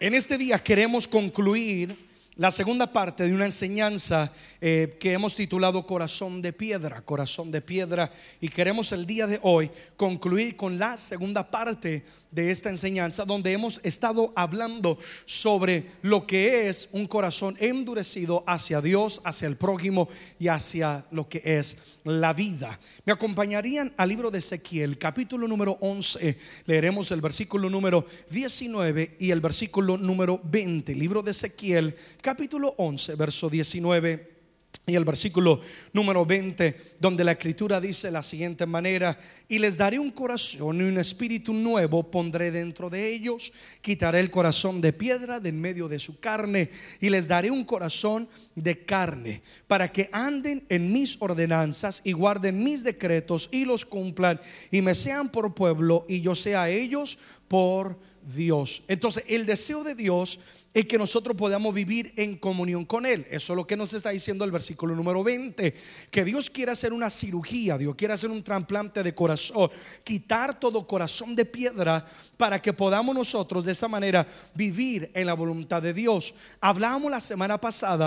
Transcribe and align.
En 0.00 0.14
este 0.14 0.38
día 0.38 0.58
queremos 0.58 1.06
concluir 1.06 1.94
la 2.36 2.50
segunda 2.50 2.92
parte 2.92 3.24
de 3.24 3.34
una 3.34 3.44
enseñanza 3.44 4.32
eh, 4.60 4.96
que 4.98 5.12
hemos 5.12 5.34
titulado 5.34 5.86
Corazón 5.86 6.40
de 6.40 6.52
Piedra, 6.52 7.02
Corazón 7.02 7.50
de 7.50 7.60
Piedra, 7.60 8.10
y 8.40 8.48
queremos 8.48 8.92
el 8.92 9.06
día 9.06 9.26
de 9.26 9.40
hoy 9.42 9.70
concluir 9.96 10.56
con 10.56 10.78
la 10.78 10.96
segunda 10.96 11.50
parte 11.50 12.04
de 12.30 12.50
esta 12.50 12.70
enseñanza 12.70 13.24
donde 13.24 13.52
hemos 13.52 13.80
estado 13.82 14.32
hablando 14.36 14.98
sobre 15.24 15.90
lo 16.02 16.26
que 16.26 16.68
es 16.68 16.88
un 16.92 17.06
corazón 17.06 17.56
endurecido 17.58 18.44
hacia 18.46 18.80
Dios, 18.80 19.20
hacia 19.24 19.48
el 19.48 19.56
prójimo 19.56 20.08
y 20.38 20.48
hacia 20.48 21.04
lo 21.10 21.28
que 21.28 21.42
es 21.44 21.98
la 22.04 22.32
vida. 22.32 22.78
Me 23.04 23.12
acompañarían 23.12 23.92
al 23.96 24.08
libro 24.08 24.30
de 24.30 24.38
Ezequiel, 24.38 24.98
capítulo 24.98 25.48
número 25.48 25.76
11, 25.80 26.38
leeremos 26.66 27.10
el 27.10 27.20
versículo 27.20 27.68
número 27.68 28.06
19 28.30 29.16
y 29.18 29.30
el 29.30 29.40
versículo 29.40 29.96
número 29.96 30.40
20. 30.44 30.94
Libro 30.94 31.22
de 31.22 31.32
Ezequiel, 31.32 31.96
capítulo 32.20 32.74
11, 32.76 33.14
verso 33.14 33.48
19 33.48 34.40
y 34.86 34.96
el 34.96 35.04
versículo 35.04 35.60
número 35.92 36.26
20, 36.26 36.96
donde 36.98 37.22
la 37.22 37.32
escritura 37.32 37.80
dice 37.80 38.10
la 38.10 38.22
siguiente 38.22 38.66
manera, 38.66 39.18
y 39.48 39.58
les 39.58 39.76
daré 39.76 39.98
un 39.98 40.10
corazón 40.10 40.80
y 40.80 40.84
un 40.84 40.98
espíritu 40.98 41.52
nuevo 41.52 42.10
pondré 42.10 42.50
dentro 42.50 42.90
de 42.90 43.12
ellos, 43.12 43.52
quitaré 43.82 44.20
el 44.20 44.30
corazón 44.30 44.80
de 44.80 44.92
piedra 44.92 45.38
de 45.38 45.50
en 45.50 45.60
medio 45.60 45.88
de 45.88 45.98
su 45.98 46.18
carne, 46.18 46.70
y 47.00 47.10
les 47.10 47.28
daré 47.28 47.50
un 47.50 47.64
corazón 47.64 48.28
de 48.54 48.84
carne, 48.84 49.42
para 49.66 49.92
que 49.92 50.08
anden 50.12 50.64
en 50.68 50.92
mis 50.92 51.16
ordenanzas 51.20 52.00
y 52.04 52.12
guarden 52.12 52.62
mis 52.62 52.82
decretos 52.82 53.48
y 53.52 53.64
los 53.64 53.84
cumplan, 53.84 54.40
y 54.70 54.82
me 54.82 54.94
sean 54.94 55.30
por 55.30 55.54
pueblo 55.54 56.06
y 56.08 56.20
yo 56.20 56.34
sea 56.34 56.68
ellos 56.68 57.18
por 57.48 57.98
Dios. 58.22 58.82
Entonces, 58.88 59.24
el 59.28 59.46
deseo 59.46 59.84
de 59.84 59.94
Dios 59.94 60.40
y 60.72 60.84
que 60.84 60.98
nosotros 60.98 61.36
podamos 61.36 61.74
vivir 61.74 62.12
en 62.16 62.36
comunión 62.36 62.84
con 62.84 63.04
Él. 63.04 63.26
Eso 63.30 63.52
es 63.52 63.56
lo 63.56 63.66
que 63.66 63.76
nos 63.76 63.92
está 63.92 64.10
diciendo 64.10 64.44
el 64.44 64.52
versículo 64.52 64.94
número 64.94 65.24
20, 65.24 65.74
que 66.10 66.24
Dios 66.24 66.48
quiere 66.48 66.72
hacer 66.72 66.92
una 66.92 67.10
cirugía, 67.10 67.76
Dios 67.76 67.96
quiere 67.96 68.14
hacer 68.14 68.30
un 68.30 68.42
trasplante 68.42 69.02
de 69.02 69.14
corazón, 69.14 69.70
quitar 70.04 70.58
todo 70.60 70.86
corazón 70.86 71.34
de 71.34 71.44
piedra 71.44 72.06
para 72.36 72.62
que 72.62 72.72
podamos 72.72 73.14
nosotros 73.14 73.64
de 73.64 73.72
esa 73.72 73.88
manera 73.88 74.26
vivir 74.54 75.10
en 75.14 75.26
la 75.26 75.34
voluntad 75.34 75.82
de 75.82 75.92
Dios. 75.92 76.34
Hablábamos 76.60 77.10
la 77.10 77.20
semana 77.20 77.60
pasada 77.60 78.00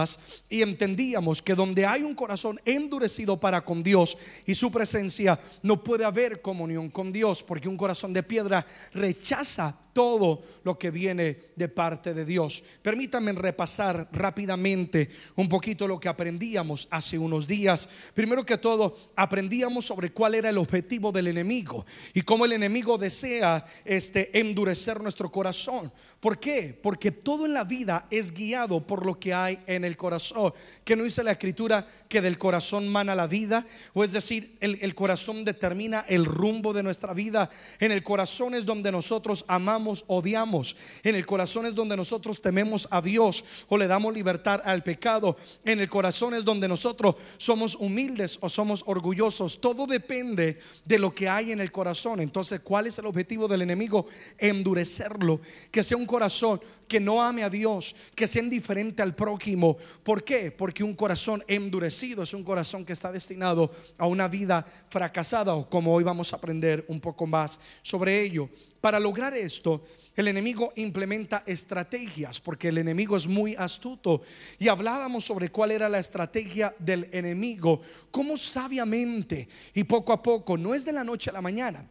y 0.49 0.61
entendíamos 0.61 1.41
que 1.41 1.55
donde 1.55 1.85
hay 1.85 2.03
un 2.03 2.15
corazón 2.15 2.59
endurecido 2.65 3.39
para 3.39 3.63
con 3.63 3.83
Dios 3.83 4.17
y 4.45 4.53
su 4.53 4.71
presencia, 4.71 5.39
no 5.61 5.83
puede 5.83 6.05
haber 6.05 6.41
comunión 6.41 6.89
con 6.89 7.11
Dios, 7.11 7.43
porque 7.43 7.69
un 7.69 7.77
corazón 7.77 8.13
de 8.13 8.23
piedra 8.23 8.65
rechaza 8.93 9.77
todo 9.93 10.41
lo 10.63 10.77
que 10.77 10.91
viene 10.91 11.37
de 11.55 11.69
parte 11.69 12.13
de 12.13 12.25
Dios. 12.25 12.63
Permítanme 12.81 13.31
repasar 13.33 14.09
rápidamente 14.11 15.09
un 15.35 15.47
poquito 15.47 15.87
lo 15.87 15.99
que 15.99 16.09
aprendíamos 16.09 16.87
hace 16.91 17.17
unos 17.17 17.47
días. 17.47 17.87
Primero 18.13 18.45
que 18.45 18.57
todo, 18.57 18.97
aprendíamos 19.15 19.85
sobre 19.85 20.11
cuál 20.11 20.35
era 20.35 20.49
el 20.49 20.57
objetivo 20.57 21.11
del 21.11 21.27
enemigo 21.27 21.85
y 22.13 22.21
cómo 22.21 22.45
el 22.45 22.53
enemigo 22.53 22.97
desea 22.97 23.65
este 23.85 24.37
endurecer 24.39 25.01
nuestro 25.01 25.31
corazón. 25.31 25.91
¿Por 26.19 26.39
qué? 26.39 26.77
Porque 26.81 27.11
todo 27.11 27.45
en 27.45 27.53
la 27.53 27.65
vida 27.65 28.07
es 28.09 28.33
guiado 28.33 28.87
por 28.87 29.05
lo 29.05 29.19
que 29.19 29.33
hay 29.33 29.59
en 29.67 29.83
el 29.83 29.97
corazón. 29.97 30.53
Que 30.83 30.95
no 30.95 31.03
dice 31.03 31.23
la 31.23 31.33
escritura 31.33 31.85
que 32.07 32.21
del 32.21 32.37
corazón 32.37 32.87
mana 32.87 33.13
la 33.13 33.27
vida, 33.27 33.65
o 33.93 34.03
es 34.03 34.13
decir, 34.13 34.55
el, 34.61 34.79
el 34.81 34.95
corazón 34.95 35.43
determina 35.43 36.05
el 36.07 36.23
rumbo 36.23 36.71
de 36.71 36.81
nuestra 36.81 37.13
vida. 37.13 37.49
En 37.79 37.91
el 37.91 38.03
corazón 38.03 38.55
es 38.55 38.65
donde 38.65 38.91
nosotros 38.91 39.43
amamos, 39.49 39.82
odiamos. 40.07 40.75
En 41.03 41.15
el 41.15 41.25
corazón 41.25 41.65
es 41.65 41.75
donde 41.75 41.97
nosotros 41.97 42.41
tememos 42.41 42.87
a 42.91 43.01
Dios 43.01 43.43
o 43.67 43.77
le 43.77 43.87
damos 43.87 44.13
libertad 44.13 44.61
al 44.63 44.83
pecado. 44.83 45.37
En 45.65 45.79
el 45.79 45.89
corazón 45.89 46.33
es 46.33 46.45
donde 46.45 46.67
nosotros 46.67 47.15
somos 47.37 47.75
humildes 47.75 48.37
o 48.41 48.49
somos 48.49 48.83
orgullosos. 48.85 49.59
Todo 49.59 49.85
depende 49.85 50.59
de 50.85 50.99
lo 50.99 51.13
que 51.13 51.29
hay 51.29 51.51
en 51.51 51.61
el 51.61 51.71
corazón. 51.71 52.19
Entonces, 52.19 52.61
¿cuál 52.61 52.87
es 52.87 52.97
el 52.99 53.05
objetivo 53.05 53.47
del 53.47 53.61
enemigo? 53.61 54.05
Endurecerlo, 54.37 55.41
que 55.71 55.83
sea 55.83 55.97
un 55.97 56.05
corazón 56.05 56.61
que 56.93 56.99
no 56.99 57.23
ame 57.23 57.43
a 57.43 57.49
Dios, 57.49 57.95
que 58.13 58.27
sea 58.27 58.43
indiferente 58.43 59.01
al 59.01 59.15
prójimo. 59.15 59.77
¿Por 60.03 60.23
qué? 60.23 60.51
Porque 60.51 60.83
un 60.83 60.93
corazón 60.93 61.43
endurecido 61.47 62.21
es 62.21 62.35
un 62.35 62.43
corazón 62.43 62.85
que 62.85 62.93
está 62.93 63.11
destinado 63.11 63.71
a 63.97 64.05
una 64.05 64.27
vida 64.27 64.63
fracasada 64.89 65.55
o 65.55 65.67
como 65.67 65.91
hoy 65.91 66.03
vamos 66.03 66.31
a 66.31 66.35
aprender 66.35 66.85
un 66.87 67.01
poco 67.01 67.25
más 67.25 67.59
sobre 67.81 68.21
ello. 68.21 68.47
Para 68.79 68.99
lograr 68.99 69.33
esto, 69.33 69.83
el 70.15 70.27
enemigo 70.27 70.71
implementa 70.75 71.41
estrategias 71.47 72.39
porque 72.39 72.67
el 72.67 72.77
enemigo 72.77 73.17
es 73.17 73.25
muy 73.25 73.55
astuto. 73.55 74.21
Y 74.59 74.67
hablábamos 74.67 75.25
sobre 75.25 75.49
cuál 75.49 75.71
era 75.71 75.89
la 75.89 75.97
estrategia 75.97 76.75
del 76.77 77.09
enemigo, 77.11 77.81
cómo 78.11 78.37
sabiamente 78.37 79.47
y 79.73 79.83
poco 79.83 80.13
a 80.13 80.21
poco, 80.21 80.59
no 80.59 80.75
es 80.75 80.85
de 80.85 80.93
la 80.93 81.03
noche 81.03 81.31
a 81.31 81.33
la 81.33 81.41
mañana. 81.41 81.89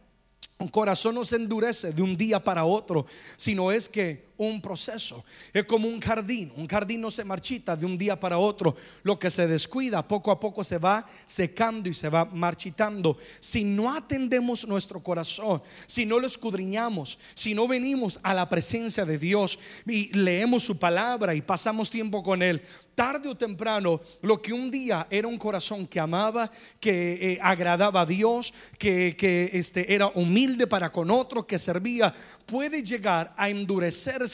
Un 0.59 0.69
corazón 0.69 1.15
no 1.15 1.25
se 1.25 1.35
endurece 1.35 1.91
de 1.91 2.01
un 2.01 2.15
día 2.15 2.41
para 2.41 2.63
otro, 2.63 3.05
sino 3.35 3.71
es 3.71 3.89
que 3.89 4.27
un 4.37 4.61
proceso. 4.61 5.23
Es 5.53 5.65
como 5.65 5.87
un 5.87 5.99
jardín. 5.99 6.51
Un 6.55 6.67
jardín 6.67 7.01
no 7.01 7.11
se 7.11 7.23
marchita 7.23 7.75
de 7.75 7.85
un 7.85 7.97
día 7.97 8.19
para 8.19 8.37
otro. 8.37 8.75
Lo 9.03 9.17
que 9.17 9.29
se 9.29 9.47
descuida 9.47 10.07
poco 10.07 10.31
a 10.31 10.39
poco 10.39 10.63
se 10.63 10.77
va 10.77 11.05
secando 11.25 11.89
y 11.89 11.93
se 11.93 12.09
va 12.09 12.25
marchitando. 12.25 13.17
Si 13.39 13.63
no 13.63 13.93
atendemos 13.93 14.67
nuestro 14.67 15.01
corazón, 15.01 15.61
si 15.87 16.05
no 16.05 16.19
lo 16.19 16.27
escudriñamos, 16.27 17.17
si 17.33 17.53
no 17.53 17.67
venimos 17.67 18.19
a 18.23 18.33
la 18.33 18.49
presencia 18.49 19.05
de 19.05 19.17
Dios 19.17 19.59
y 19.85 20.11
leemos 20.13 20.63
su 20.63 20.77
palabra 20.77 21.33
y 21.35 21.41
pasamos 21.41 21.89
tiempo 21.89 22.23
con 22.23 22.41
Él, 22.41 22.61
tarde 22.95 23.29
o 23.29 23.35
temprano, 23.35 24.01
lo 24.21 24.41
que 24.41 24.53
un 24.53 24.69
día 24.69 25.07
era 25.09 25.27
un 25.27 25.37
corazón 25.37 25.87
que 25.87 25.99
amaba, 25.99 26.51
que 26.79 27.33
eh, 27.33 27.39
agradaba 27.41 28.01
a 28.01 28.05
Dios, 28.05 28.53
que, 28.77 29.15
que 29.17 29.49
este, 29.53 29.93
era 29.93 30.07
humilde 30.07 30.67
para 30.67 30.91
con 30.91 31.09
otro, 31.09 31.45
que 31.45 31.57
servía, 31.57 32.13
puede 32.45 32.83
llegar 32.83 33.33
a 33.35 33.49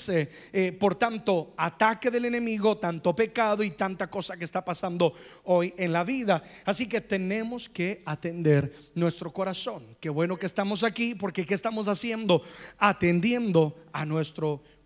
eh, 0.10 0.72
por 0.80 0.96
tanto 0.96 1.54
ataque 1.58 2.12
del 2.12 2.26
enemigo, 2.26 2.78
tanto 2.78 3.16
pecado 3.16 3.64
y 3.64 3.72
tanta 3.72 4.10
cosa 4.10 4.38
que 4.38 4.46
está 4.46 4.64
pasando 4.64 5.14
hoy 5.44 5.74
en 5.78 5.94
la 5.94 6.04
vida. 6.04 6.44
Así 6.66 6.88
que 6.88 7.02
tenemos 7.02 7.68
que 7.70 8.02
atender 8.06 8.74
nuestro 8.96 9.32
corazón. 9.32 9.98
Qué 10.00 10.10
bueno 10.10 10.38
que 10.38 10.46
estamos 10.46 10.84
aquí 10.84 11.16
porque 11.16 11.46
¿qué 11.46 11.54
estamos 11.54 11.88
haciendo? 11.88 12.44
Atendiendo 12.78 13.76
a 13.92 14.06
nuestro 14.06 14.58
corazón. 14.58 14.79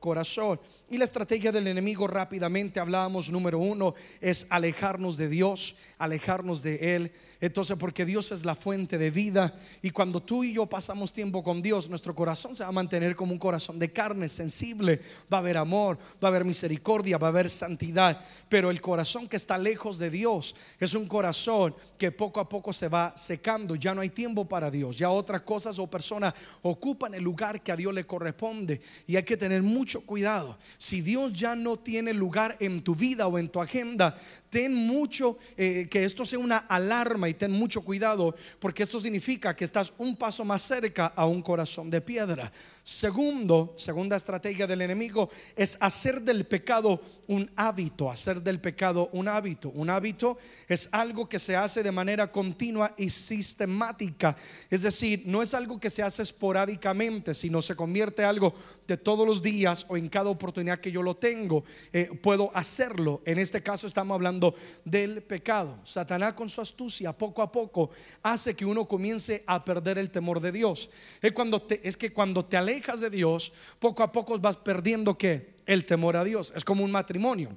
Y 0.89 0.97
la 0.97 1.05
estrategia 1.05 1.51
del 1.51 1.67
enemigo 1.67 2.07
rápidamente 2.07 2.79
hablábamos, 2.79 3.31
número 3.31 3.57
uno, 3.57 3.95
es 4.19 4.45
alejarnos 4.49 5.15
de 5.15 5.29
Dios, 5.29 5.77
alejarnos 5.97 6.61
de 6.61 6.95
Él. 6.95 7.11
Entonces, 7.39 7.77
porque 7.79 8.05
Dios 8.05 8.33
es 8.33 8.43
la 8.43 8.53
fuente 8.53 8.97
de 8.97 9.09
vida 9.09 9.55
y 9.81 9.91
cuando 9.91 10.21
tú 10.21 10.43
y 10.43 10.53
yo 10.53 10.65
pasamos 10.65 11.13
tiempo 11.13 11.41
con 11.41 11.61
Dios, 11.61 11.89
nuestro 11.89 12.13
corazón 12.13 12.53
se 12.53 12.63
va 12.63 12.69
a 12.69 12.73
mantener 12.73 13.15
como 13.15 13.31
un 13.31 13.39
corazón 13.39 13.79
de 13.79 13.93
carne, 13.93 14.27
sensible. 14.27 14.99
Va 15.31 15.37
a 15.37 15.39
haber 15.39 15.55
amor, 15.55 15.97
va 16.21 16.27
a 16.27 16.31
haber 16.31 16.43
misericordia, 16.43 17.17
va 17.17 17.27
a 17.27 17.29
haber 17.29 17.49
santidad. 17.49 18.19
Pero 18.49 18.69
el 18.69 18.81
corazón 18.81 19.29
que 19.29 19.37
está 19.37 19.57
lejos 19.57 19.97
de 19.97 20.09
Dios 20.09 20.53
es 20.79 20.93
un 20.95 21.07
corazón 21.07 21.75
que 21.97 22.11
poco 22.11 22.41
a 22.41 22.49
poco 22.49 22.73
se 22.73 22.89
va 22.89 23.13
secando. 23.15 23.75
Ya 23.75 23.95
no 23.95 24.01
hay 24.01 24.09
tiempo 24.09 24.45
para 24.45 24.69
Dios. 24.69 24.97
Ya 24.97 25.09
otras 25.09 25.43
cosas 25.43 25.79
o 25.79 25.87
personas 25.87 26.33
ocupan 26.61 27.13
el 27.13 27.23
lugar 27.23 27.61
que 27.61 27.71
a 27.71 27.77
Dios 27.77 27.93
le 27.93 28.05
corresponde. 28.05 28.81
Y 29.07 29.15
hay 29.15 29.23
que 29.23 29.37
tener 29.37 29.63
mucho 29.63 29.92
cuidado. 30.01 30.57
Si 30.77 31.01
Dios 31.01 31.33
ya 31.33 31.55
no 31.55 31.77
tiene 31.77 32.13
lugar 32.13 32.57
en 32.59 32.81
tu 32.81 32.95
vida 32.95 33.27
o 33.27 33.37
en 33.37 33.49
tu 33.49 33.61
agenda, 33.61 34.19
ten 34.53 34.71
mucho, 34.71 35.39
eh, 35.57 35.87
que 35.89 36.03
esto 36.03 36.23
sea 36.23 36.37
una 36.37 36.57
alarma 36.57 37.27
y 37.27 37.33
ten 37.33 37.51
mucho 37.51 37.81
cuidado, 37.81 38.35
porque 38.59 38.83
esto 38.83 38.99
significa 38.99 39.55
que 39.55 39.65
estás 39.65 39.91
un 39.97 40.15
paso 40.15 40.45
más 40.45 40.61
cerca 40.61 41.07
a 41.07 41.25
un 41.25 41.41
corazón 41.41 41.89
de 41.89 41.99
piedra. 42.01 42.51
Segundo, 42.83 43.73
segunda 43.77 44.17
estrategia 44.17 44.67
del 44.67 44.81
enemigo 44.81 45.29
es 45.55 45.77
hacer 45.79 46.21
del 46.21 46.45
pecado 46.45 47.01
un 47.27 47.49
hábito, 47.55 48.11
hacer 48.11 48.43
del 48.43 48.59
pecado 48.59 49.09
un 49.13 49.29
hábito. 49.29 49.69
Un 49.69 49.89
hábito 49.89 50.37
es 50.67 50.89
algo 50.91 51.29
que 51.29 51.39
se 51.39 51.55
hace 51.55 51.81
de 51.81 51.93
manera 51.93 52.29
continua 52.29 52.93
y 52.97 53.09
sistemática. 53.09 54.35
Es 54.69 54.81
decir, 54.81 55.23
no 55.25 55.41
es 55.41 55.53
algo 55.53 55.79
que 55.79 55.89
se 55.89 56.03
hace 56.03 56.23
esporádicamente, 56.23 57.33
sino 57.33 57.61
se 57.61 57.73
convierte 57.73 58.21
en 58.21 58.27
algo 58.27 58.53
de 58.85 58.97
todos 58.97 59.25
los 59.25 59.41
días 59.41 59.85
o 59.87 59.95
en 59.95 60.09
cada 60.09 60.29
oportunidad 60.29 60.81
que 60.81 60.91
yo 60.91 61.01
lo 61.01 61.15
tengo, 61.15 61.63
eh, 61.93 62.09
puedo 62.21 62.51
hacerlo. 62.53 63.21
En 63.25 63.39
este 63.39 63.63
caso 63.63 63.87
estamos 63.87 64.15
hablando 64.15 64.42
del 64.83 65.21
pecado. 65.21 65.79
Satanás 65.83 66.33
con 66.33 66.49
su 66.49 66.61
astucia 66.61 67.13
poco 67.13 67.41
a 67.41 67.51
poco 67.51 67.91
hace 68.21 68.55
que 68.55 68.65
uno 68.65 68.87
comience 68.87 69.43
a 69.45 69.63
perder 69.63 69.97
el 69.97 70.09
temor 70.09 70.39
de 70.39 70.51
Dios. 70.51 70.89
Es, 71.21 71.31
cuando 71.31 71.65
es 71.69 71.95
que 71.95 72.11
cuando 72.11 72.43
te 72.43 72.57
alejas 72.57 72.99
de 72.99 73.09
Dios, 73.09 73.53
poco 73.79 74.03
a 74.03 74.11
poco 74.11 74.37
vas 74.39 74.57
perdiendo 74.57 75.17
que 75.17 75.53
el 75.65 75.85
temor 75.85 76.17
a 76.17 76.23
Dios. 76.23 76.51
Es 76.55 76.65
como 76.65 76.83
un 76.83 76.91
matrimonio. 76.91 77.55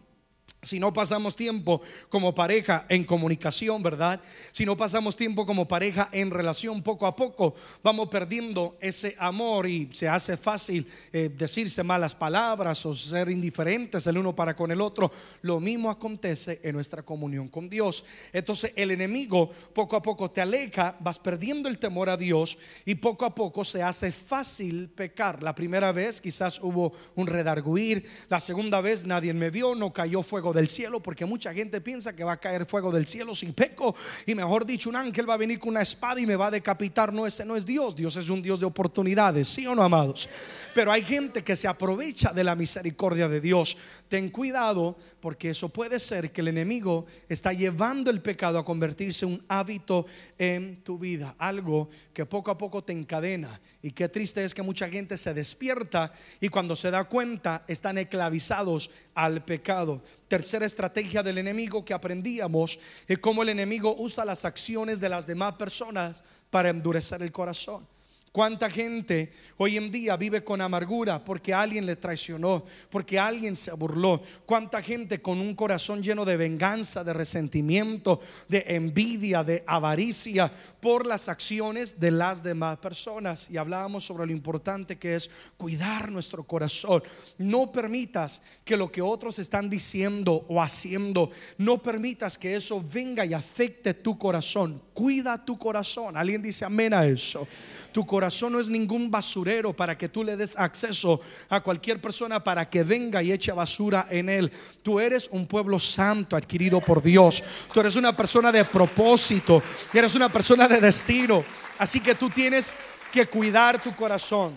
Si 0.63 0.81
no 0.81 0.93
pasamos 0.93 1.37
tiempo 1.37 1.81
como 2.09 2.35
pareja 2.35 2.87
en 2.89 3.05
comunicación, 3.05 3.83
¿verdad? 3.83 4.21
Si 4.51 4.67
no 4.67 4.77
pasamos 4.77 5.15
tiempo 5.15 5.47
como 5.47 5.69
pareja 5.69 6.09
en 6.13 6.31
relación, 6.31 6.83
poco 6.83 7.07
a 7.07 7.15
poco 7.15 7.55
vamos 7.83 8.09
perdiendo 8.09 8.77
ese 8.81 9.15
amor 9.19 9.69
y 9.69 9.89
se 9.93 10.09
hace 10.09 10.37
fácil 10.37 10.87
eh, 11.13 11.31
decirse 11.37 11.83
malas 11.83 12.15
palabras 12.15 12.85
o 12.85 12.95
ser 12.95 13.31
indiferentes 13.31 14.07
el 14.07 14.19
uno 14.19 14.35
para 14.35 14.57
con 14.57 14.71
el 14.73 14.81
otro. 14.81 15.11
Lo 15.43 15.61
mismo 15.61 15.91
acontece 15.91 16.61
en 16.63 16.75
nuestra 16.75 17.03
comunión 17.03 17.49
con 17.49 17.69
Dios. 17.69 18.05
Entonces 18.33 18.73
el 18.77 18.91
enemigo 18.91 19.51
poco 19.73 19.95
a 19.95 20.03
poco 20.03 20.31
te 20.31 20.41
aleja, 20.41 20.97
vas 21.01 21.19
perdiendo 21.19 21.69
el 21.69 21.79
temor 21.79 22.09
a 22.09 22.17
Dios 22.17 22.59
y 22.85 22.97
poco 22.97 23.25
a 23.25 23.35
poco 23.35 23.65
se 23.65 23.83
hace 23.83 24.11
fácil 24.11 24.89
pecar. 24.89 25.43
La 25.43 25.55
primera 25.55 25.93
vez 25.93 26.21
quizás 26.21 26.59
hubo 26.61 26.93
un 27.15 27.27
redarguir, 27.27 28.05
la 28.29 28.41
segunda 28.41 28.81
vez 28.81 29.07
nadie 29.07 29.33
me 29.33 29.51
vio, 29.51 29.75
no 29.75 29.93
cayó 29.93 30.23
fuego 30.23 30.46
del 30.53 30.69
cielo, 30.69 31.01
porque 31.01 31.25
mucha 31.25 31.53
gente 31.53 31.81
piensa 31.81 32.15
que 32.15 32.25
va 32.25 32.33
a 32.33 32.37
caer 32.37 32.67
fuego 32.67 32.91
del 32.93 33.07
cielo 33.07 33.35
sin 33.35 33.53
peco. 33.53 33.95
Y 34.27 34.35
mejor 34.35 34.67
dicho, 34.67 34.89
un 34.89 34.97
ángel 34.97 35.29
va 35.29 35.35
a 35.35 35.39
venir 35.39 35.59
con 35.59 35.71
una 35.71 35.83
espada 35.83 36.21
y 36.21 36.27
me 36.27 36.37
va 36.37 36.49
a 36.49 36.51
decapitar. 36.51 37.13
No, 37.13 37.27
ese 37.27 37.45
no 37.45 37.57
es 37.57 37.67
Dios. 37.67 37.95
Dios 37.97 38.17
es 38.17 38.29
un 38.29 38.43
Dios 38.43 38.61
de 38.61 38.67
oportunidades, 38.67 39.49
¿sí 39.49 39.67
o 39.67 39.75
no, 39.75 39.83
amados? 39.83 40.29
Pero 40.75 40.93
hay 40.93 41.03
gente 41.03 41.43
que 41.43 41.57
se 41.57 41.69
aprovecha 41.69 42.33
de 42.33 42.45
la 42.45 42.55
misericordia 42.55 43.29
de 43.29 43.41
Dios. 43.41 43.77
Ten 44.09 44.29
cuidado 44.29 44.97
porque 45.21 45.51
eso 45.51 45.69
puede 45.69 45.99
ser 45.99 46.31
que 46.31 46.41
el 46.41 46.49
enemigo 46.49 47.07
está 47.29 47.53
llevando 47.53 48.11
el 48.11 48.23
pecado 48.23 48.59
a 48.59 48.65
convertirse 48.65 49.25
en 49.25 49.33
un 49.33 49.45
hábito 49.49 50.07
en 50.39 50.83
tu 50.85 50.99
vida, 50.99 51.35
algo 51.39 51.89
que 52.13 52.27
poco 52.27 52.51
a 52.51 52.59
poco 52.59 52.85
te 52.85 52.93
encadena. 52.93 53.61
Y 53.83 53.91
qué 53.91 54.09
triste 54.09 54.45
es 54.45 54.55
que 54.55 54.63
mucha 54.63 54.89
gente 54.89 55.17
se 55.17 55.35
despierta 55.35 56.13
y 56.41 56.49
cuando 56.49 56.77
se 56.77 56.91
da 56.91 57.05
cuenta 57.05 57.65
están 57.67 57.99
esclavizados 57.99 58.91
al 59.17 59.43
pecado. 59.45 60.03
Tercera 60.29 60.67
estrategia 60.67 61.23
del 61.23 61.39
enemigo 61.39 61.85
que 61.85 61.95
aprendíamos 61.95 62.79
es 63.09 63.19
cómo 63.19 63.43
el 63.43 63.49
enemigo 63.49 63.97
usa 63.99 64.25
las 64.25 64.45
acciones 64.45 65.01
de 65.01 65.09
las 65.09 65.27
demás 65.27 65.55
personas 65.55 66.23
para 66.51 66.69
endurecer 66.69 67.23
el 67.23 67.33
corazón. 67.33 67.89
¿Cuánta 68.37 68.69
gente 68.69 69.33
hoy 69.57 69.79
en 69.79 69.91
día 69.91 70.15
vive 70.19 70.45
con 70.45 70.61
amargura 70.61 71.25
porque 71.25 71.55
alguien 71.55 71.87
le 71.87 71.97
traicionó, 71.97 72.67
porque 72.91 73.19
alguien 73.19 73.57
se 73.57 73.73
burló? 73.73 74.21
¿Cuánta 74.45 74.83
gente 74.83 75.23
con 75.23 75.41
un 75.41 75.55
corazón 75.55 76.03
lleno 76.03 76.23
de 76.27 76.37
venganza, 76.37 77.03
de 77.03 77.15
resentimiento, 77.15 78.21
de 78.47 78.63
envidia, 78.69 79.43
de 79.43 79.65
avaricia 79.67 80.53
por 80.83 81.07
las 81.07 81.31
acciones 81.31 81.99
de 81.99 82.11
las 82.11 82.43
demás 82.43 82.77
personas? 82.77 83.49
Y 83.51 83.57
hablábamos 83.57 84.05
sobre 84.05 84.27
lo 84.27 84.33
importante 84.33 84.99
que 84.99 85.17
es 85.17 85.31
cuidar 85.57 86.13
nuestro 86.13 86.45
corazón. 86.45 87.03
No 87.39 87.73
permitas 87.73 88.43
que 88.67 88.77
lo 88.77 88.93
que 88.93 89.01
otros 89.01 89.39
están 89.39 89.71
diciendo 89.71 90.45
o 90.49 90.61
haciendo, 90.61 91.31
no 91.57 91.79
permitas 91.79 92.37
que 92.37 92.55
eso 92.55 92.85
venga 92.87 93.25
y 93.25 93.33
afecte 93.33 93.95
tu 93.95 94.19
corazón. 94.19 94.83
Cuida 94.93 95.43
tu 95.43 95.57
corazón. 95.57 96.19
¿Alguien 96.19 96.43
dice 96.43 96.67
amén 96.67 96.93
a 96.93 97.07
eso? 97.07 97.49
Tu 97.93 98.05
corazón 98.05 98.26
no 98.51 98.61
es 98.61 98.69
ningún 98.69 99.11
basurero 99.11 99.75
para 99.75 99.97
que 99.97 100.09
tú 100.09 100.25
le 100.25 100.37
des 100.37 100.57
acceso 100.57 101.21
a 101.49 101.61
cualquier 101.61 102.01
persona 102.01 102.43
para 102.43 102.69
que 102.69 102.83
venga 102.83 103.23
y 103.23 103.33
eche 103.33 103.53
basura 103.53 104.07
en 104.11 104.29
él. 104.29 104.51
Tú 104.83 105.01
eres 105.01 105.29
un 105.31 105.47
pueblo 105.47 105.79
santo 105.79 106.37
adquirido 106.37 106.81
por 106.81 107.03
Dios. 107.03 107.43
Tú 107.73 107.81
eres 107.81 107.97
una 107.97 108.17
persona 108.17 108.51
de 108.53 108.65
propósito. 108.65 109.63
Eres 109.93 110.15
una 110.15 110.29
persona 110.29 110.69
de 110.69 110.81
destino. 110.81 111.45
Así 111.79 112.01
que 112.01 112.15
tú 112.15 112.31
tienes 112.31 112.75
que 113.13 113.27
cuidar 113.27 113.83
tu 113.83 113.95
corazón. 113.95 114.55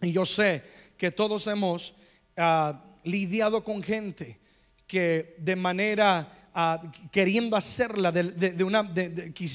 Y 0.00 0.12
yo 0.12 0.24
sé 0.24 0.62
que 0.96 1.10
todos 1.10 1.46
hemos 1.46 1.94
ah, 2.36 2.82
lidiado 3.04 3.62
con 3.62 3.82
gente 3.82 4.38
que 4.86 5.34
de 5.38 5.56
manera 5.56 6.45
queriendo 7.10 7.56
hacerla, 7.56 8.10
de, 8.10 8.64
una, 8.64 8.92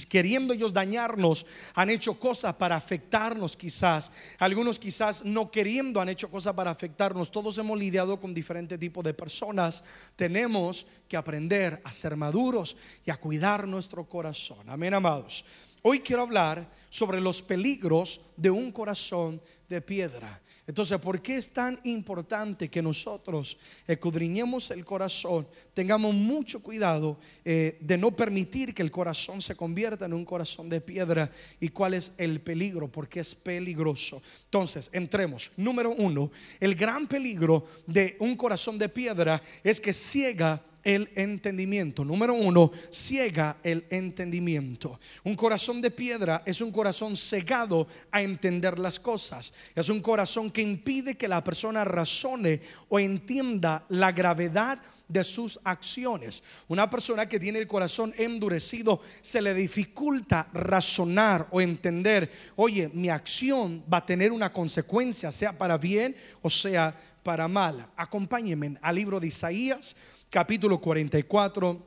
queriendo 0.08 0.54
ellos 0.54 0.72
dañarnos, 0.72 1.46
han 1.74 1.90
hecho 1.90 2.20
cosas 2.20 2.56
para 2.56 2.76
afectarnos 2.76 3.58
quizás. 3.58 4.12
Algunos 4.38 4.78
quizás 4.78 5.26
no 5.26 5.50
queriendo 5.50 6.00
han 6.00 6.10
hecho 6.10 6.30
cosas 6.30 6.54
para 6.54 6.70
afectarnos. 6.70 7.32
Todos 7.32 7.58
hemos 7.58 7.78
lidiado 7.78 8.20
con 8.20 8.34
diferentes 8.34 8.78
tipos 8.80 9.04
de 9.04 9.14
personas. 9.14 9.84
Tenemos 10.16 10.86
que 11.08 11.18
aprender 11.18 11.82
a 11.84 11.92
ser 11.92 12.16
maduros 12.16 12.78
y 13.06 13.10
a 13.10 13.18
cuidar 13.18 13.68
nuestro 13.68 14.08
corazón. 14.08 14.70
Amén, 14.70 14.94
amados. 14.94 15.44
Hoy 15.82 16.02
quiero 16.02 16.22
hablar 16.22 16.70
sobre 16.90 17.20
los 17.20 17.42
peligros 17.42 18.22
de 18.38 18.52
un 18.52 18.72
corazón 18.72 19.42
de 19.68 19.82
piedra. 19.82 20.40
Entonces, 20.68 21.00
¿por 21.00 21.22
qué 21.22 21.38
es 21.38 21.50
tan 21.50 21.80
importante 21.84 22.70
que 22.70 22.82
nosotros 22.82 23.58
escudriñemos 23.88 24.72
el 24.72 24.86
corazón? 24.86 25.48
Tengamos 25.74 26.14
mucho 26.14 26.62
cuidado 26.62 27.20
eh, 27.44 27.78
de 27.82 27.98
no 27.98 28.12
permitir 28.12 28.74
que 28.74 28.84
el 28.84 28.92
corazón 28.92 29.42
se 29.42 29.56
convierta 29.56 30.06
en 30.06 30.14
un 30.14 30.24
corazón 30.24 30.70
de 30.70 30.80
piedra. 30.80 31.32
¿Y 31.60 31.70
cuál 31.70 31.96
es 31.96 32.14
el 32.18 32.42
peligro? 32.42 32.88
Porque 32.88 33.22
es 33.22 33.34
peligroso. 33.34 34.22
Entonces, 34.46 34.90
entremos. 34.94 35.52
Número 35.58 35.92
uno, 35.92 36.32
el 36.60 36.76
gran 36.76 37.08
peligro 37.08 37.66
de 37.88 38.16
un 38.20 38.38
corazón 38.38 38.78
de 38.78 38.90
piedra 38.90 39.42
es 39.64 39.82
que 39.82 39.94
ciega 39.94 40.62
el 40.84 41.10
entendimiento. 41.16 42.04
Número 42.04 42.34
uno, 42.34 42.72
ciega 42.92 43.58
el 43.64 43.86
entendimiento. 43.90 45.00
Un 45.24 45.36
corazón 45.36 45.82
de 45.82 45.92
piedra 45.92 46.44
es 46.46 46.62
un 46.62 46.72
corazón 46.72 47.16
cegado 47.16 47.88
a 48.12 48.22
entender 48.22 48.80
las 48.80 49.00
cosas. 49.00 49.54
Es 49.76 49.90
un 49.90 50.02
corazón 50.02 50.52
que 50.52 50.62
impide 50.62 51.16
que 51.16 51.28
la 51.28 51.44
persona 51.44 51.86
razone 51.86 52.62
o 52.90 53.00
entienda 53.00 53.86
la 53.90 54.12
gravedad 54.12 54.80
de 55.12 55.24
sus 55.24 55.60
acciones. 55.64 56.42
Una 56.70 56.90
persona 56.90 57.28
que 57.28 57.40
tiene 57.40 57.60
el 57.60 57.68
corazón 57.68 58.14
endurecido 58.18 59.02
se 59.22 59.42
le 59.42 59.54
dificulta 59.54 60.48
razonar 60.54 61.48
o 61.52 61.60
entender, 61.60 62.32
oye, 62.56 62.90
mi 62.94 63.10
acción 63.10 63.84
va 63.92 63.98
a 63.98 64.06
tener 64.06 64.32
una 64.32 64.54
consecuencia, 64.54 65.32
sea 65.32 65.58
para 65.58 65.78
bien 65.78 66.16
o 66.42 66.50
sea 66.50 66.96
para 67.24 67.48
mal. 67.48 67.86
Acompáñenme 67.98 68.78
al 68.82 68.96
libro 68.96 69.20
de 69.20 69.28
Isaías 69.28 69.96
capítulo 70.32 70.80
44, 70.80 71.86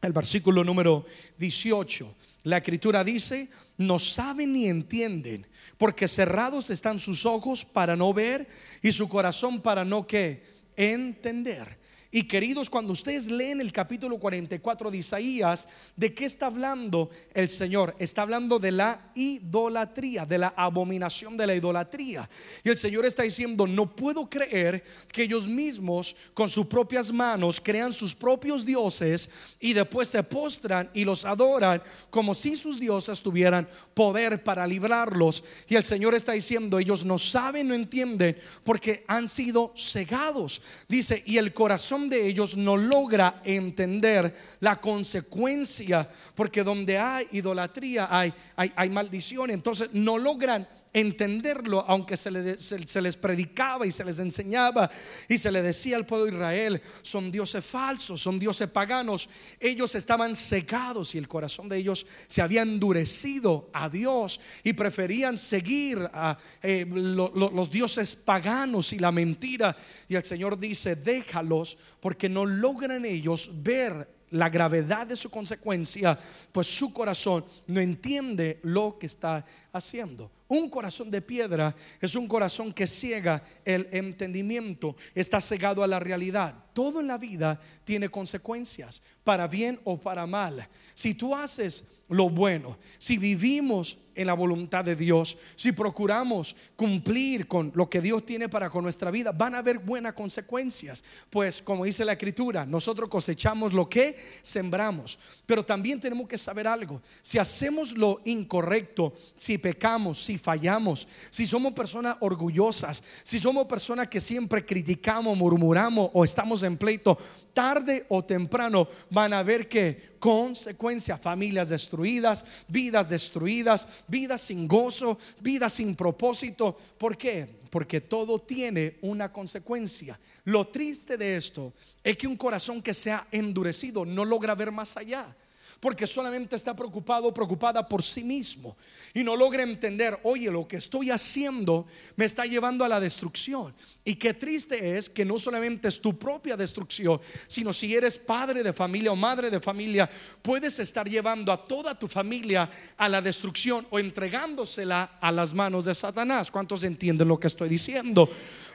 el 0.00 0.12
versículo 0.14 0.64
número 0.64 1.04
18. 1.36 2.14
La 2.44 2.56
escritura 2.56 3.04
dice, 3.04 3.50
no 3.76 3.98
saben 3.98 4.54
ni 4.54 4.66
entienden, 4.66 5.46
porque 5.76 6.08
cerrados 6.08 6.70
están 6.70 6.98
sus 6.98 7.26
ojos 7.26 7.64
para 7.64 7.94
no 7.94 8.14
ver 8.14 8.48
y 8.82 8.90
su 8.90 9.06
corazón 9.06 9.60
para 9.60 9.84
no 9.84 10.06
que 10.06 10.42
entender. 10.76 11.78
Y 12.14 12.28
queridos, 12.28 12.70
cuando 12.70 12.92
ustedes 12.92 13.26
leen 13.26 13.60
el 13.60 13.72
capítulo 13.72 14.20
44 14.20 14.88
de 14.88 14.98
Isaías, 14.98 15.66
¿de 15.96 16.14
qué 16.14 16.26
está 16.26 16.46
hablando 16.46 17.10
el 17.32 17.48
Señor? 17.48 17.96
Está 17.98 18.22
hablando 18.22 18.60
de 18.60 18.70
la 18.70 19.10
idolatría, 19.16 20.24
de 20.24 20.38
la 20.38 20.54
abominación 20.56 21.36
de 21.36 21.48
la 21.48 21.56
idolatría. 21.56 22.30
Y 22.62 22.68
el 22.68 22.78
Señor 22.78 23.04
está 23.04 23.24
diciendo, 23.24 23.66
no 23.66 23.96
puedo 23.96 24.30
creer 24.30 24.84
que 25.10 25.24
ellos 25.24 25.48
mismos 25.48 26.14
con 26.34 26.48
sus 26.48 26.66
propias 26.66 27.10
manos 27.10 27.60
crean 27.60 27.92
sus 27.92 28.14
propios 28.14 28.64
dioses 28.64 29.28
y 29.58 29.72
después 29.72 30.06
se 30.06 30.22
postran 30.22 30.90
y 30.94 31.04
los 31.04 31.24
adoran 31.24 31.82
como 32.10 32.32
si 32.32 32.54
sus 32.54 32.78
dioses 32.78 33.22
tuvieran 33.22 33.68
poder 33.92 34.44
para 34.44 34.68
librarlos. 34.68 35.42
Y 35.66 35.74
el 35.74 35.82
Señor 35.82 36.14
está 36.14 36.30
diciendo, 36.30 36.78
ellos 36.78 37.04
no 37.04 37.18
saben, 37.18 37.66
no 37.66 37.74
entienden, 37.74 38.38
porque 38.62 39.04
han 39.08 39.28
sido 39.28 39.72
cegados. 39.76 40.62
Dice, 40.88 41.20
y 41.26 41.38
el 41.38 41.52
corazón 41.52 42.03
de 42.08 42.26
ellos 42.26 42.56
no 42.56 42.76
logra 42.76 43.40
entender 43.44 44.34
la 44.60 44.76
consecuencia, 44.80 46.08
porque 46.34 46.62
donde 46.62 46.98
hay 46.98 47.28
idolatría 47.32 48.08
hay, 48.10 48.32
hay, 48.56 48.72
hay 48.76 48.90
maldición, 48.90 49.50
entonces 49.50 49.90
no 49.92 50.18
logran 50.18 50.66
entenderlo, 50.94 51.84
aunque 51.86 52.16
se, 52.16 52.30
les 52.30 53.16
predicaba 53.16 53.84
y 53.84 53.90
se 53.90 54.04
les 54.04 54.20
enseñaba 54.20 54.88
y 55.28 55.36
se 55.36 55.50
le 55.50 55.60
decía 55.60 55.96
al 55.96 56.06
pueblo 56.06 56.26
de 56.26 56.32
Israel, 56.32 56.82
son 57.02 57.32
dioses 57.32 57.64
falsos, 57.64 58.22
son 58.22 58.38
dioses 58.38 58.70
paganos, 58.70 59.28
ellos 59.58 59.94
estaban 59.96 60.36
cegados 60.36 61.14
y 61.16 61.18
el 61.18 61.26
corazón 61.26 61.68
de 61.68 61.78
ellos 61.78 62.06
se 62.28 62.40
había 62.40 62.62
endurecido 62.62 63.68
a 63.72 63.88
Dios 63.88 64.40
y 64.62 64.72
preferían 64.72 65.36
seguir 65.36 65.98
a 66.12 66.38
eh, 66.62 66.86
los 66.86 67.70
dioses 67.70 68.14
paganos 68.14 68.92
y 68.92 69.00
la 69.00 69.10
mentira. 69.10 69.76
Y 70.08 70.14
el 70.14 70.24
Señor 70.24 70.56
dice, 70.56 70.94
déjalos 70.94 71.76
porque 72.00 72.28
no 72.28 72.46
logran 72.46 73.04
ellos 73.04 73.50
ver 73.52 74.14
la 74.30 74.48
gravedad 74.48 75.06
de 75.06 75.16
su 75.16 75.30
consecuencia, 75.30 76.18
pues 76.52 76.66
su 76.66 76.92
corazón 76.92 77.44
no 77.68 77.80
entiende 77.80 78.58
lo 78.62 78.98
que 78.98 79.06
está 79.06 79.44
haciendo. 79.72 80.30
Un 80.54 80.70
corazón 80.70 81.10
de 81.10 81.20
piedra 81.20 81.74
es 82.00 82.14
un 82.14 82.28
corazón 82.28 82.72
que 82.72 82.86
ciega 82.86 83.42
el 83.64 83.88
entendimiento, 83.90 84.94
está 85.12 85.40
cegado 85.40 85.82
a 85.82 85.88
la 85.88 85.98
realidad. 85.98 86.54
todo 86.72 87.00
en 87.00 87.08
la 87.08 87.18
vida 87.18 87.60
tiene 87.82 88.08
consecuencias, 88.08 89.02
para 89.24 89.48
bien 89.48 89.80
o 89.82 89.98
para 89.98 90.26
mal. 90.26 90.68
Si 90.94 91.14
tú 91.14 91.34
haces 91.34 91.88
lo 92.08 92.30
bueno, 92.30 92.78
si 92.98 93.18
vivimos 93.18 93.98
en 94.14 94.26
la 94.26 94.34
voluntad 94.34 94.84
de 94.84 94.96
Dios, 94.96 95.36
si 95.56 95.72
procuramos 95.72 96.56
cumplir 96.76 97.46
con 97.46 97.72
lo 97.74 97.88
que 97.88 98.00
Dios 98.00 98.24
tiene 98.24 98.48
para 98.48 98.70
con 98.70 98.84
nuestra 98.84 99.10
vida, 99.10 99.32
van 99.32 99.54
a 99.54 99.58
haber 99.58 99.78
buenas 99.78 100.14
consecuencias. 100.14 101.04
Pues 101.30 101.62
como 101.62 101.84
dice 101.84 102.04
la 102.04 102.12
escritura, 102.12 102.66
nosotros 102.66 103.08
cosechamos 103.08 103.72
lo 103.72 103.88
que 103.88 104.16
sembramos. 104.42 105.18
Pero 105.46 105.64
también 105.64 106.00
tenemos 106.00 106.28
que 106.28 106.38
saber 106.38 106.66
algo. 106.66 107.02
Si 107.20 107.38
hacemos 107.38 107.92
lo 107.96 108.20
incorrecto, 108.24 109.14
si 109.36 109.58
pecamos, 109.58 110.22
si 110.24 110.38
fallamos, 110.38 111.06
si 111.30 111.46
somos 111.46 111.72
personas 111.72 112.16
orgullosas, 112.20 113.02
si 113.22 113.38
somos 113.38 113.66
personas 113.66 114.08
que 114.08 114.20
siempre 114.20 114.64
criticamos, 114.64 115.36
murmuramos 115.36 116.10
o 116.12 116.24
estamos 116.24 116.62
en 116.62 116.76
pleito, 116.76 117.18
tarde 117.52 118.04
o 118.08 118.24
temprano 118.24 118.88
van 119.10 119.32
a 119.32 119.42
ver 119.42 119.68
que 119.68 120.14
consecuencias, 120.18 121.20
familias 121.20 121.68
destruidas, 121.68 122.44
vidas 122.66 123.08
destruidas, 123.10 123.86
vidas 124.08 124.40
sin 124.40 124.66
gozo, 124.68 125.18
vidas 125.40 125.72
sin 125.72 125.94
propósito. 125.94 126.76
¿Por 126.98 127.16
qué? 127.16 127.48
Porque 127.70 128.00
todo 128.00 128.38
tiene 128.38 128.98
una 129.02 129.32
consecuencia. 129.32 130.18
Lo 130.44 130.66
triste 130.68 131.16
de 131.16 131.36
esto 131.36 131.72
es 132.02 132.16
que 132.16 132.26
un 132.26 132.36
corazón 132.36 132.82
que 132.82 132.94
se 132.94 133.10
ha 133.10 133.26
endurecido 133.30 134.04
no 134.04 134.24
logra 134.24 134.54
ver 134.54 134.70
más 134.70 134.96
allá 134.96 135.34
porque 135.80 136.06
solamente 136.06 136.56
está 136.56 136.74
preocupado 136.74 137.28
o 137.28 137.34
preocupada 137.34 137.86
por 137.86 138.02
sí 138.02 138.24
mismo 138.24 138.76
y 139.12 139.22
no 139.22 139.36
logra 139.36 139.62
entender, 139.62 140.18
oye, 140.22 140.50
lo 140.50 140.66
que 140.66 140.76
estoy 140.76 141.10
haciendo 141.10 141.86
me 142.16 142.24
está 142.24 142.46
llevando 142.46 142.84
a 142.84 142.88
la 142.88 143.00
destrucción. 143.00 143.74
Y 144.04 144.16
qué 144.16 144.34
triste 144.34 144.96
es 144.96 145.08
que 145.08 145.24
no 145.24 145.38
solamente 145.38 145.88
es 145.88 146.00
tu 146.00 146.18
propia 146.18 146.56
destrucción, 146.56 147.20
sino 147.46 147.72
si 147.72 147.94
eres 147.94 148.18
padre 148.18 148.62
de 148.62 148.72
familia 148.72 149.12
o 149.12 149.16
madre 149.16 149.50
de 149.50 149.60
familia, 149.60 150.10
puedes 150.42 150.78
estar 150.78 151.08
llevando 151.08 151.52
a 151.52 151.64
toda 151.64 151.98
tu 151.98 152.08
familia 152.08 152.70
a 152.96 153.08
la 153.08 153.22
destrucción 153.22 153.86
o 153.90 153.98
entregándosela 153.98 155.18
a 155.20 155.32
las 155.32 155.54
manos 155.54 155.84
de 155.84 155.94
Satanás. 155.94 156.50
¿Cuántos 156.50 156.84
entienden 156.84 157.28
lo 157.28 157.38
que 157.38 157.46
estoy 157.46 157.68
diciendo? 157.68 158.28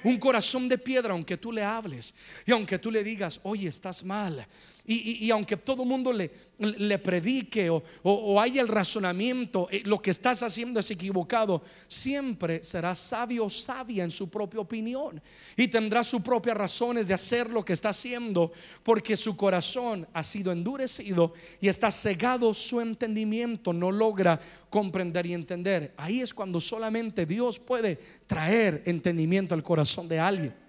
Un 0.03 0.17
corazón 0.17 0.69
de 0.69 0.77
piedra, 0.77 1.13
aunque 1.13 1.37
tú 1.37 1.51
le 1.51 1.63
hables 1.63 2.13
y 2.45 2.51
aunque 2.51 2.79
tú 2.79 2.89
le 2.89 3.03
digas, 3.03 3.39
oye, 3.43 3.67
estás 3.67 4.03
mal 4.03 4.47
y, 4.91 5.29
aunque 5.29 5.55
todo 5.55 5.85
mundo 5.85 6.11
le, 6.11 6.31
le 6.57 6.97
predique 6.97 7.69
o, 7.69 8.41
haya 8.41 8.59
el 8.59 8.67
razonamiento, 8.67 9.67
eh, 9.69 9.83
lo 9.85 10.01
que 10.01 10.09
estás 10.09 10.41
haciendo 10.41 10.79
es 10.79 10.89
equivocado, 10.89 11.61
siempre 11.87 12.63
será 12.63 12.95
sabio 12.95 13.45
o 13.45 13.49
sabia 13.51 14.03
en 14.03 14.09
su 14.09 14.29
propia 14.31 14.59
opinión 14.59 15.21
y 15.55 15.67
tendrá 15.67 16.03
sus 16.03 16.23
propias 16.23 16.57
razones 16.57 17.07
de 17.07 17.13
hacer 17.13 17.51
lo 17.51 17.63
que 17.63 17.73
está 17.73 17.89
haciendo 17.89 18.51
porque 18.81 19.15
su 19.15 19.37
corazón 19.37 20.07
ha 20.11 20.23
sido 20.23 20.51
endurecido 20.51 21.33
y 21.61 21.67
está 21.67 21.91
cegado 21.91 22.51
su 22.55 22.81
entendimiento, 22.81 23.73
no 23.73 23.91
logra 23.91 24.39
comprender 24.71 25.27
y 25.27 25.33
entender. 25.33 25.93
Ahí 25.97 26.21
es 26.21 26.33
cuando 26.33 26.59
solamente 26.59 27.27
Dios 27.27 27.59
puede 27.59 27.99
traer 28.25 28.81
entendimiento 28.87 29.53
al 29.53 29.61
corazón 29.61 30.07
de 30.07 30.19
alguien. 30.19 30.68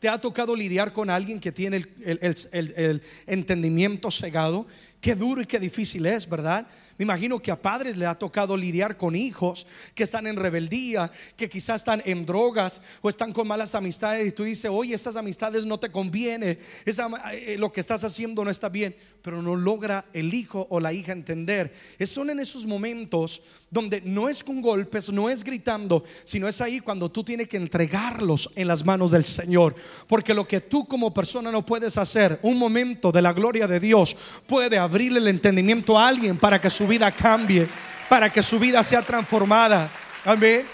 ¿Te 0.00 0.08
ha 0.08 0.18
tocado 0.18 0.56
lidiar 0.56 0.94
con 0.94 1.10
alguien 1.10 1.38
que 1.40 1.52
tiene 1.52 1.84
el, 2.02 3.02
entendimiento 3.26 4.10
cegado? 4.10 4.66
Qué 5.00 5.14
duro 5.14 5.40
y 5.40 5.46
qué 5.46 5.58
difícil 5.58 6.04
es, 6.04 6.28
¿verdad? 6.28 6.66
Me 6.98 7.04
imagino 7.04 7.38
que 7.38 7.50
a 7.50 7.60
padres 7.60 7.96
le 7.96 8.04
ha 8.04 8.14
tocado 8.14 8.54
lidiar 8.54 8.98
con 8.98 9.16
hijos 9.16 9.66
que 9.94 10.02
están 10.02 10.26
en 10.26 10.36
rebeldía, 10.36 11.10
que 11.34 11.48
quizás 11.48 11.80
están 11.80 12.02
en 12.04 12.26
drogas 12.26 12.82
o 13.00 13.08
están 13.08 13.32
con 13.32 13.48
malas 13.48 13.74
amistades 13.74 14.28
y 14.28 14.32
tú 14.32 14.44
dices, 14.44 14.70
oye, 14.70 14.94
estas 14.94 15.16
amistades 15.16 15.64
no 15.64 15.80
te 15.80 15.90
conviene, 15.90 16.58
eh, 16.84 17.56
lo 17.58 17.72
que 17.72 17.80
estás 17.80 18.04
haciendo 18.04 18.44
no 18.44 18.50
está 18.50 18.68
bien, 18.68 18.94
pero 19.22 19.40
no 19.40 19.56
logra 19.56 20.04
el 20.12 20.34
hijo 20.34 20.66
o 20.68 20.78
la 20.78 20.92
hija 20.92 21.12
entender. 21.12 21.72
Es 21.98 22.10
son 22.10 22.28
en 22.28 22.38
esos 22.38 22.66
momentos 22.66 23.40
donde 23.70 24.02
no 24.02 24.28
es 24.28 24.44
con 24.44 24.60
golpes, 24.60 25.10
no 25.10 25.30
es 25.30 25.42
gritando, 25.42 26.04
sino 26.24 26.48
es 26.48 26.60
ahí 26.60 26.80
cuando 26.80 27.10
tú 27.10 27.24
tienes 27.24 27.48
que 27.48 27.56
entregarlos 27.56 28.50
en 28.56 28.68
las 28.68 28.84
manos 28.84 29.10
del 29.12 29.24
Señor. 29.24 29.74
Porque 30.06 30.34
lo 30.34 30.46
que 30.46 30.60
tú 30.60 30.86
como 30.86 31.14
persona 31.14 31.50
no 31.50 31.64
puedes 31.64 31.96
hacer, 31.96 32.38
un 32.42 32.58
momento 32.58 33.10
de 33.10 33.22
la 33.22 33.32
gloria 33.32 33.66
de 33.66 33.80
Dios 33.80 34.14
puede 34.46 34.78
abrirle 34.90 35.20
el 35.20 35.28
entendimiento 35.28 35.96
a 35.96 36.08
alguien 36.08 36.36
para 36.36 36.60
que 36.60 36.68
su 36.68 36.84
vida 36.88 37.12
cambie, 37.12 37.68
para 38.08 38.30
que 38.32 38.42
su 38.42 38.58
vida 38.58 38.82
sea 38.82 39.02
transformada. 39.02 39.88
Amén. 40.24 40.66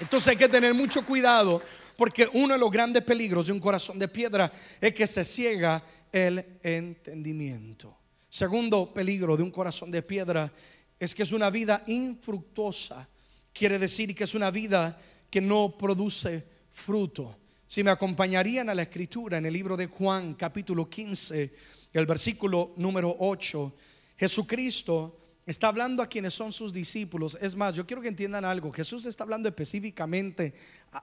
Entonces 0.00 0.28
hay 0.28 0.36
que 0.36 0.48
tener 0.48 0.72
mucho 0.72 1.04
cuidado 1.04 1.60
porque 1.96 2.28
uno 2.32 2.54
de 2.54 2.60
los 2.60 2.70
grandes 2.70 3.02
peligros 3.02 3.46
de 3.46 3.52
un 3.52 3.58
corazón 3.58 3.98
de 3.98 4.06
piedra 4.06 4.52
es 4.80 4.94
que 4.94 5.08
se 5.08 5.24
ciega 5.24 5.82
el 6.12 6.58
entendimiento. 6.62 7.96
Segundo 8.28 8.94
peligro 8.94 9.36
de 9.36 9.42
un 9.42 9.50
corazón 9.50 9.90
de 9.90 10.02
piedra 10.02 10.52
es 10.96 11.12
que 11.12 11.24
es 11.24 11.32
una 11.32 11.50
vida 11.50 11.82
infructuosa. 11.88 13.08
Quiere 13.52 13.76
decir 13.80 14.14
que 14.14 14.22
es 14.22 14.34
una 14.36 14.52
vida 14.52 14.96
que 15.28 15.40
no 15.40 15.74
produce 15.76 16.46
fruto. 16.72 17.38
Si 17.66 17.82
me 17.82 17.90
acompañarían 17.90 18.68
a 18.70 18.74
la 18.74 18.82
escritura 18.82 19.38
en 19.38 19.46
el 19.46 19.52
libro 19.52 19.76
de 19.76 19.86
Juan 19.86 20.34
capítulo 20.34 20.88
15, 20.88 21.52
el 21.98 22.06
versículo 22.06 22.72
número 22.76 23.16
8, 23.18 23.74
Jesucristo 24.16 25.18
está 25.46 25.68
hablando 25.68 26.02
a 26.02 26.08
quienes 26.08 26.34
son 26.34 26.52
sus 26.52 26.72
discípulos. 26.72 27.36
Es 27.40 27.54
más, 27.54 27.74
yo 27.74 27.86
quiero 27.86 28.02
que 28.02 28.08
entiendan 28.08 28.44
algo. 28.44 28.72
Jesús 28.72 29.06
está 29.06 29.24
hablando 29.24 29.48
específicamente 29.48 30.54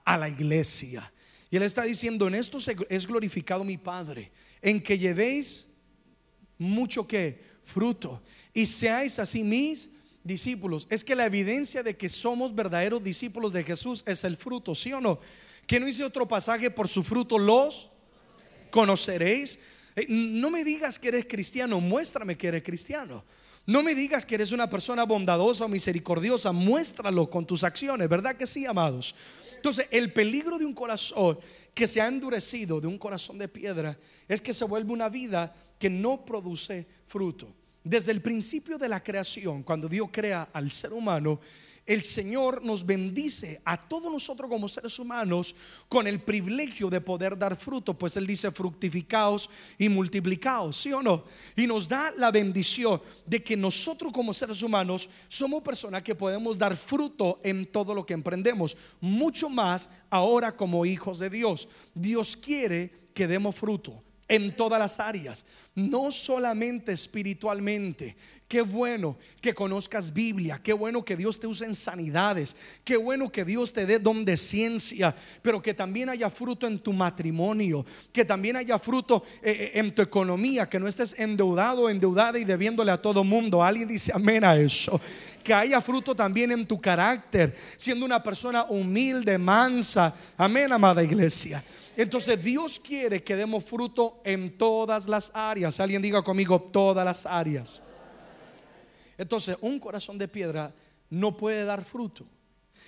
a, 0.05 0.17
la 0.17 0.29
iglesia. 0.29 1.11
Y 1.49 1.57
él 1.57 1.63
está 1.63 1.83
diciendo, 1.83 2.27
en 2.27 2.35
esto 2.35 2.57
es 2.89 3.07
glorificado 3.07 3.63
mi 3.63 3.77
Padre, 3.77 4.31
en 4.61 4.81
que 4.81 4.97
llevéis 4.97 5.67
mucho 6.57 7.07
que 7.07 7.41
fruto 7.63 8.21
y 8.53 8.65
seáis 8.65 9.19
así 9.19 9.43
mis 9.43 9.89
discípulos. 10.23 10.87
Es 10.89 11.03
que 11.03 11.15
la 11.15 11.25
evidencia 11.25 11.83
de 11.83 11.97
que 11.97 12.09
somos 12.09 12.53
verdaderos 12.53 13.03
discípulos 13.03 13.53
de 13.53 13.63
Jesús 13.63 14.03
es 14.05 14.23
el 14.23 14.37
fruto, 14.37 14.75
¿sí 14.75 14.93
o 14.93 15.01
no? 15.01 15.19
Que 15.65 15.79
no 15.79 15.85
dice 15.85 16.03
otro 16.03 16.27
pasaje, 16.27 16.71
por 16.71 16.87
su 16.87 17.03
fruto 17.03 17.37
los 17.37 17.89
conoceréis. 18.71 19.59
No 20.07 20.51
me 20.51 20.63
digas 20.63 20.99
que 20.99 21.07
eres 21.07 21.25
cristiano, 21.25 21.79
muéstrame 21.79 22.37
que 22.37 22.47
eres 22.47 22.63
cristiano. 22.63 23.23
No 23.65 23.83
me 23.83 23.95
digas 23.95 24.25
que 24.25 24.35
eres 24.35 24.51
una 24.51 24.69
persona 24.69 25.03
bondadosa 25.03 25.65
o 25.65 25.67
misericordiosa, 25.67 26.51
muéstralo 26.51 27.29
con 27.29 27.45
tus 27.45 27.63
acciones, 27.63 28.07
¿verdad 28.07 28.37
que 28.37 28.47
sí, 28.47 28.65
amados? 28.65 29.13
Entonces, 29.55 29.87
el 29.91 30.13
peligro 30.13 30.57
de 30.57 30.65
un 30.65 30.73
corazón 30.73 31.39
que 31.73 31.87
se 31.87 31.99
ha 31.99 32.07
endurecido, 32.07 32.79
de 32.79 32.87
un 32.87 32.97
corazón 32.97 33.37
de 33.37 33.47
piedra, 33.47 33.97
es 34.27 34.39
que 34.39 34.53
se 34.53 34.63
vuelve 34.63 34.93
una 34.93 35.09
vida 35.09 35.53
que 35.77 35.89
no 35.89 36.23
produce 36.23 36.87
fruto. 37.07 37.53
Desde 37.83 38.11
el 38.11 38.21
principio 38.21 38.77
de 38.77 38.87
la 38.87 39.03
creación, 39.03 39.63
cuando 39.63 39.89
Dios 39.89 40.09
crea 40.11 40.49
al 40.53 40.71
ser 40.71 40.93
humano, 40.93 41.41
el 41.87 42.03
Señor 42.03 42.63
nos 42.63 42.85
bendice 42.85 43.61
a 43.63 43.77
todos 43.77 44.11
nosotros 44.11 44.49
como 44.49 44.67
seres 44.67 44.99
humanos 44.99 45.55
con 45.87 46.05
el 46.05 46.19
privilegio 46.19 46.89
de 46.89 46.99
poder 46.99 47.37
dar 47.37 47.55
fruto, 47.55 47.93
pues 47.93 48.17
Él 48.17 48.27
dice 48.27 48.51
fructificaos 48.51 49.49
y 49.77 49.87
multiplicaos, 49.87 50.75
¿sí 50.75 50.91
o 50.91 51.01
no? 51.01 51.23
Y 51.55 51.65
nos 51.65 51.87
da 51.87 52.13
la 52.17 52.29
bendición 52.29 53.01
de 53.25 53.41
que 53.41 53.55
nosotros 53.55 54.11
como 54.11 54.33
seres 54.33 54.61
humanos 54.61 55.09
somos 55.29 55.63
personas 55.63 56.03
que 56.03 56.13
podemos 56.13 56.57
dar 56.57 56.75
fruto 56.75 57.39
en 57.41 57.65
todo 57.65 57.95
lo 57.95 58.05
que 58.05 58.13
emprendemos, 58.13 58.75
mucho 58.99 59.49
más 59.49 59.89
ahora 60.09 60.55
como 60.55 60.85
hijos 60.85 61.19
de 61.19 61.29
Dios. 61.29 61.69
Dios 61.95 62.35
quiere 62.35 62.91
que 63.13 63.27
demos 63.27 63.55
fruto 63.55 64.03
en 64.27 64.55
todas 64.55 64.79
las 64.79 64.99
áreas, 64.99 65.45
no 65.75 66.11
solamente 66.11 66.91
espiritualmente. 66.91 68.15
Qué 68.47 68.61
bueno 68.61 69.17
que 69.41 69.53
conozcas 69.53 70.13
Biblia, 70.13 70.61
qué 70.63 70.71
bueno 70.71 71.03
que 71.03 71.17
Dios 71.17 71.37
te 71.37 71.47
use 71.47 71.65
en 71.65 71.75
sanidades, 71.75 72.55
qué 72.85 72.95
bueno 72.95 73.29
que 73.29 73.43
Dios 73.43 73.73
te 73.73 73.85
dé 73.85 73.99
don 73.99 74.23
de 74.23 74.37
ciencia, 74.37 75.13
pero 75.41 75.61
que 75.61 75.73
también 75.73 76.07
haya 76.07 76.29
fruto 76.29 76.65
en 76.65 76.79
tu 76.79 76.93
matrimonio, 76.93 77.85
que 78.13 78.23
también 78.23 78.55
haya 78.55 78.79
fruto 78.79 79.23
eh, 79.41 79.51
eh, 79.51 79.71
en 79.79 79.93
tu 79.93 80.01
economía, 80.01 80.69
que 80.69 80.79
no 80.79 80.87
estés 80.87 81.13
endeudado, 81.19 81.89
endeudada 81.89 82.39
y 82.39 82.45
debiéndole 82.45 82.91
a 82.91 83.01
todo 83.01 83.25
mundo. 83.25 83.61
Alguien 83.61 83.89
dice 83.89 84.13
amén 84.15 84.45
a 84.45 84.55
eso. 84.55 84.99
Que 85.43 85.53
haya 85.53 85.81
fruto 85.81 86.15
también 86.15 86.51
en 86.51 86.65
tu 86.65 86.79
carácter, 86.79 87.53
siendo 87.75 88.05
una 88.05 88.23
persona 88.23 88.63
humilde, 88.63 89.37
mansa. 89.37 90.15
Amén, 90.37 90.71
amada 90.71 91.03
iglesia. 91.03 91.61
Entonces 91.97 92.41
Dios 92.43 92.79
quiere 92.79 93.23
que 93.23 93.35
demos 93.35 93.65
fruto 93.65 94.21
en 94.23 94.55
todas 94.55 95.07
las 95.07 95.31
áreas. 95.33 95.79
Alguien 95.79 95.99
diga 95.99 96.23
conmigo 96.23 96.61
todas 96.61 97.03
las 97.03 97.25
áreas. 97.25 97.81
Entonces 99.17 99.57
un 99.61 99.79
corazón 99.79 100.19
de 100.19 100.27
piedra 100.27 100.71
no 101.09 101.35
puede 101.35 101.65
dar 101.65 101.83
fruto. 101.83 102.23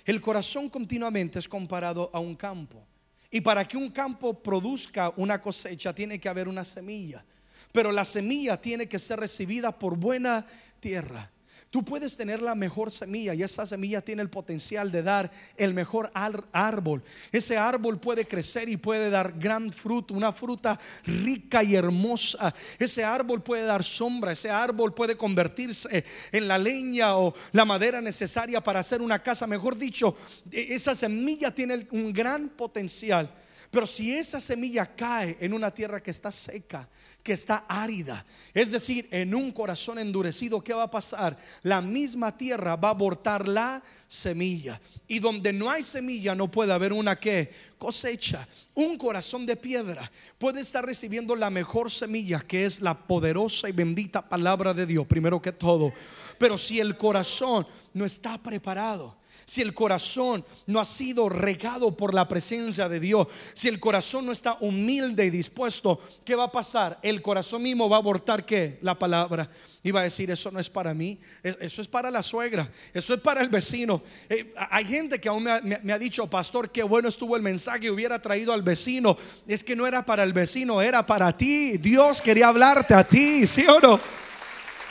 El 0.04 0.20
corazón 0.20 0.70
continuamente 0.70 1.40
es 1.40 1.48
comparado 1.48 2.08
a 2.12 2.20
un 2.20 2.36
campo. 2.36 2.86
Y 3.32 3.40
para 3.40 3.66
que 3.66 3.76
un 3.76 3.90
campo 3.90 4.32
produzca 4.32 5.12
una 5.16 5.40
cosecha 5.42 5.92
tiene 5.92 6.20
que 6.20 6.28
haber 6.28 6.46
una 6.46 6.64
semilla. 6.64 7.24
Pero 7.72 7.90
la 7.90 8.04
semilla 8.04 8.60
tiene 8.60 8.88
que 8.88 9.00
ser 9.00 9.18
recibida 9.18 9.76
por 9.76 9.96
buena 9.96 10.46
tierra. 10.78 11.28
Tú 11.70 11.84
puedes 11.84 12.16
tener 12.16 12.42
la 12.42 12.56
mejor 12.56 12.90
semilla 12.90 13.32
y 13.32 13.44
esa 13.44 13.64
semilla 13.64 14.00
tiene 14.00 14.22
el 14.22 14.28
potencial 14.28 14.90
de 14.90 15.04
dar 15.04 15.30
el 15.56 15.72
mejor 15.72 16.10
árbol. 16.14 17.00
Ese 17.30 17.56
árbol 17.56 18.00
puede 18.00 18.24
crecer 18.24 18.68
y 18.68 18.76
puede 18.76 19.08
dar 19.08 19.38
gran 19.38 19.72
fruto, 19.72 20.12
una 20.14 20.32
fruta 20.32 20.80
rica 21.04 21.62
y 21.62 21.76
hermosa. 21.76 22.52
Ese 22.76 23.04
árbol 23.04 23.44
puede 23.44 23.62
dar 23.62 23.84
sombra, 23.84 24.32
ese 24.32 24.50
árbol 24.50 24.94
puede 24.94 25.16
convertirse 25.16 26.04
en 26.32 26.48
la 26.48 26.58
leña 26.58 27.16
o 27.16 27.34
la 27.52 27.64
madera 27.64 28.00
necesaria 28.00 28.60
para 28.60 28.80
hacer 28.80 29.00
una 29.00 29.22
casa. 29.22 29.46
Mejor 29.46 29.78
dicho, 29.78 30.16
e-, 30.50 30.74
esa 30.74 30.96
semilla 30.96 31.54
tiene 31.54 31.86
un 31.92 32.12
gran 32.12 32.48
potencial. 32.48 33.32
Pero 33.70 33.86
si 33.86 34.12
esa 34.12 34.40
semilla 34.40 34.84
cae 34.96 35.36
en 35.40 35.52
una 35.52 35.70
tierra 35.70 36.02
que 36.02 36.10
está 36.10 36.32
seca, 36.32 36.88
que 37.22 37.34
está 37.34 37.66
árida, 37.68 38.24
es 38.52 38.72
decir, 38.72 39.06
en 39.12 39.32
un 39.32 39.52
corazón 39.52 40.00
endurecido, 40.00 40.64
¿qué 40.64 40.74
va 40.74 40.84
a 40.84 40.90
pasar? 40.90 41.38
La 41.62 41.80
misma 41.80 42.36
tierra 42.36 42.74
va 42.74 42.88
a 42.88 42.92
abortar 42.92 43.46
la 43.46 43.80
semilla. 44.08 44.80
Y 45.06 45.20
donde 45.20 45.52
no 45.52 45.70
hay 45.70 45.84
semilla 45.84 46.34
no 46.34 46.50
puede 46.50 46.72
haber 46.72 46.92
una 46.92 47.20
que 47.20 47.52
cosecha. 47.78 48.48
Un 48.74 48.98
corazón 48.98 49.46
de 49.46 49.54
piedra 49.54 50.10
puede 50.36 50.62
estar 50.62 50.84
recibiendo 50.84 51.36
la 51.36 51.50
mejor 51.50 51.92
semilla, 51.92 52.40
que 52.40 52.64
es 52.64 52.80
la 52.80 52.94
poderosa 52.94 53.68
y 53.68 53.72
bendita 53.72 54.28
palabra 54.28 54.74
de 54.74 54.86
Dios, 54.86 55.06
primero 55.06 55.40
que 55.40 55.52
todo. 55.52 55.92
Pero 56.38 56.58
si 56.58 56.80
el 56.80 56.96
corazón 56.96 57.68
no 57.94 58.04
está 58.04 58.36
preparado, 58.36 59.19
si 59.50 59.62
el 59.62 59.74
corazón 59.74 60.44
no 60.66 60.78
ha 60.78 60.84
sido 60.84 61.28
regado 61.28 61.96
por 61.96 62.14
la 62.14 62.28
presencia 62.28 62.88
de 62.88 63.00
Dios, 63.00 63.26
si 63.52 63.66
el 63.66 63.80
corazón 63.80 64.26
no 64.26 64.30
está 64.30 64.56
humilde 64.60 65.26
y 65.26 65.30
dispuesto, 65.30 66.00
¿qué 66.24 66.36
va 66.36 66.44
a 66.44 66.52
pasar? 66.52 67.00
El 67.02 67.20
corazón 67.20 67.64
mismo 67.64 67.88
va 67.88 67.96
a 67.96 67.98
abortar 67.98 68.46
qué? 68.46 68.78
La 68.80 68.96
palabra. 68.96 69.50
Y 69.82 69.90
va 69.90 70.02
a 70.02 70.04
decir, 70.04 70.30
eso 70.30 70.52
no 70.52 70.60
es 70.60 70.70
para 70.70 70.94
mí, 70.94 71.18
eso 71.42 71.82
es 71.82 71.88
para 71.88 72.12
la 72.12 72.22
suegra, 72.22 72.70
eso 72.94 73.12
es 73.12 73.20
para 73.20 73.40
el 73.40 73.48
vecino. 73.48 74.04
Eh, 74.28 74.54
hay 74.70 74.84
gente 74.84 75.20
que 75.20 75.28
aún 75.28 75.42
me 75.42 75.92
ha, 75.92 75.98
dicho, 75.98 76.28
pastor, 76.28 76.70
qué 76.70 76.84
bueno 76.84 77.08
estuvo 77.08 77.34
el 77.34 77.42
mensaje, 77.42 77.90
hubiera 77.90 78.22
traído 78.22 78.52
al 78.52 78.62
vecino. 78.62 79.16
Es 79.48 79.64
que 79.64 79.74
no 79.74 79.84
era 79.84 80.04
para 80.04 80.22
el 80.22 80.32
vecino, 80.32 80.80
era 80.80 81.04
para 81.04 81.36
ti. 81.36 81.76
Dios 81.76 82.22
quería 82.22 82.46
hablarte 82.46 82.94
a 82.94 83.02
ti, 83.02 83.48
¿sí 83.48 83.66
o 83.66 83.80
no? 83.80 83.98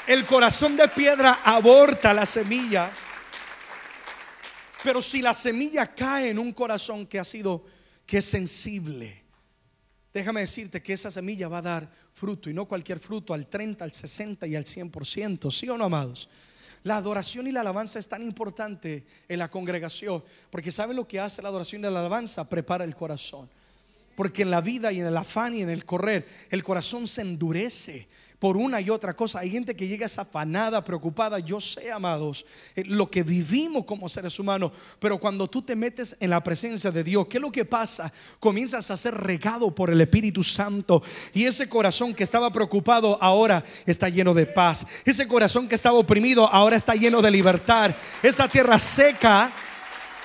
El 0.06 0.26
corazón 0.26 0.76
de 0.76 0.90
piedra 0.90 1.40
aborta 1.46 2.14
la 2.14 2.26
semilla. 2.26 2.92
Pero 4.84 5.02
si 5.02 5.22
la 5.22 5.34
semilla 5.34 5.88
cae 5.88 6.30
en 6.30 6.40
un 6.40 6.54
corazón 6.54 7.06
que 7.06 7.20
ha 7.20 7.26
sido, 7.26 7.66
que 8.06 8.20
es 8.20 8.26
sensible, 8.26 9.24
déjame 10.14 10.42
decirte 10.42 10.82
que 10.82 10.94
esa 10.94 11.12
semilla 11.12 11.48
va 11.48 11.58
a 11.58 11.64
dar 11.64 11.92
fruto 12.14 12.50
y 12.50 12.54
no 12.54 12.66
cualquier 12.66 13.00
fruto, 13.00 13.34
al 13.34 13.48
30, 13.48 13.84
al 13.84 13.94
60 13.94 14.48
y 14.48 14.56
al 14.56 14.66
100%, 14.66 15.52
¿sí 15.52 15.70
o 15.70 15.78
no, 15.78 15.86
amados? 15.86 16.30
La 16.84 16.96
adoración 16.96 17.48
y 17.48 17.52
la 17.52 17.60
alabanza 17.62 18.00
es 18.00 18.08
tan 18.08 18.24
importante 18.24 19.06
en 19.28 19.40
la 19.40 19.52
congregación, 19.52 20.24
porque 20.50 20.72
¿saben 20.72 20.96
lo 20.96 21.08
que 21.08 21.20
hace 21.20 21.42
la 21.42 21.50
adoración 21.50 21.82
y 21.82 21.84
la 21.84 22.00
alabanza? 22.00 22.48
Prepara 22.48 22.86
el 22.86 22.96
corazón. 22.96 23.50
Porque 24.16 24.42
en 24.42 24.52
la 24.52 24.62
vida 24.62 24.92
y 24.92 25.00
en 25.00 25.06
el 25.06 25.16
afán 25.16 25.56
y 25.56 25.62
en 25.62 25.70
el 25.70 25.86
correr, 25.86 26.28
el 26.50 26.64
corazón 26.64 27.08
se 27.08 27.22
endurece 27.22 28.08
por 28.40 28.56
una 28.56 28.80
y 28.80 28.90
otra 28.90 29.14
cosa. 29.14 29.40
Hay 29.40 29.52
gente 29.52 29.76
que 29.76 29.88
llega 29.88 30.08
afanada, 30.18 30.84
preocupada. 30.84 31.40
Yo 31.40 31.60
sé, 31.60 31.92
amados, 31.92 32.46
eh, 32.76 32.84
lo 32.86 33.12
que 33.12 33.22
vivimos 33.22 33.84
como 33.86 34.08
seres 34.08 34.40
humanos. 34.40 34.72
Pero 34.98 35.20
cuando 35.20 35.50
tú 35.50 35.62
te 35.62 35.76
metes 35.76 36.16
en 36.22 36.30
la 36.30 36.42
presencia 36.42 36.90
de 36.90 37.04
Dios, 37.04 37.28
¿qué 37.28 37.38
es 37.38 37.42
lo 37.42 37.52
que 37.52 37.66
pasa? 37.66 38.12
Comienzas 38.40 38.90
a 38.90 38.98
ser 38.98 39.14
regado 39.14 39.76
por 39.76 39.90
el 39.90 40.00
Espíritu 40.00 40.42
Santo. 40.42 41.04
Y 41.34 41.46
ese 41.46 41.68
corazón 41.68 42.14
que 42.14 42.24
estaba 42.24 42.50
preocupado 42.50 43.22
ahora 43.22 43.64
está 43.86 44.08
lleno 44.08 44.34
de 44.34 44.46
paz. 44.46 44.88
Ese 45.04 45.28
corazón 45.28 45.68
que 45.68 45.76
estaba 45.76 45.98
oprimido 45.98 46.48
ahora 46.48 46.78
está 46.78 46.96
lleno 46.96 47.22
de 47.22 47.32
libertad. 47.32 47.94
Esa 48.24 48.48
tierra 48.48 48.80
seca 48.80 49.52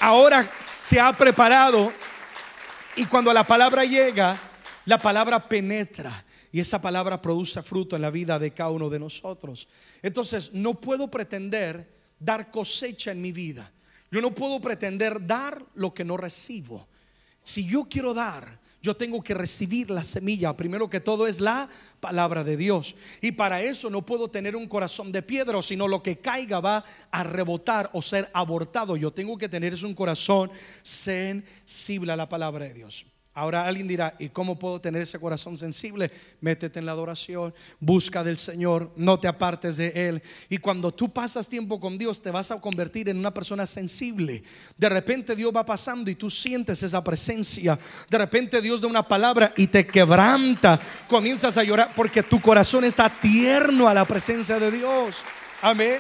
ahora 0.00 0.49
se 0.78 1.00
ha 1.00 1.12
preparado. 1.12 1.92
Y 2.94 3.06
cuando 3.06 3.33
la 3.33 3.44
palabra 3.44 3.85
llega, 3.85 4.38
la 4.85 4.99
palabra 4.99 5.49
penetra 5.49 6.25
y 6.54 6.61
esa 6.61 6.80
palabra 6.80 7.20
produce 7.20 7.61
fruto 7.62 7.96
en 7.96 8.02
la 8.02 8.12
vida 8.12 8.38
de 8.38 8.52
cada 8.52 8.70
uno 8.70 8.88
de 8.88 9.00
nosotros. 9.00 9.66
Entonces, 10.00 10.52
no 10.52 10.80
puedo 10.80 11.11
pretender 11.11 11.90
dar 12.16 12.52
cosecha 12.52 13.11
en 13.11 13.20
mi 13.20 13.32
vida. 13.32 13.73
Yo 14.08 14.20
no 14.20 14.32
puedo 14.32 14.61
pretender 14.61 15.26
dar 15.26 15.61
lo 15.75 15.92
que 15.92 16.04
no 16.04 16.16
recibo. 16.16 16.87
Si 17.42 17.66
yo 17.66 17.88
quiero 17.90 18.14
dar, 18.14 18.61
yo 18.80 18.96
tengo 18.96 19.20
que 19.20 19.34
recibir 19.34 19.90
la 19.90 20.04
semilla. 20.04 20.56
Primero 20.56 20.88
que 20.88 21.00
todo 21.00 21.26
es 21.26 21.40
la 21.40 21.68
palabra 21.99 22.44
de 22.44 22.56
Dios. 22.56 22.94
Y 23.20 23.32
para 23.32 23.61
eso 23.61 23.90
no 23.90 24.06
puedo 24.06 24.28
tener 24.28 24.54
un 24.54 24.69
corazón 24.69 25.10
de 25.10 25.23
piedra, 25.23 25.60
sino 25.60 25.88
lo 25.88 26.04
que 26.04 26.19
caiga 26.19 26.60
va 26.60 26.84
a 27.10 27.25
rebotar 27.25 27.90
o 27.95 28.00
ser 28.00 28.30
abortado. 28.32 28.97
Yo 28.97 29.12
tengo 29.12 29.36
que 29.36 29.49
tener 29.49 29.75
es 29.75 29.82
un 29.82 29.95
corazón 29.97 30.52
sensible 30.84 32.12
a 32.12 32.17
la 32.17 32.28
palabra 32.28 32.67
de 32.67 32.75
Dios. 32.75 33.04
Ahora 33.36 33.66
alguien 33.66 33.88
dirá, 33.88 34.14
¿y 34.20 34.28
cómo 34.28 34.56
puedo 34.56 34.80
tener 34.80 35.02
ese 35.02 35.18
corazón 35.18 35.58
sensible? 35.58 36.08
Métete 36.40 36.78
en 36.78 36.86
la 36.86 36.92
adoración, 36.92 37.52
busca 37.80 38.23
del 38.23 38.38
Señor, 38.38 38.92
no 38.94 39.18
te 39.18 39.26
apartes 39.26 39.76
de 39.76 39.88
Él. 39.88 40.23
Y 40.49 40.58
cuando 40.58 40.94
tú 40.94 41.12
pasas 41.12 41.49
tiempo 41.49 41.80
con 41.80 41.99
Dios, 41.99 42.23
te 42.23 42.30
vas 42.30 42.52
a 42.52 42.60
convertir 42.60 43.08
en 43.08 43.18
una 43.18 43.34
persona 43.34 43.66
sensible. 43.66 44.44
De 44.76 44.88
repente 44.88 45.34
Dios 45.34 45.52
va 45.54 45.66
pasando 45.66 46.12
y 46.12 46.14
tú 46.14 46.30
sientes 46.30 46.80
esa 46.84 47.02
presencia. 47.02 47.76
De 48.08 48.18
repente 48.18 48.60
Dios 48.60 48.80
da 48.80 48.86
una 48.86 49.02
palabra 49.02 49.52
y 49.56 49.66
te 49.66 49.84
quebranta. 49.84 50.78
Comienzas 51.08 51.56
a 51.56 51.64
llorar 51.64 51.90
porque 51.97 52.23
tu 52.23 52.40
corazón 52.40 52.84
está 52.84 53.10
tierno 53.10 53.88
a 53.88 53.94
la 53.94 54.04
presencia 54.04 54.60
de 54.60 54.70
Dios. 54.70 55.25
Amén. 55.60 55.99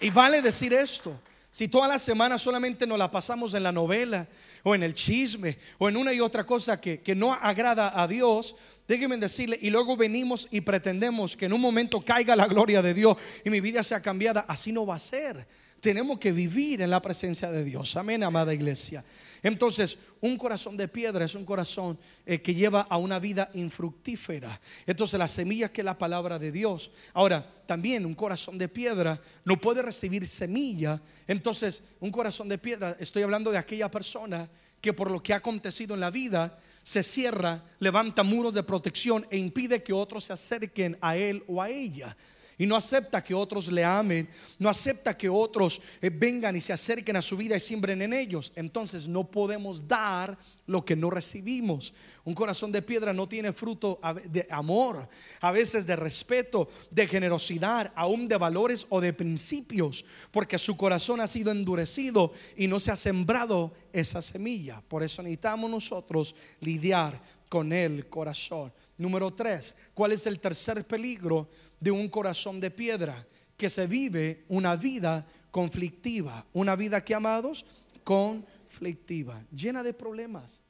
Y 0.00 0.08
vale 0.08 0.40
decir 0.40 0.72
esto. 0.72 1.14
Si 1.50 1.68
toda 1.68 1.86
la 1.86 1.98
semana 1.98 2.38
solamente 2.38 2.86
nos 2.86 2.98
la 2.98 3.10
pasamos 3.10 3.52
en 3.52 3.64
la 3.64 3.72
novela 3.72 4.26
o 4.62 4.74
en 4.74 4.82
el 4.82 4.94
chisme 4.94 5.58
o 5.78 5.88
en 5.88 5.96
una 5.96 6.12
y 6.12 6.20
otra 6.20 6.44
cosa 6.44 6.80
que, 6.80 7.02
no 7.16 7.32
agrada 7.32 8.00
a 8.00 8.06
Dios, 8.06 8.56
déjenme 8.86 9.16
decirle, 9.16 9.58
y 9.60 9.70
luego 9.70 9.96
venimos 9.96 10.48
y 10.50 10.60
pretendemos 10.60 11.36
que 11.36 11.46
en 11.46 11.52
un 11.52 11.60
momento 11.60 12.04
caiga 12.04 12.36
la 12.36 12.46
gloria 12.46 12.82
de 12.82 12.94
Dios 12.94 13.16
y 13.44 13.50
mi 13.50 13.60
vida 13.60 13.82
sea 13.82 14.00
cambiada, 14.00 14.44
así 14.48 14.72
no 14.72 14.86
va 14.86 14.96
a 14.96 15.00
ser. 15.00 15.46
Tenemos 15.82 16.20
que 16.20 16.30
vivir 16.30 16.80
en 16.80 16.90
la 16.90 17.02
presencia 17.02 17.50
de 17.50 17.64
Dios. 17.64 17.96
Amén, 17.96 18.22
amada 18.22 18.54
iglesia. 18.54 19.04
Entonces, 19.42 19.98
un 20.20 20.38
corazón 20.38 20.76
de 20.76 20.86
piedra 20.86 21.24
es 21.24 21.34
un 21.34 21.44
corazón 21.44 21.98
eh, 22.24 22.40
que 22.40 22.54
lleva 22.54 22.82
a 22.82 22.98
una 22.98 23.18
vida 23.18 23.50
infructífera. 23.54 24.60
Entonces, 24.86 25.18
la 25.18 25.26
semilla 25.26 25.72
que 25.72 25.80
es 25.80 25.84
la 25.84 25.98
palabra 25.98 26.38
de 26.38 26.52
Dios. 26.52 26.92
Ahora, 27.12 27.44
también 27.66 28.06
un 28.06 28.14
corazón 28.14 28.58
de 28.58 28.68
piedra 28.68 29.20
no 29.44 29.60
puede 29.60 29.82
recibir 29.82 30.24
semilla. 30.24 31.02
Entonces, 31.26 31.82
un 31.98 32.12
corazón 32.12 32.48
de 32.48 32.58
piedra, 32.58 32.96
estoy 33.00 33.24
hablando 33.24 33.50
de 33.50 33.58
aquella 33.58 33.90
persona 33.90 34.48
que 34.80 34.92
por 34.92 35.10
lo 35.10 35.20
que 35.20 35.32
ha 35.32 35.38
acontecido 35.38 35.94
en 35.94 36.00
la 36.00 36.12
vida, 36.12 36.60
se 36.84 37.02
cierra, 37.02 37.60
levanta 37.80 38.22
muros 38.22 38.54
de 38.54 38.62
protección 38.62 39.26
e 39.32 39.36
impide 39.36 39.82
que 39.82 39.92
otros 39.92 40.22
se 40.22 40.32
acerquen 40.32 40.96
a 41.00 41.16
él 41.16 41.42
o 41.48 41.60
a 41.60 41.70
ella 41.70 42.16
y 42.58 42.66
no 42.66 42.76
acepta 42.76 43.22
que 43.22 43.34
otros 43.34 43.70
le 43.70 43.84
amen, 43.84 44.28
no 44.58 44.68
acepta 44.68 45.16
que 45.16 45.28
otros 45.28 45.80
eh, 46.00 46.10
vengan 46.10 46.54
y 46.56 46.60
se 46.60 46.72
acerquen 46.72 47.16
a 47.16 47.22
su 47.22 47.36
vida 47.36 47.56
y 47.56 47.60
siembren 47.60 48.02
en 48.02 48.12
ellos, 48.12 48.52
entonces 48.56 49.08
no 49.08 49.30
podemos 49.30 49.86
dar 49.86 50.38
lo 50.66 50.84
que 50.84 50.96
no 50.96 51.10
recibimos. 51.10 51.92
Un 52.24 52.34
corazón 52.34 52.70
de 52.70 52.82
piedra 52.82 53.12
no 53.12 53.28
tiene 53.28 53.52
fruto 53.52 54.00
de 54.24 54.46
amor, 54.50 55.08
a 55.40 55.50
veces 55.50 55.86
de 55.86 55.96
respeto, 55.96 56.68
de 56.90 57.06
generosidad, 57.06 57.92
aún 57.94 58.28
de 58.28 58.36
valores 58.36 58.86
o 58.88 59.00
de 59.00 59.12
principios, 59.12 60.04
porque 60.30 60.58
su 60.58 60.76
corazón 60.76 61.20
ha 61.20 61.26
sido 61.26 61.50
endurecido 61.50 62.32
y 62.56 62.68
no 62.68 62.78
se 62.78 62.92
ha 62.92 62.96
sembrado 62.96 63.72
esa 63.92 64.22
semilla. 64.22 64.82
Por 64.86 65.02
eso 65.02 65.22
necesitamos 65.22 65.70
nosotros 65.70 66.34
lidiar 66.60 67.20
con 67.48 67.72
el 67.72 68.08
corazón. 68.08 68.72
Número 68.96 69.32
tres, 69.32 69.74
¿cuál 69.94 70.12
es 70.12 70.26
el 70.26 70.38
tercer 70.38 70.86
peligro 70.86 71.48
de 71.82 71.90
un 71.90 72.08
corazón 72.08 72.60
de 72.60 72.70
piedra? 72.70 73.26
Que 73.56 73.68
se 73.68 73.86
vive 73.86 74.44
una 74.48 74.76
vida 74.76 75.26
conflictiva, 75.50 76.46
una 76.52 76.76
vida 76.76 77.04
que 77.04 77.14
amados, 77.14 77.66
conflictiva, 78.04 79.44
llena 79.54 79.82
de 79.82 79.92
problemas, 79.92 80.62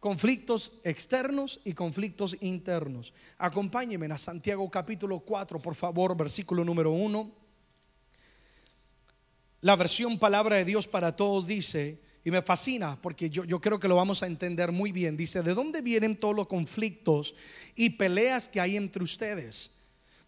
conflictos 0.00 0.72
externos 0.82 1.60
y 1.64 1.72
conflictos 1.72 2.36
internos. 2.40 3.14
Acompáñenme 3.38 4.06
a 4.06 4.18
Santiago 4.18 4.68
capítulo 4.70 5.20
4, 5.20 5.62
por 5.62 5.74
favor, 5.74 6.16
versículo 6.16 6.64
número 6.64 6.90
1. 6.90 7.30
La 9.60 9.76
versión 9.76 10.18
palabra 10.18 10.56
de 10.56 10.64
Dios 10.64 10.86
para 10.86 11.14
todos 11.14 11.46
dice, 11.46 12.00
y 12.24 12.30
me 12.32 12.42
fascina 12.42 13.00
porque 13.00 13.30
yo, 13.30 13.44
yo, 13.44 13.60
creo 13.60 13.78
que 13.78 13.88
lo 13.88 13.94
vamos 13.94 14.22
a 14.24 14.26
entender 14.26 14.72
muy 14.72 14.90
bien. 14.90 15.16
Dice, 15.16 15.42
¿de 15.42 15.54
dónde 15.54 15.80
vienen 15.80 16.18
todos 16.18 16.34
los 16.34 16.48
conflictos 16.48 17.36
y 17.76 17.90
peleas 17.90 18.48
que 18.48 18.60
hay 18.60 18.76
entre 18.76 19.04
ustedes? 19.04 19.75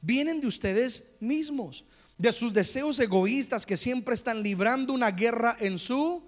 Vienen 0.00 0.40
de 0.40 0.46
ustedes 0.46 1.12
mismos, 1.20 1.84
de 2.16 2.32
sus 2.32 2.52
deseos 2.52 2.98
egoístas 3.00 3.66
que 3.66 3.76
siempre 3.76 4.14
están 4.14 4.42
librando 4.42 4.92
una 4.92 5.10
guerra 5.10 5.56
en 5.60 5.78
su... 5.78 6.22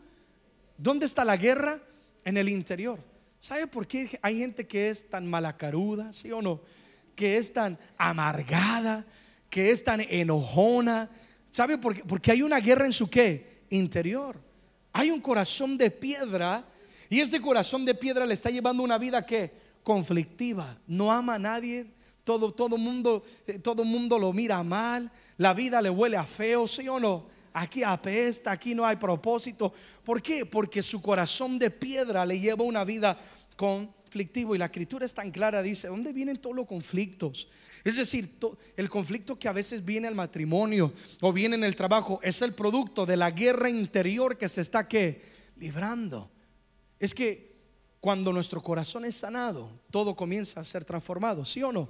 ¿Dónde 0.77 1.07
está 1.07 1.25
la 1.25 1.37
guerra? 1.37 1.81
En 2.25 2.37
el 2.37 2.49
interior. 2.49 2.99
¿Sabe 3.39 3.67
por 3.67 3.87
qué 3.87 4.19
hay 4.23 4.39
gente 4.39 4.67
que 4.67 4.91
es 4.91 5.09
tan 5.09 5.27
malacaruda, 5.27 6.13
sí 6.13 6.31
o 6.31 6.43
no? 6.43 6.61
Que 7.15 7.39
es 7.39 7.53
tan 7.53 7.79
amargada, 7.97 9.07
que 9.49 9.71
es 9.71 9.83
tan 9.83 10.01
enojona. 10.01 11.11
¿Sabe 11.51 11.79
por 11.79 11.95
qué? 11.95 12.05
Porque 12.05 12.31
hay 12.31 12.43
una 12.43 12.61
guerra 12.61 12.87
en 12.87 12.93
su 12.93 13.09
qué? 13.09 13.63
Interior. 13.71 14.41
Hay 14.93 15.11
un 15.11 15.21
corazón 15.21 15.79
de 15.79 15.91
piedra 15.91 16.65
y 17.09 17.21
este 17.21 17.41
corazón 17.41 17.85
de 17.85 17.95
piedra 17.95 18.27
le 18.27 18.35
está 18.35 18.51
llevando 18.51 18.83
una 18.83 18.99
vida 18.99 19.25
que 19.25 19.53
conflictiva. 19.83 20.79
No 20.87 21.11
ama 21.11 21.35
a 21.35 21.39
nadie. 21.39 21.87
Todo 22.25 22.53
todo 22.53 22.77
mundo 22.77 23.23
eh, 23.47 23.59
todo 23.59 23.85
mundo 23.85 24.19
lo 24.19 24.33
mira 24.33 24.63
mal. 24.63 25.11
La 25.39 25.55
vida 25.55 25.81
le 25.81 25.91
huele 25.91 26.17
a 26.17 26.25
feo, 26.25 26.69
¿sí 26.69 26.89
o 26.89 27.01
no? 27.01 27.27
Aquí 27.53 27.83
apesta, 27.83 28.53
aquí 28.53 28.75
no 28.75 28.85
hay 28.85 28.97
propósito. 28.97 29.73
¿Por 30.05 30.23
qué? 30.23 30.47
Porque 30.47 30.83
su 30.83 31.03
corazón 31.03 31.59
de 31.59 31.71
piedra 31.71 32.25
le 32.25 32.39
lleva 32.39 32.65
una 32.65 32.85
vida 32.85 33.19
conflictiva. 33.57 34.55
Y 34.55 34.59
la 34.59 34.67
escritura 34.67 35.05
es 35.05 35.15
tan 35.15 35.31
clara, 35.31 35.63
dice, 35.63 35.89
¿dónde 35.89 36.13
vienen 36.13 36.37
todos 36.37 36.55
los 36.55 36.67
conflictos? 36.67 37.49
Es 37.83 37.97
decir, 37.97 38.37
el 38.77 38.91
conflicto 38.91 39.39
que 39.39 39.49
a 39.49 39.53
veces 39.53 39.85
viene 39.85 40.07
al 40.07 40.15
matrimonio 40.15 40.93
o 41.21 41.33
viene 41.33 41.57
en 41.57 41.65
el 41.65 41.77
trabajo 41.77 42.21
es 42.23 42.43
el 42.43 42.53
producto 42.53 43.07
de 43.07 43.17
la 43.17 43.31
guerra 43.31 43.71
interior 43.71 44.37
que 44.37 44.49
se 44.49 44.61
está 44.61 44.87
que 44.87 45.23
librando. 45.57 46.31
Es 46.99 47.15
que 47.15 47.50
cuando 48.01 48.33
nuestro 48.33 48.63
corazón 48.63 49.05
es 49.05 49.17
sanado, 49.17 49.71
todo 49.91 50.17
comienza 50.17 50.61
a 50.61 50.65
ser 50.65 50.85
transformado, 50.85 51.45
¿sí 51.45 51.63
o 51.63 51.71
no? 51.71 51.89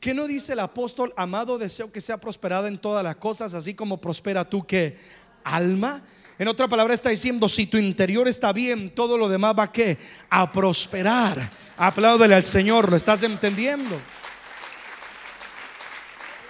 ¿Qué 0.00 0.14
no 0.14 0.28
dice 0.28 0.52
el 0.52 0.60
apóstol? 0.60 1.12
Amado, 1.16 1.58
deseo 1.58 1.90
que 1.90 2.00
sea 2.00 2.18
prosperada 2.18 2.68
en 2.68 2.78
todas 2.78 3.02
las 3.02 3.16
cosas, 3.16 3.54
así 3.54 3.74
como 3.74 4.00
prospera 4.00 4.48
tú 4.48 4.64
que 4.64 4.96
alma. 5.42 6.02
En 6.38 6.46
otra 6.46 6.68
palabra 6.68 6.94
está 6.94 7.10
diciendo, 7.10 7.48
si 7.48 7.66
tu 7.66 7.78
interior 7.78 8.28
está 8.28 8.52
bien, 8.52 8.94
todo 8.94 9.18
lo 9.18 9.28
demás 9.28 9.56
va 9.58 9.64
a 9.64 9.72
qué? 9.72 9.98
A 10.30 10.52
prosperar. 10.52 11.50
Apláudele 11.76 12.36
al 12.36 12.44
Señor, 12.44 12.88
¿lo 12.88 12.96
estás 12.96 13.24
entendiendo? 13.24 13.98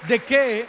¿De 0.07 0.19
qué? 0.19 0.67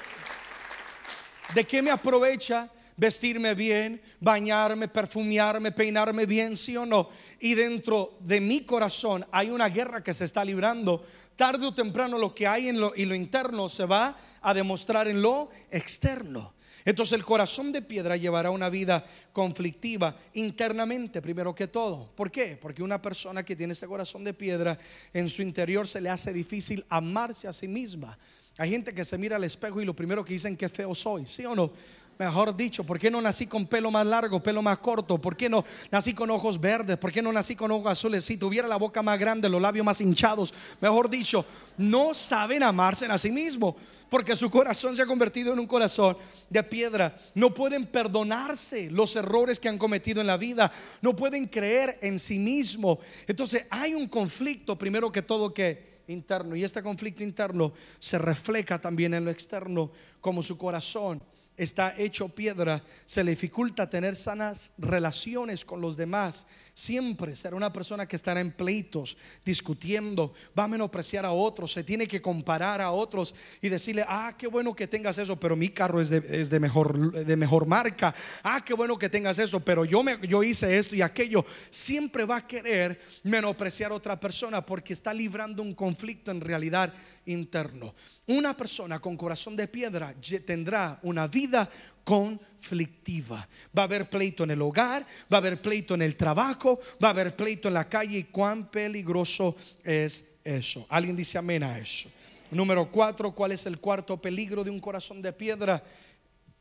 ¿De 1.54 1.66
qué 1.66 1.82
me 1.82 1.92
aprovecha 1.92 2.70
vestirme 3.00 3.56
bien, 3.56 4.02
bañarme, 4.20 4.90
perfumearme, 4.90 5.72
peinarme 5.72 6.26
bien, 6.26 6.58
sí 6.58 6.76
o 6.76 6.86
no? 6.86 7.10
Y 7.40 7.56
dentro 7.56 8.18
de 8.20 8.42
mi 8.42 8.62
corazón 8.62 9.26
hay 9.32 9.50
una 9.50 9.70
guerra 9.70 10.04
que 10.04 10.14
se 10.14 10.26
está 10.26 10.44
librando 10.44 11.06
tarde 11.36 11.66
o 11.66 11.74
temprano 11.74 12.18
lo 12.18 12.36
que 12.36 12.46
hay 12.46 12.68
en 12.68 12.82
lo, 12.82 12.92
y 12.94 13.06
lo 13.06 13.16
interno 13.16 13.70
se 13.70 13.86
va 13.86 14.18
a 14.42 14.54
demostrar 14.54 15.08
en 15.08 15.22
lo 15.22 15.50
externo. 15.72 16.54
Entonces 16.84 17.14
el 17.14 17.24
corazón 17.24 17.72
de 17.72 17.82
piedra 17.82 18.18
llevará 18.18 18.52
una 18.52 18.70
vida 18.70 19.06
conflictiva 19.32 20.18
internamente, 20.34 21.22
primero 21.22 21.56
que 21.56 21.68
todo. 21.68 22.12
¿Por 22.16 22.30
qué? 22.30 22.58
Porque 22.60 22.84
una 22.84 23.02
persona 23.02 23.44
que 23.44 23.56
tiene 23.56 23.74
ese 23.74 23.88
corazón 23.88 24.26
de 24.26 24.34
piedra 24.34 24.78
en 25.14 25.30
su 25.30 25.42
interior 25.42 25.88
se 25.88 26.02
le 26.02 26.10
hace 26.10 26.34
difícil 26.34 26.86
amarse 26.90 27.48
a 27.48 27.54
sí 27.54 27.68
misma. 27.68 28.18
Hay 28.58 28.72
gente 28.72 28.94
que 28.94 29.06
se 29.06 29.18
mira 29.18 29.38
al 29.38 29.44
espejo 29.46 29.82
y 29.82 29.86
lo 29.86 29.96
primero 29.96 30.26
que 30.26 30.34
dicen 30.34 30.58
que 30.58 30.68
feo 30.68 30.94
soy, 30.94 31.26
¿sí 31.26 31.46
o 31.46 31.56
no? 31.56 31.72
Mejor 32.20 32.54
dicho, 32.54 32.84
¿por 32.84 33.00
qué 33.00 33.10
no 33.10 33.22
nací 33.22 33.48
con 33.48 33.66
pelo 33.66 33.90
más 33.92 34.06
largo, 34.06 34.44
pelo 34.44 34.62
más 34.62 34.80
corto? 34.80 35.18
¿Por 35.18 35.38
qué 35.38 35.48
no 35.48 35.64
nací 35.90 36.14
con 36.14 36.30
ojos 36.30 36.60
verdes? 36.60 36.98
¿Por 36.98 37.14
qué 37.14 37.22
no 37.22 37.32
nací 37.32 37.56
con 37.56 37.72
ojos 37.72 37.90
azules? 37.90 38.26
Si 38.26 38.36
tuviera 38.36 38.68
la 38.68 38.76
boca 38.76 39.02
más 39.02 39.18
grande, 39.18 39.48
los 39.48 39.62
labios 39.62 39.86
más 39.86 40.02
hinchados, 40.02 40.54
mejor 40.82 41.10
dicho, 41.10 41.46
no 41.78 42.14
saben 42.14 42.62
amarse 42.62 43.06
a 43.06 43.18
sí 43.18 43.32
mismos 43.32 43.76
porque 44.10 44.36
su 44.36 44.52
corazón 44.52 44.98
se 44.98 45.02
ha 45.02 45.06
convertido 45.06 45.54
en 45.54 45.60
un 45.60 45.66
corazón 45.66 46.18
de 46.50 46.62
piedra. 46.62 47.18
No 47.36 47.54
pueden 47.54 47.86
perdonarse 47.86 48.92
los 48.92 49.16
errores 49.16 49.58
que 49.58 49.70
han 49.70 49.78
cometido 49.78 50.20
en 50.20 50.28
la 50.28 50.36
vida, 50.36 50.74
no 51.02 51.16
pueden 51.16 51.48
creer 51.48 52.00
en 52.02 52.20
sí 52.20 52.38
mismo. 52.38 53.00
Entonces 53.28 53.64
hay 53.70 53.94
un 53.94 54.10
conflicto, 54.10 54.78
primero 54.78 55.10
que 55.10 55.22
todo, 55.22 55.54
que 55.54 56.02
interno, 56.08 56.58
y 56.58 56.66
este 56.66 56.84
conflicto 56.84 57.24
interno 57.24 57.72
se 57.98 58.18
refleja 58.18 58.78
también 58.78 59.14
en 59.14 59.24
lo 59.24 59.32
externo, 59.32 59.90
como 60.20 60.44
su 60.44 60.58
corazón 60.58 61.22
está 61.60 61.94
hecho 61.98 62.30
piedra, 62.30 62.82
se 63.06 63.22
le 63.22 63.32
dificulta 63.32 63.90
tener 63.90 64.16
sanas 64.16 64.72
relaciones 64.78 65.66
con 65.66 65.82
los 65.82 65.98
demás. 65.98 66.48
Siempre 66.74 67.36
será 67.36 67.58
una 67.58 67.74
persona 67.74 68.08
que 68.08 68.16
estará 68.16 68.40
en 68.40 68.54
pleitos, 68.54 69.18
discutiendo, 69.44 70.34
va 70.58 70.64
a 70.64 70.68
menospreciar 70.70 71.26
a 71.26 71.34
otros, 71.34 71.74
se 71.74 71.84
tiene 71.84 72.08
que 72.08 72.22
comparar 72.22 72.80
a 72.80 72.92
otros 72.92 73.36
y 73.62 73.68
decirle, 73.68 74.06
ah, 74.08 74.34
qué 74.38 74.48
bueno 74.48 74.74
que 74.74 74.88
tengas 74.88 75.18
eso, 75.18 75.38
pero 75.38 75.58
mi 75.58 75.68
carro 75.68 76.00
es 76.00 76.10
de, 76.10 76.60
mejor, 76.62 77.12
de 77.12 77.36
mejor 77.36 77.66
marca. 77.66 78.16
Ah, 78.42 78.64
qué 78.64 78.74
bueno 78.74 78.98
que 78.98 79.10
tengas 79.10 79.38
eso, 79.38 79.60
pero 79.60 79.84
yo, 79.84 80.02
me, 80.02 80.18
yo 80.26 80.42
hice 80.42 80.78
esto 80.78 80.96
y 80.96 81.02
aquello. 81.02 81.46
Siempre 81.70 82.24
va 82.24 82.38
a 82.38 82.48
querer 82.48 83.02
menospreciar 83.24 83.92
a 83.92 83.96
otra 83.96 84.18
persona 84.18 84.66
porque 84.66 84.94
está 84.94 85.14
librando 85.14 85.62
un 85.62 85.76
conflicto 85.76 86.32
en 86.32 86.40
realidad 86.40 86.94
interno. 87.26 87.94
Una 88.30 88.56
persona 88.56 89.00
con 89.00 89.18
corazón 89.18 89.56
de 89.56 89.68
piedra 89.68 90.14
tendrá 90.46 91.00
una 91.02 91.28
vida 91.28 91.68
conflictiva. 92.04 93.50
Va 93.76 93.82
a 93.82 93.86
haber 93.86 94.08
pleito 94.08 94.44
en 94.44 94.52
el 94.52 94.62
hogar, 94.62 95.04
va 95.34 95.38
a 95.38 95.40
haber 95.40 95.60
pleito 95.60 95.96
en 95.96 96.04
el 96.04 96.16
trabajo, 96.16 96.80
va 97.04 97.08
a 97.08 97.12
haber 97.12 97.36
pleito 97.36 97.70
en 97.70 97.74
la 97.74 97.90
calle. 97.90 98.20
¿Y 98.20 98.24
cuán 98.26 98.70
peligroso 98.70 99.58
es 99.84 100.24
eso? 100.44 100.86
¿Alguien 100.90 101.16
dice 101.16 101.40
amén 101.40 101.64
a 101.64 101.80
eso? 101.80 102.08
Número 102.52 102.92
cuatro, 102.92 103.34
¿cuál 103.34 103.54
es 103.54 103.66
el 103.66 103.80
cuarto 103.80 104.22
peligro 104.22 104.64
de 104.64 104.70
un 104.70 104.80
corazón 104.80 105.24
de 105.24 105.34
piedra? 105.34 105.84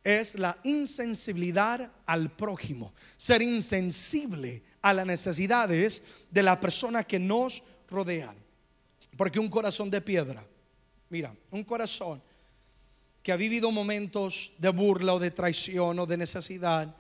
Es 0.03 0.37
la 0.37 0.57
insensibilidad 0.65 1.93
al 2.07 2.31
prójimo. 2.31 2.95
Ser 3.19 3.43
insensible 3.43 4.63
a 4.81 4.95
las 4.95 5.05
necesidades 5.05 6.03
de 6.31 6.43
la 6.43 6.59
persona 6.59 7.05
que 7.05 7.19
nos 7.19 7.63
rodean. 7.91 8.37
Porque 9.19 9.39
un 9.39 9.51
corazón 9.51 9.91
de 9.91 10.01
piedra 10.01 10.47
Mira, 11.11 11.35
un 11.51 11.65
corazón 11.65 12.23
que 13.23 13.33
ha 13.33 13.37
vivido 13.37 13.71
momentos 13.71 14.53
de 14.59 14.69
burla 14.69 15.15
o 15.15 15.19
de 15.19 15.31
traición 15.31 15.99
o 15.99 16.07
de 16.07 16.17
necesidad 16.17 16.95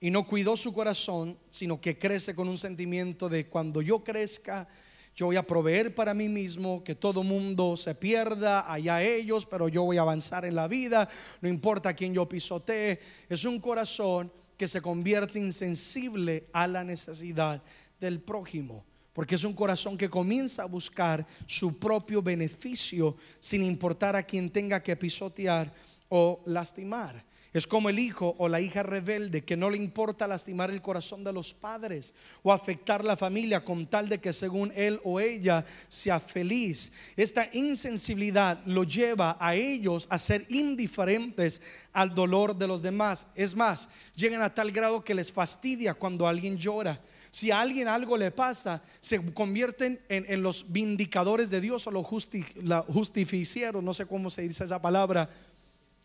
y 0.00 0.10
no 0.10 0.26
cuidó 0.26 0.56
su 0.56 0.72
corazón, 0.72 1.38
sino 1.50 1.80
que 1.80 1.98
crece 1.98 2.34
con 2.34 2.48
un 2.48 2.58
sentimiento 2.58 3.28
de 3.28 3.46
cuando 3.46 3.82
yo 3.82 4.04
crezca, 4.04 4.68
yo 5.14 5.26
voy 5.26 5.36
a 5.36 5.46
proveer 5.46 5.94
para 5.94 6.12
mí 6.12 6.28
mismo, 6.28 6.84
que 6.84 6.94
todo 6.94 7.22
mundo 7.22 7.76
se 7.76 7.94
pierda, 7.94 8.70
allá 8.70 9.02
ellos, 9.02 9.46
pero 9.46 9.68
yo 9.68 9.84
voy 9.84 9.96
a 9.96 10.02
avanzar 10.02 10.44
en 10.44 10.54
la 10.54 10.68
vida, 10.68 11.08
no 11.40 11.48
importa 11.48 11.94
quién 11.94 12.12
yo 12.12 12.28
pisotee. 12.28 13.00
Es 13.28 13.44
un 13.44 13.58
corazón 13.58 14.30
que 14.58 14.68
se 14.68 14.82
convierte 14.82 15.38
insensible 15.38 16.48
a 16.52 16.66
la 16.66 16.84
necesidad 16.84 17.62
del 17.98 18.20
prójimo 18.20 18.84
porque 19.16 19.36
es 19.36 19.44
un 19.44 19.54
corazón 19.54 19.96
que 19.96 20.10
comienza 20.10 20.62
a 20.62 20.66
buscar 20.66 21.26
su 21.46 21.78
propio 21.78 22.20
beneficio 22.20 23.16
sin 23.38 23.64
importar 23.64 24.14
a 24.14 24.22
quien 24.22 24.50
tenga 24.50 24.82
que 24.82 24.94
pisotear 24.94 25.72
o 26.10 26.42
lastimar. 26.44 27.24
Es 27.54 27.66
como 27.66 27.88
el 27.88 27.98
hijo 27.98 28.36
o 28.36 28.46
la 28.46 28.60
hija 28.60 28.82
rebelde 28.82 29.42
que 29.42 29.56
no 29.56 29.70
le 29.70 29.78
importa 29.78 30.26
lastimar 30.26 30.70
el 30.70 30.82
corazón 30.82 31.24
de 31.24 31.32
los 31.32 31.54
padres 31.54 32.12
o 32.42 32.52
afectar 32.52 33.02
la 33.06 33.16
familia 33.16 33.64
con 33.64 33.86
tal 33.86 34.10
de 34.10 34.18
que 34.18 34.34
según 34.34 34.70
él 34.76 35.00
o 35.02 35.18
ella 35.18 35.64
sea 35.88 36.20
feliz. 36.20 36.92
Esta 37.16 37.48
insensibilidad 37.54 38.60
lo 38.66 38.84
lleva 38.84 39.38
a 39.40 39.54
ellos 39.54 40.06
a 40.10 40.18
ser 40.18 40.44
indiferentes 40.50 41.62
al 41.94 42.14
dolor 42.14 42.54
de 42.54 42.68
los 42.68 42.82
demás. 42.82 43.28
Es 43.34 43.56
más, 43.56 43.88
llegan 44.14 44.42
a 44.42 44.52
tal 44.52 44.72
grado 44.72 45.02
que 45.02 45.14
les 45.14 45.32
fastidia 45.32 45.94
cuando 45.94 46.26
alguien 46.26 46.58
llora 46.58 47.00
si 47.30 47.50
a 47.50 47.60
alguien 47.60 47.88
algo 47.88 48.16
le 48.16 48.30
pasa, 48.30 48.82
se 49.00 49.22
convierten 49.32 50.00
en, 50.08 50.42
los 50.42 50.70
vindicadores 50.72 51.50
de 51.50 51.60
Dios 51.60 51.86
o 51.86 51.90
los 51.90 52.06
justicieros, 52.06 53.82
no 53.82 53.94
sé 53.94 54.06
cómo 54.06 54.30
se 54.30 54.42
dice 54.42 54.64
esa 54.64 54.80
palabra, 54.80 55.28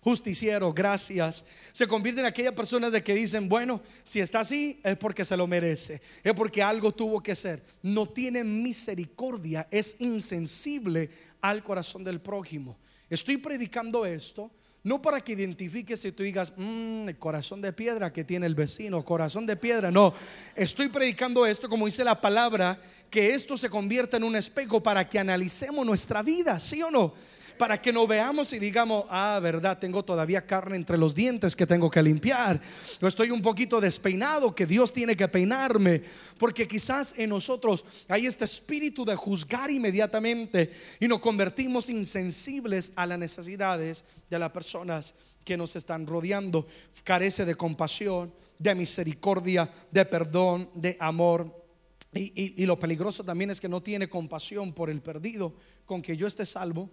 justicieros, 0.01 0.73
gracias. 0.73 1.45
Se 1.71 1.87
convierten 1.87 2.25
en 2.25 2.29
aquellas 2.29 2.53
personas 2.53 2.91
de 2.91 3.03
que 3.03 3.13
dicen, 3.13 3.47
bueno, 3.47 3.81
si 4.03 4.19
está 4.19 4.41
así 4.41 4.79
es 4.83 4.97
porque 4.97 5.23
se 5.23 5.37
lo 5.37 5.47
merece, 5.47 6.01
es 6.23 6.33
porque 6.33 6.61
algo 6.61 6.91
tuvo 6.91 7.21
que 7.21 7.35
ser. 7.35 7.63
No 7.81 8.07
tiene 8.07 8.43
misericordia, 8.43 9.67
es 9.71 9.95
insensible 9.99 11.09
al 11.41 11.63
corazón 11.63 12.03
del 12.03 12.19
prójimo. 12.19 12.77
Estoy 13.09 13.37
predicando 13.37 14.05
esto 14.05 14.51
no 14.83 15.01
para 15.01 15.21
que 15.21 15.33
identifiques 15.33 16.03
y 16.05 16.11
tú 16.11 16.23
digas, 16.23 16.53
mmm, 16.55 17.07
el 17.09 17.17
corazón 17.17 17.61
de 17.61 17.71
piedra 17.71 18.11
que 18.11 18.23
tiene 18.23 18.45
el 18.45 18.55
vecino, 18.55 19.05
corazón 19.05 19.45
de 19.45 19.55
piedra. 19.55 19.91
No, 19.91 20.13
estoy 20.55 20.89
predicando 20.89 21.45
esto 21.45 21.69
como 21.69 21.85
dice 21.85 22.03
la 22.03 22.19
palabra, 22.19 22.81
que 23.09 23.33
esto 23.33 23.57
se 23.57 23.69
convierta 23.69 24.17
en 24.17 24.23
un 24.23 24.35
espejo 24.35 24.81
para 24.81 25.07
que 25.07 25.19
analicemos 25.19 25.85
nuestra 25.85 26.23
vida, 26.23 26.59
¿sí 26.59 26.81
o 26.81 26.89
no? 26.89 27.13
Para 27.61 27.79
que 27.79 27.93
no 27.93 28.07
veamos 28.07 28.53
y 28.53 28.57
digamos, 28.57 29.05
ah, 29.07 29.39
verdad, 29.39 29.77
tengo 29.77 30.03
todavía 30.03 30.47
carne 30.47 30.75
entre 30.75 30.97
los 30.97 31.13
dientes 31.13 31.55
que 31.55 31.67
tengo 31.67 31.91
que 31.91 32.01
limpiar. 32.01 32.59
Yo 32.99 33.07
estoy 33.07 33.29
un 33.29 33.39
poquito 33.39 33.79
despeinado, 33.79 34.55
que 34.55 34.65
Dios 34.65 34.91
tiene 34.91 35.15
que 35.15 35.27
peinarme, 35.27 36.01
porque 36.39 36.67
quizás 36.67 37.13
en 37.15 37.29
nosotros 37.29 37.85
hay 38.07 38.25
este 38.25 38.45
espíritu 38.45 39.05
de 39.05 39.15
juzgar 39.15 39.69
inmediatamente 39.69 40.71
y 40.99 41.07
nos 41.07 41.19
convertimos 41.19 41.91
insensibles 41.91 42.93
a 42.95 43.05
las 43.05 43.19
necesidades 43.19 44.05
de 44.27 44.39
las 44.39 44.49
personas 44.49 45.13
que 45.45 45.55
nos 45.55 45.75
están 45.75 46.07
rodeando. 46.07 46.65
Carece 47.03 47.45
de 47.45 47.53
compasión, 47.53 48.33
de 48.57 48.73
misericordia, 48.73 49.71
de 49.91 50.03
perdón, 50.05 50.67
de 50.73 50.97
amor. 50.99 51.63
Y, 52.11 52.63
y, 52.63 52.65
lo 52.65 52.79
peligroso 52.79 53.23
también 53.23 53.51
es 53.51 53.61
que 53.61 53.69
no 53.69 53.83
tiene 53.83 54.09
compasión 54.09 54.73
por 54.73 54.89
el 54.89 54.99
perdido, 55.03 55.53
con 55.85 56.01
que 56.01 56.17
yo 56.17 56.25
esté 56.25 56.47
salvo 56.47 56.89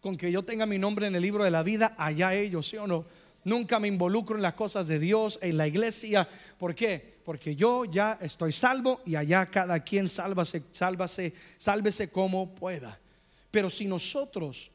con 0.00 0.16
que 0.16 0.30
yo 0.30 0.44
tenga 0.44 0.66
mi 0.66 0.78
nombre 0.78 1.06
en 1.06 1.14
el 1.14 1.22
libro 1.22 1.44
de 1.44 1.50
la 1.50 1.62
vida, 1.62 1.94
allá 1.98 2.34
ellos, 2.34 2.68
¿sí 2.68 2.76
o 2.76 2.86
no? 2.86 3.04
Nunca 3.44 3.78
me 3.78 3.88
involucro 3.88 4.36
en 4.36 4.42
las 4.42 4.54
cosas 4.54 4.86
de 4.86 4.98
Dios, 4.98 5.38
en 5.42 5.56
la 5.56 5.66
iglesia. 5.66 6.28
¿Por 6.58 6.74
qué? 6.74 7.18
Porque 7.24 7.56
yo 7.56 7.84
ya 7.84 8.18
estoy 8.20 8.52
salvo 8.52 9.00
y 9.06 9.16
allá 9.16 9.46
cada 9.46 9.80
quien 9.80 10.08
sálvase, 10.08 10.62
sálvase, 10.72 11.34
sálvese 11.56 12.10
como 12.10 12.54
pueda. 12.54 12.98
Pero 13.50 13.70
si 13.70 13.86
nosotros 13.86 14.70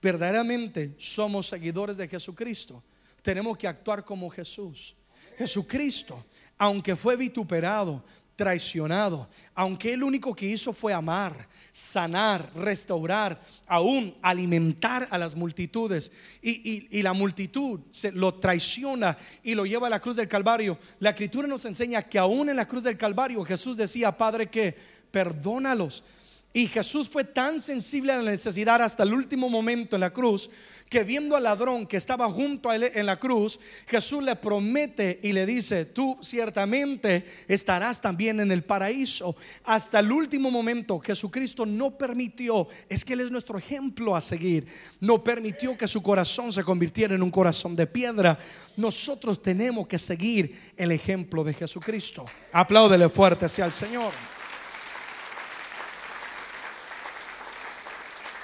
verdaderamente 0.00 0.94
somos 0.98 1.46
seguidores 1.46 1.96
de 1.96 2.08
Jesucristo, 2.08 2.82
tenemos 3.22 3.56
que 3.56 3.68
actuar 3.68 4.04
como 4.04 4.30
Jesús. 4.30 4.94
Jesucristo, 5.38 6.24
aunque 6.58 6.96
fue 6.96 7.16
vituperado, 7.16 8.04
traicionado, 8.36 9.28
aunque 9.54 9.92
él 9.92 10.02
único 10.02 10.34
que 10.34 10.46
hizo 10.46 10.72
fue 10.72 10.92
amar, 10.92 11.48
sanar, 11.70 12.50
restaurar, 12.54 13.40
aún 13.66 14.14
alimentar 14.22 15.08
a 15.10 15.18
las 15.18 15.34
multitudes, 15.34 16.12
y, 16.40 17.02
la 17.02 17.12
multitud 17.12 17.80
se 17.90 18.12
lo 18.12 18.34
traiciona 18.34 19.16
y 19.42 19.54
lo 19.54 19.66
lleva 19.66 19.86
a 19.86 19.90
la 19.90 20.00
cruz 20.00 20.16
del 20.16 20.28
Calvario. 20.28 20.78
La 21.00 21.10
escritura 21.10 21.48
nos 21.48 21.64
enseña 21.64 22.02
que 22.02 22.18
aún 22.18 22.48
en 22.48 22.56
la 22.56 22.68
cruz 22.68 22.84
del 22.84 22.96
Calvario 22.96 23.44
Jesús 23.44 23.76
decía, 23.76 24.16
Padre, 24.16 24.48
que 24.48 24.76
perdónalos 25.10 26.04
y 26.52 26.66
Jesús 26.66 27.08
fue 27.08 27.24
tan 27.24 27.60
sensible 27.60 28.12
a 28.12 28.16
la 28.16 28.30
necesidad 28.30 28.82
hasta 28.82 29.02
el 29.02 29.14
último 29.14 29.48
momento 29.48 29.96
en 29.96 30.00
la 30.00 30.12
cruz 30.12 30.50
que 30.92 31.04
viendo 31.04 31.36
al 31.36 31.44
ladrón 31.44 31.86
que 31.86 31.96
estaba 31.96 32.30
junto 32.30 32.68
a 32.68 32.76
él 32.76 32.82
en 32.94 33.06
la 33.06 33.18
cruz, 33.18 33.58
Jesús 33.86 34.22
le 34.22 34.36
promete 34.36 35.20
y 35.22 35.32
le 35.32 35.46
dice, 35.46 35.86
tú 35.86 36.18
ciertamente 36.20 37.24
estarás 37.48 37.98
también 37.98 38.40
en 38.40 38.52
el 38.52 38.62
paraíso. 38.62 39.34
Hasta 39.64 40.00
el 40.00 40.12
último 40.12 40.50
momento 40.50 41.00
Jesucristo 41.00 41.64
no 41.64 41.96
permitió, 41.96 42.68
es 42.90 43.06
que 43.06 43.14
Él 43.14 43.20
es 43.20 43.30
nuestro 43.30 43.56
ejemplo 43.56 44.14
a 44.14 44.20
seguir, 44.20 44.66
no 45.00 45.24
permitió 45.24 45.78
que 45.78 45.88
su 45.88 46.02
corazón 46.02 46.52
se 46.52 46.62
convirtiera 46.62 47.14
en 47.14 47.22
un 47.22 47.30
corazón 47.30 47.74
de 47.74 47.86
piedra. 47.86 48.38
Nosotros 48.76 49.40
tenemos 49.40 49.86
que 49.86 49.98
seguir 49.98 50.74
el 50.76 50.92
ejemplo 50.92 51.42
de 51.42 51.54
Jesucristo. 51.54 52.26
Apláudele 52.52 53.08
fuerte 53.08 53.48
sea 53.48 53.64
el 53.64 53.72
Señor. 53.72 54.12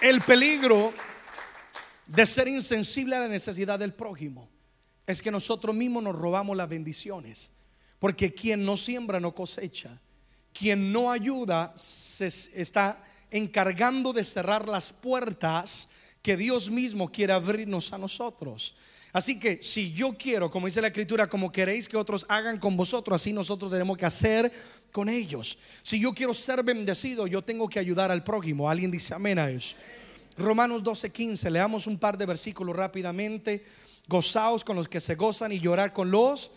El 0.01 0.21
peligro 0.21 0.93
de 2.07 2.25
ser 2.25 2.47
insensible 2.47 3.17
a 3.17 3.21
la 3.21 3.29
necesidad 3.29 3.81
del 3.81 3.93
prójimo 3.93 4.49
es 5.05 5.21
que 5.21 5.33
nosotros 5.33 5.75
mismos 5.75 6.05
nos 6.05 6.15
robamos 6.15 6.57
las 6.57 6.69
bendiciones. 6.69 7.51
Porque 7.99 8.33
quien 8.33 8.65
no 8.65 8.77
siembra 8.77 9.19
no 9.19 9.35
cosecha. 9.35 10.01
Quien 10.53 10.93
no 10.93 11.11
ayuda 11.11 11.73
se 11.77 12.27
está 12.27 13.05
encargando 13.31 14.13
de 14.13 14.23
cerrar 14.23 14.69
las 14.69 14.93
puertas 14.93 15.89
que 16.23 16.37
Dios 16.37 16.71
mismo 16.71 17.11
quiere 17.11 17.33
abrirnos 17.33 17.93
a 17.93 17.99
nosotros. 17.99 18.77
Así 19.19 19.37
que 19.37 19.59
si 19.61 19.93
yo 19.93 20.17
quiero, 20.17 20.49
como 20.49 20.69
dice 20.69 20.81
la 20.81 20.87
escritura, 20.87 21.29
como 21.29 21.51
queréis 21.51 21.89
que 21.89 21.97
otros 21.97 22.25
hagan 22.29 22.57
con 22.57 22.77
vosotros, 22.77 23.21
así 23.21 23.33
nosotros 23.33 23.69
tenemos 23.69 23.99
que 23.99 24.07
hacer 24.07 24.53
con 24.93 25.09
ellos. 25.09 25.59
Si 25.83 25.99
yo 25.99 26.15
quiero 26.15 26.33
ser 26.33 26.63
bendecido, 26.63 27.27
yo 27.27 27.43
tengo 27.43 27.69
que 27.69 27.81
ayudar 27.81 28.13
al 28.13 28.23
prójimo. 28.23 28.71
Alguien 28.71 28.93
dice 28.93 29.15
amén 29.15 29.41
a 29.41 29.51
eso. 29.51 29.75
Romanos 30.37 30.85
12:15, 30.85 31.51
leamos 31.51 31.89
un 31.89 31.99
par 31.99 32.17
de 32.17 32.27
versículos 32.27 32.77
rápidamente. 32.77 33.65
Gozaos 34.07 34.63
con 34.63 34.77
los 34.77 34.87
que 34.87 35.01
se 35.01 35.17
gozan 35.17 35.51
y 35.51 35.59
llorar 35.59 35.93
con 35.93 36.13
los 36.13 36.53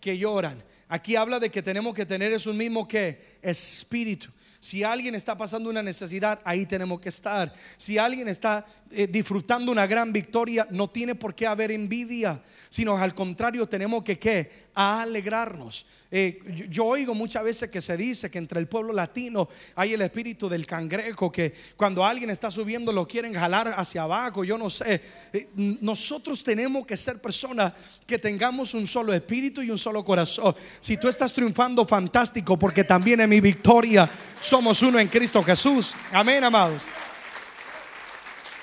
que 0.00 0.16
lloran. 0.16 0.64
Aquí 0.88 1.16
habla 1.16 1.38
de 1.38 1.50
que 1.50 1.62
tenemos 1.62 1.92
que 1.92 2.06
tener 2.06 2.32
es 2.32 2.46
un 2.46 2.56
mismo 2.56 2.88
que 2.88 3.36
espíritu. 3.42 4.28
Si 4.66 4.82
alguien 4.82 5.14
está 5.14 5.36
pasando 5.36 5.70
una 5.70 5.80
necesidad, 5.80 6.40
ahí 6.42 6.66
tenemos 6.66 6.98
que 6.98 7.08
estar. 7.08 7.54
Si 7.76 7.98
alguien 7.98 8.26
está 8.26 8.66
eh, 8.90 9.06
disfrutando 9.06 9.70
una 9.70 9.86
gran 9.86 10.12
victoria, 10.12 10.66
no 10.70 10.90
tiene 10.90 11.14
por 11.14 11.36
qué 11.36 11.46
haber 11.46 11.70
envidia 11.70 12.42
sino 12.68 12.96
al 12.96 13.14
contrario 13.14 13.66
tenemos 13.68 14.04
que 14.04 14.18
¿qué? 14.18 14.66
alegrarnos. 14.74 15.86
Eh, 16.10 16.38
yo, 16.68 16.84
oigo 16.84 17.14
muchas 17.14 17.42
veces 17.42 17.70
que 17.70 17.80
se 17.80 17.96
dice 17.96 18.30
que 18.30 18.38
entre 18.38 18.60
el 18.60 18.68
pueblo 18.68 18.92
latino 18.92 19.48
hay 19.74 19.94
el 19.94 20.02
espíritu 20.02 20.48
del 20.48 20.66
cangrejo, 20.66 21.32
que 21.32 21.54
cuando 21.76 22.04
alguien 22.04 22.30
está 22.30 22.50
subiendo 22.50 22.92
lo 22.92 23.08
quieren 23.08 23.34
jalar 23.34 23.74
hacia 23.76 24.02
abajo, 24.02 24.44
yo 24.44 24.58
no 24.58 24.70
sé. 24.70 25.00
Eh, 25.32 25.48
nosotros 25.80 26.42
tenemos 26.42 26.86
que 26.86 26.96
ser 26.96 27.20
personas 27.20 27.72
que 28.06 28.18
tengamos 28.18 28.74
un 28.74 28.86
solo 28.86 29.12
espíritu 29.14 29.62
y 29.62 29.70
un 29.70 29.78
solo 29.78 30.04
corazón. 30.04 30.54
Si 30.80 30.96
tú 30.96 31.08
estás 31.08 31.32
triunfando, 31.32 31.84
fantástico, 31.86 32.58
porque 32.58 32.84
también 32.84 33.20
en 33.20 33.30
mi 33.30 33.40
victoria 33.40 34.08
somos 34.40 34.82
uno 34.82 35.00
en 35.00 35.08
Cristo 35.08 35.42
Jesús. 35.42 35.96
Amén, 36.12 36.44
amados. 36.44 36.86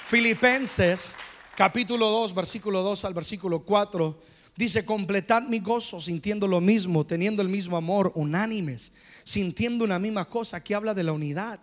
Filipenses 0.05 1.17
capítulo 1.55 2.09
2, 2.09 2.33
versículo 2.33 2.81
2 2.81 3.05
al 3.05 3.13
versículo 3.13 3.59
4, 3.59 4.17
dice, 4.55 4.85
completad 4.85 5.43
mi 5.43 5.59
gozo 5.59 5.99
sintiendo 5.99 6.47
lo 6.47 6.61
mismo, 6.61 7.05
teniendo 7.05 7.41
el 7.41 7.49
mismo 7.49 7.77
amor, 7.77 8.11
unánimes, 8.15 8.91
sintiendo 9.23 9.85
una 9.85 9.99
misma 9.99 10.25
cosa, 10.25 10.57
aquí 10.57 10.73
habla 10.73 10.93
de 10.93 11.03
la 11.03 11.11
unidad. 11.11 11.59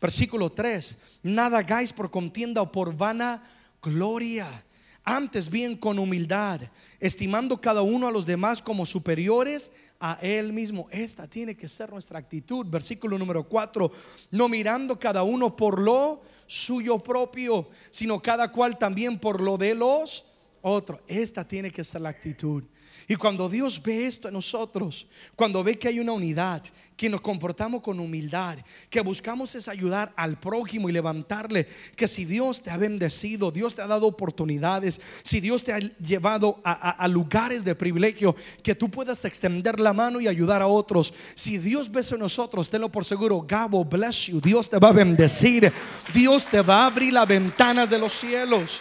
Versículo 0.00 0.50
3, 0.50 0.96
nada 1.22 1.58
hagáis 1.58 1.92
por 1.92 2.10
contienda 2.10 2.62
o 2.62 2.72
por 2.72 2.96
vana 2.96 3.42
gloria, 3.82 4.64
antes 5.04 5.50
bien 5.50 5.76
con 5.76 5.98
humildad, 5.98 6.60
estimando 7.00 7.60
cada 7.60 7.82
uno 7.82 8.06
a 8.06 8.12
los 8.12 8.26
demás 8.26 8.62
como 8.62 8.86
superiores 8.86 9.72
a 10.00 10.18
él 10.20 10.52
mismo. 10.52 10.88
Esta 10.90 11.28
tiene 11.28 11.56
que 11.56 11.68
ser 11.68 11.90
nuestra 11.90 12.18
actitud. 12.18 12.66
Versículo 12.66 13.18
número 13.18 13.44
4, 13.44 13.90
no 14.32 14.48
mirando 14.48 14.98
cada 14.98 15.22
uno 15.22 15.54
por 15.54 15.80
lo 15.80 16.22
suyo 16.46 16.98
propio, 16.98 17.68
sino 17.90 18.20
cada 18.20 18.50
cual 18.50 18.78
también 18.78 19.18
por 19.18 19.40
lo 19.40 19.56
de 19.56 19.74
los 19.74 20.26
otros. 20.60 21.00
Esta 21.06 21.46
tiene 21.46 21.70
que 21.70 21.84
ser 21.84 22.00
la 22.00 22.08
actitud. 22.08 22.64
Y 23.08 23.16
cuando 23.16 23.48
Dios 23.48 23.82
ve 23.82 24.06
esto 24.06 24.28
en 24.28 24.34
nosotros, 24.34 25.06
cuando 25.34 25.62
ve 25.64 25.78
que 25.78 25.88
hay 25.88 26.00
una 26.00 26.12
unidad, 26.12 26.62
que 26.96 27.08
nos 27.08 27.20
comportamos 27.20 27.82
con 27.82 27.98
humildad, 27.98 28.58
que 28.88 29.00
buscamos 29.00 29.54
es 29.56 29.66
ayudar 29.66 30.12
al 30.14 30.38
prójimo 30.38 30.88
y 30.88 30.92
levantarle, 30.92 31.66
que 31.96 32.06
si 32.06 32.24
Dios 32.24 32.62
te 32.62 32.70
ha 32.70 32.76
bendecido, 32.76 33.50
Dios 33.50 33.74
te 33.74 33.82
ha 33.82 33.88
dado 33.88 34.06
oportunidades, 34.06 35.00
si 35.24 35.40
Dios 35.40 35.64
te 35.64 35.72
ha 35.72 35.78
llevado 35.78 36.60
a, 36.62 37.08
lugares 37.08 37.64
de 37.64 37.74
privilegio, 37.74 38.36
que 38.62 38.74
tú 38.74 38.88
puedas 38.88 39.24
extender 39.24 39.80
la 39.80 39.92
mano 39.92 40.20
y 40.20 40.28
ayudar 40.28 40.62
a 40.62 40.68
otros. 40.68 41.12
Si 41.34 41.58
Dios 41.58 41.90
ve 41.90 42.02
en 42.08 42.20
nosotros, 42.20 42.70
tenlo 42.70 42.88
por 42.88 43.04
seguro, 43.04 43.42
Gabo, 43.42 43.84
bless 43.84 44.26
you, 44.26 44.40
Dios 44.40 44.70
te 44.70 44.78
va 44.78 44.88
a 44.88 44.92
bendecir, 44.92 45.72
Dios 46.12 46.46
te 46.46 46.60
va 46.60 46.84
a 46.84 46.86
abrir 46.86 47.12
las 47.12 47.26
ventanas 47.26 47.90
de 47.90 47.98
los 47.98 48.12
cielos, 48.12 48.80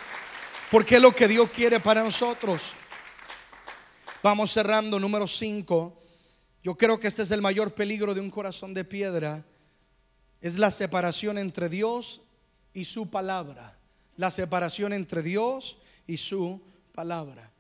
porque 0.70 0.98
es 0.98 1.02
lo 1.02 1.14
que 1.14 1.28
Dios 1.28 1.50
quiere 1.50 1.80
para 1.80 2.04
nosotros. 2.04 2.76
Vamos 4.24 4.52
cerrando, 4.52 5.00
número 5.00 5.26
5. 5.26 5.98
Yo 6.64 6.76
creo 6.76 7.00
que 7.00 7.08
este 7.08 7.24
es 7.24 7.32
el 7.32 7.42
mayor 7.42 7.74
peligro 7.74 8.14
de 8.14 8.22
un 8.22 8.30
corazón 8.30 8.72
de 8.74 8.84
piedra. 8.84 9.44
Es 10.42 10.60
la 10.60 10.70
separación 10.70 11.40
entre 11.40 11.70
Dios 11.70 12.22
y 12.72 12.86
su 12.86 13.10
palabra. 13.10 13.80
La 14.18 14.30
separación 14.30 14.94
entre 14.94 15.24
Dios 15.24 15.80
y 16.06 16.18
su 16.18 16.62
palabra. 16.94 17.52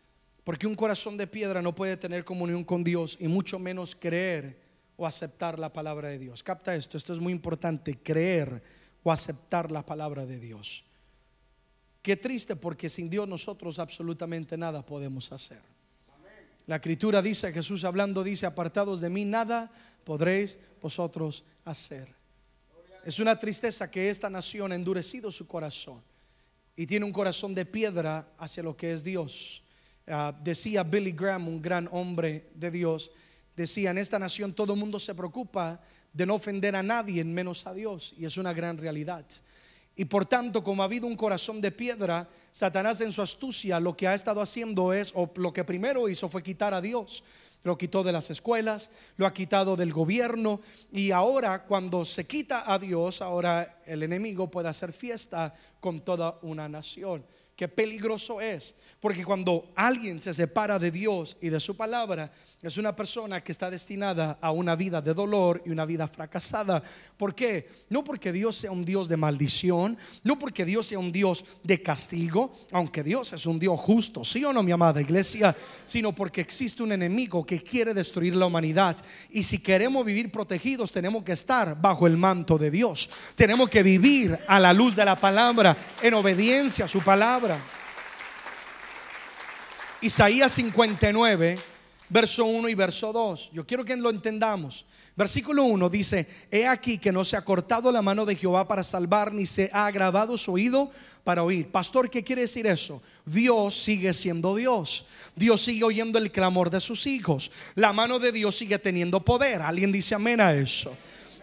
Porque 0.44 0.68
un 0.68 0.76
corazón 0.76 1.18
de 1.18 1.26
piedra 1.26 1.64
no 1.64 1.74
puede 1.74 1.98
tener 1.98 2.24
comunión 2.24 2.64
con 2.64 2.84
Dios 2.84 3.18
y 3.20 3.28
mucho 3.28 3.58
menos 3.58 3.96
creer 3.96 4.62
o 4.98 5.08
aceptar 5.08 5.58
la 5.58 5.74
palabra 5.74 6.10
de 6.10 6.20
Dios. 6.20 6.44
Capta 6.44 6.76
esto, 6.76 6.96
esto 6.96 7.14
es 7.14 7.20
muy 7.20 7.34
importante, 7.34 7.98
creer 8.04 8.62
o 9.02 9.12
aceptar 9.12 9.72
la 9.72 9.84
palabra 9.84 10.28
de 10.28 10.40
Dios. 10.40 10.84
Qué 12.04 12.18
triste 12.18 12.56
porque 12.56 12.88
sin 12.88 13.10
Dios 13.10 13.28
nosotros 13.28 13.80
absolutamente 13.80 14.58
nada 14.58 14.86
podemos 14.86 15.32
hacer. 15.32 15.62
La 16.68 16.78
escritura 16.78 17.22
dice, 17.22 17.52
Jesús 17.52 17.84
hablando 17.84 18.24
dice, 18.24 18.46
apartados 18.46 19.02
de 19.02 19.10
mí 19.10 19.26
nada 19.26 19.72
podréis 20.04 20.60
vosotros 20.82 21.44
hacer. 21.66 22.14
Es 23.04 23.20
una 23.20 23.38
tristeza 23.38 23.90
que 23.90 24.10
esta 24.10 24.30
nación 24.30 24.72
ha 24.72 24.76
endurecido 24.76 25.32
su 25.32 25.48
corazón 25.48 26.02
y 26.76 26.86
tiene 26.86 27.06
un 27.06 27.12
corazón 27.12 27.56
de 27.56 27.66
piedra 27.66 28.28
hacia 28.38 28.64
lo 28.64 28.78
que 28.78 28.94
es 28.94 29.04
Dios. 29.04 29.64
Ah, 30.08 30.36
decía 30.44 30.84
Billy 30.84 31.12
Graham, 31.12 31.48
un 31.48 31.62
gran 31.62 31.90
hombre 31.92 32.50
de 32.56 32.72
Dios, 32.72 33.12
decía, 33.56 33.92
en 33.92 33.98
esta 33.98 34.20
nación 34.20 34.54
todo 34.54 34.74
el 34.74 34.80
mundo 34.80 35.00
se 35.00 35.16
preocupa 35.16 35.82
de 36.14 36.26
no 36.26 36.36
ofender 36.36 36.76
a 36.76 36.84
nadie, 36.84 37.24
menos 37.24 37.66
a 37.66 37.74
Dios, 37.74 38.14
y 38.18 38.26
es 38.26 38.38
una 38.38 38.54
gran 38.54 38.78
realidad. 38.78 39.26
Y 39.96 40.06
por 40.06 40.26
tanto, 40.26 40.64
como 40.64 40.82
ha 40.82 40.86
habido 40.86 41.06
un 41.06 41.18
corazón 41.18 41.62
de 41.62 41.72
piedra, 41.72 42.28
Satanás 42.52 43.02
en 43.02 43.12
su 43.12 43.22
astucia 43.22 43.80
lo 43.80 43.96
que 43.96 44.08
ha 44.08 44.14
estado 44.14 44.42
haciendo 44.42 44.94
es, 44.94 45.12
o 45.16 45.30
lo 45.36 45.54
que 45.54 45.64
primero 45.64 46.08
hizo 46.10 46.30
fue 46.30 46.44
quitar 46.44 46.74
a 46.74 46.82
Dios. 46.82 47.24
Lo 47.64 47.78
quitó 47.78 48.02
de 48.02 48.12
las 48.12 48.32
escuelas, 48.32 48.90
lo 49.18 49.28
ha 49.28 49.34
quitado 49.34 49.76
del 49.76 49.94
gobierno 49.94 50.62
y 50.92 51.12
ahora 51.12 51.64
cuando 51.66 52.06
se 52.06 52.26
quita 52.26 52.72
a 52.72 52.80
Dios, 52.80 53.22
ahora 53.22 53.82
el 53.86 54.02
enemigo 54.02 54.50
puede 54.50 54.70
hacer 54.70 54.94
fiesta 54.94 55.54
con 55.80 56.02
toda 56.02 56.40
una 56.42 56.68
nación. 56.68 57.24
qué 57.56 57.68
peligroso 57.68 58.42
es. 58.42 58.74
Porque 59.00 59.24
cuando 59.24 59.72
alguien 59.76 60.20
se 60.20 60.34
separa 60.34 60.80
de 60.80 60.90
Dios 60.90 61.38
y 61.42 61.50
de 61.50 61.60
su 61.60 61.78
palabra, 61.78 62.32
es 62.62 62.78
una 62.78 62.96
persona 62.96 63.42
que 63.42 63.52
está 63.52 63.72
destinada 63.72 64.38
a 64.40 64.52
una 64.52 64.76
vida 64.76 65.02
de 65.02 65.16
dolor 65.16 65.64
y 65.66 65.72
una 65.72 65.84
vida 65.84 66.08
fracasada. 66.08 66.84
¿Por 67.18 67.34
qué? 67.34 67.68
No 67.90 68.04
porque 68.04 68.32
Dios 68.32 68.56
sea 68.56 68.72
un 68.72 68.86
Dios 68.86 69.10
de 69.10 69.18
maldición, 69.18 69.98
no 70.24 70.38
porque 70.38 70.64
Dios 70.64 70.86
sea 70.86 71.00
un 71.00 71.12
Dios 71.12 71.44
de 71.64 71.82
castigo, 71.82 72.54
aunque 72.72 73.02
Dios 73.02 73.34
es 73.34 73.48
un 73.48 73.58
Dios 73.58 73.80
justo, 73.80 74.24
sí 74.24 74.46
o 74.46 74.54
no, 74.54 74.62
mi 74.62 74.72
amada 74.72 75.02
iglesia, 75.02 75.56
sino 75.86 76.14
porque 76.14 76.42
existe 76.42 76.84
un 76.84 76.92
enemigo 76.92 77.44
que 77.44 77.64
quiere 77.64 77.96
destruir 77.96 78.36
la 78.36 78.46
humanidad. 78.46 78.96
Y 79.32 79.42
si 79.42 79.58
queremos 79.58 80.06
vivir 80.06 80.32
protegidos, 80.32 80.92
tenemos 80.92 81.24
que 81.24 81.32
estar 81.32 81.82
bajo 81.82 82.06
el 82.06 82.16
manto 82.16 82.60
de 82.60 82.70
Dios. 82.70 83.10
Tenemos 83.34 83.70
que 83.70 83.82
vivir 83.82 84.38
a 84.48 84.60
la 84.60 84.72
luz 84.72 84.96
de 84.96 85.06
la 85.06 85.16
palabra, 85.16 85.76
en 86.00 86.14
obediencia 86.14 86.86
a 86.86 86.88
su 86.88 87.02
palabra. 87.02 87.58
Isaías 90.02 90.52
59, 90.52 91.71
verso 92.12 92.44
1 92.46 92.68
y 92.70 92.76
verso 92.76 93.14
2. 93.14 93.52
Yo 93.54 93.66
quiero 93.66 93.86
que 93.86 93.96
lo 93.96 94.10
entendamos. 94.10 94.86
Versículo 95.16 95.64
1 95.64 95.90
dice, 95.90 96.28
he 96.52 96.68
aquí 96.68 96.98
que 96.98 97.12
no 97.12 97.24
se 97.24 97.38
ha 97.38 97.42
cortado 97.42 97.92
la 97.92 98.02
mano 98.02 98.26
de 98.26 98.36
Jehová 98.36 98.68
para 98.68 98.84
salvar, 98.84 99.34
ni 99.34 99.46
se 99.46 99.70
ha 99.74 99.86
agravado 99.88 100.38
su 100.38 100.54
oído 100.54 100.92
para 101.24 101.44
oír. 101.44 101.68
Pastor, 101.70 102.10
¿qué 102.10 102.24
quiere 102.24 102.44
decir 102.44 102.68
eso? 102.68 103.02
Dios 103.26 103.76
sigue 103.76 104.12
siendo 104.14 104.56
Dios. 104.56 105.06
Dios 105.36 105.62
sigue 105.62 105.86
oyendo 105.86 106.20
el 106.20 106.32
clamor 106.32 106.70
de 106.70 106.82
sus 106.82 107.08
hijos. 107.08 107.50
La 107.76 107.94
mano 107.94 108.20
de 108.20 108.32
Dios 108.32 108.56
sigue 108.56 108.78
teniendo 108.78 109.24
poder. 109.24 109.62
¿Alguien 109.62 109.92
dice 109.92 110.16
amén 110.16 110.42
a 110.42 110.54
eso? 110.54 110.96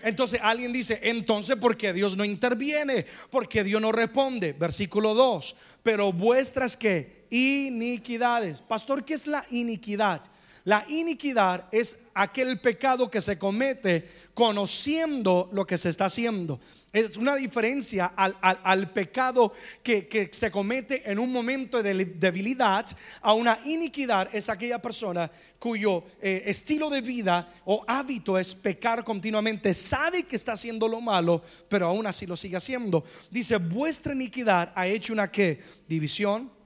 Entonces 0.03 0.39
alguien 0.43 0.73
dice, 0.73 1.01
entonces, 1.03 1.57
¿por 1.57 1.77
qué 1.77 1.93
Dios 1.93 2.17
no 2.17 2.25
interviene? 2.25 3.07
Porque 3.31 3.65
Dios 3.65 3.81
no 3.81 3.91
responde. 3.91 4.53
Versículo 4.53 5.15
2, 5.15 5.57
pero 5.83 6.13
vuestras 6.13 6.77
que 6.77 7.27
iniquidades. 7.31 8.61
Pastor, 8.61 9.05
¿qué 9.05 9.15
es 9.15 9.27
la 9.27 9.47
iniquidad? 9.51 10.23
La 10.69 10.85
iniquidad 10.87 11.65
es 11.73 11.97
aquel 12.13 12.61
pecado 12.61 13.11
que 13.11 13.23
se 13.23 13.39
comete 13.39 14.07
conociendo 14.35 15.49
lo 15.51 15.67
que 15.67 15.79
se 15.79 15.89
está 15.89 16.05
haciendo. 16.05 16.61
Es 16.93 17.17
una 17.17 17.37
diferencia 17.37 18.05
al, 18.05 18.91
pecado 18.93 19.55
que, 19.83 20.29
se 20.31 20.51
comete 20.51 21.11
en 21.11 21.19
un 21.21 21.33
momento 21.33 21.83
de 21.83 22.05
debilidad, 22.05 22.85
a 23.23 23.33
una 23.33 23.61
iniquidad 23.65 24.29
es 24.31 24.51
aquella 24.51 24.79
persona 24.79 25.31
cuyo 25.59 26.05
eh, 26.21 26.43
estilo 26.45 26.91
de 26.91 27.01
vida 27.01 27.51
o 27.65 27.83
hábito 27.89 28.37
es 28.37 28.55
pecar 28.55 29.03
continuamente, 29.05 29.73
sabe 29.73 30.25
que 30.25 30.37
está 30.37 30.53
haciendo 30.53 30.87
lo 30.87 31.01
malo, 31.01 31.43
pero 31.71 31.87
aún 31.87 32.07
así 32.07 32.27
lo 32.27 32.37
sigue 32.37 32.59
haciendo. 32.59 33.05
Dice, 33.31 33.57
vuestra 33.57 34.13
iniquidad 34.13 34.71
ha 34.75 34.87
hecho 34.87 35.15
una 35.15 35.31
que 35.31 35.61
división 35.89 36.58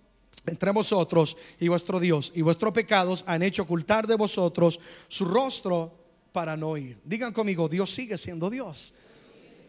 entre 0.46 0.70
vosotros 0.72 1.36
y 1.60 1.68
vuestro 1.68 2.00
Dios, 2.00 2.32
y 2.34 2.42
vuestros 2.42 2.72
pecados 2.72 3.24
han 3.26 3.42
hecho 3.42 3.62
ocultar 3.62 4.06
de 4.06 4.16
vosotros 4.16 4.80
su 5.08 5.24
rostro 5.24 5.92
para 6.32 6.56
no 6.56 6.76
ir. 6.76 6.98
Digan 7.04 7.32
conmigo, 7.32 7.68
Dios 7.68 7.90
sigue 7.90 8.18
siendo 8.18 8.50
Dios. 8.50 8.94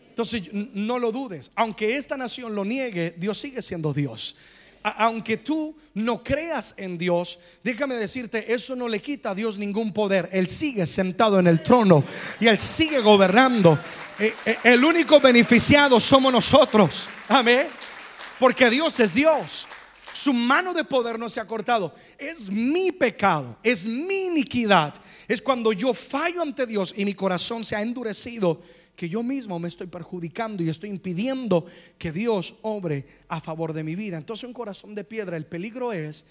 Entonces, 0.09 0.43
no 0.53 0.99
lo 0.99 1.11
dudes. 1.11 1.51
Aunque 1.55 1.97
esta 1.97 2.15
nación 2.15 2.55
lo 2.55 2.63
niegue, 2.63 3.15
Dios 3.17 3.37
sigue 3.37 3.61
siendo 3.61 3.93
Dios. 3.93 4.35
aunque 4.83 5.37
tú 5.37 5.77
no 5.93 6.21
creas 6.21 6.73
en 6.75 6.97
Dios, 6.97 7.39
déjame 7.63 7.95
decirte, 7.95 8.53
eso 8.53 8.75
no 8.75 8.89
le 8.89 9.01
quita 9.01 9.29
a 9.29 9.35
Dios 9.35 9.57
ningún 9.57 9.93
poder. 9.93 10.27
Él 10.33 10.49
sigue 10.49 10.85
sentado 10.85 11.39
en 11.39 11.47
el 11.47 11.63
trono 11.63 12.03
y 12.37 12.47
Él 12.47 12.59
sigue 12.59 12.99
gobernando. 12.99 13.79
Eh, 14.19 14.33
eh, 14.45 14.57
el 14.65 14.83
único 14.83 15.21
beneficiado 15.21 16.01
somos 16.01 16.33
nosotros. 16.33 17.07
Amén. 17.29 17.67
Porque 18.37 18.69
Dios 18.69 18.99
es 18.99 19.13
Dios. 19.13 19.67
Su 20.13 20.31
mano 20.31 20.73
de 20.73 20.83
poder 20.83 21.17
no 21.17 21.27
se 21.27 21.39
ha 21.39 21.47
cortado. 21.47 21.93
Es 22.17 22.49
mi 22.49 22.91
pecado, 22.91 23.57
es 23.63 23.85
mi 23.85 24.25
iniquidad. 24.25 24.93
Es 25.27 25.41
cuando 25.41 25.73
yo 25.73 25.93
fallo 25.93 26.41
ante 26.41 26.65
Dios 26.65 26.93
y 26.95 27.03
mi 27.03 27.15
corazón 27.15 27.63
se 27.63 27.75
ha 27.75 27.81
endurecido 27.81 28.61
que 28.95 29.09
yo 29.09 29.23
mismo 29.23 29.57
me 29.59 29.67
estoy 29.67 29.87
perjudicando 29.87 30.61
y 30.63 30.69
estoy 30.69 30.89
impidiendo 30.89 31.65
que 31.97 32.11
Dios 32.11 32.55
obre 32.61 33.05
a 33.27 33.41
favor 33.41 33.73
de 33.73 33.83
mi 33.83 33.95
vida. 33.95 34.17
Entonces 34.17 34.43
un 34.43 34.53
corazón 34.53 34.93
de 34.93 35.03
piedra, 35.03 35.35
el 35.35 35.47
peligro 35.47 35.91
es 35.91 36.25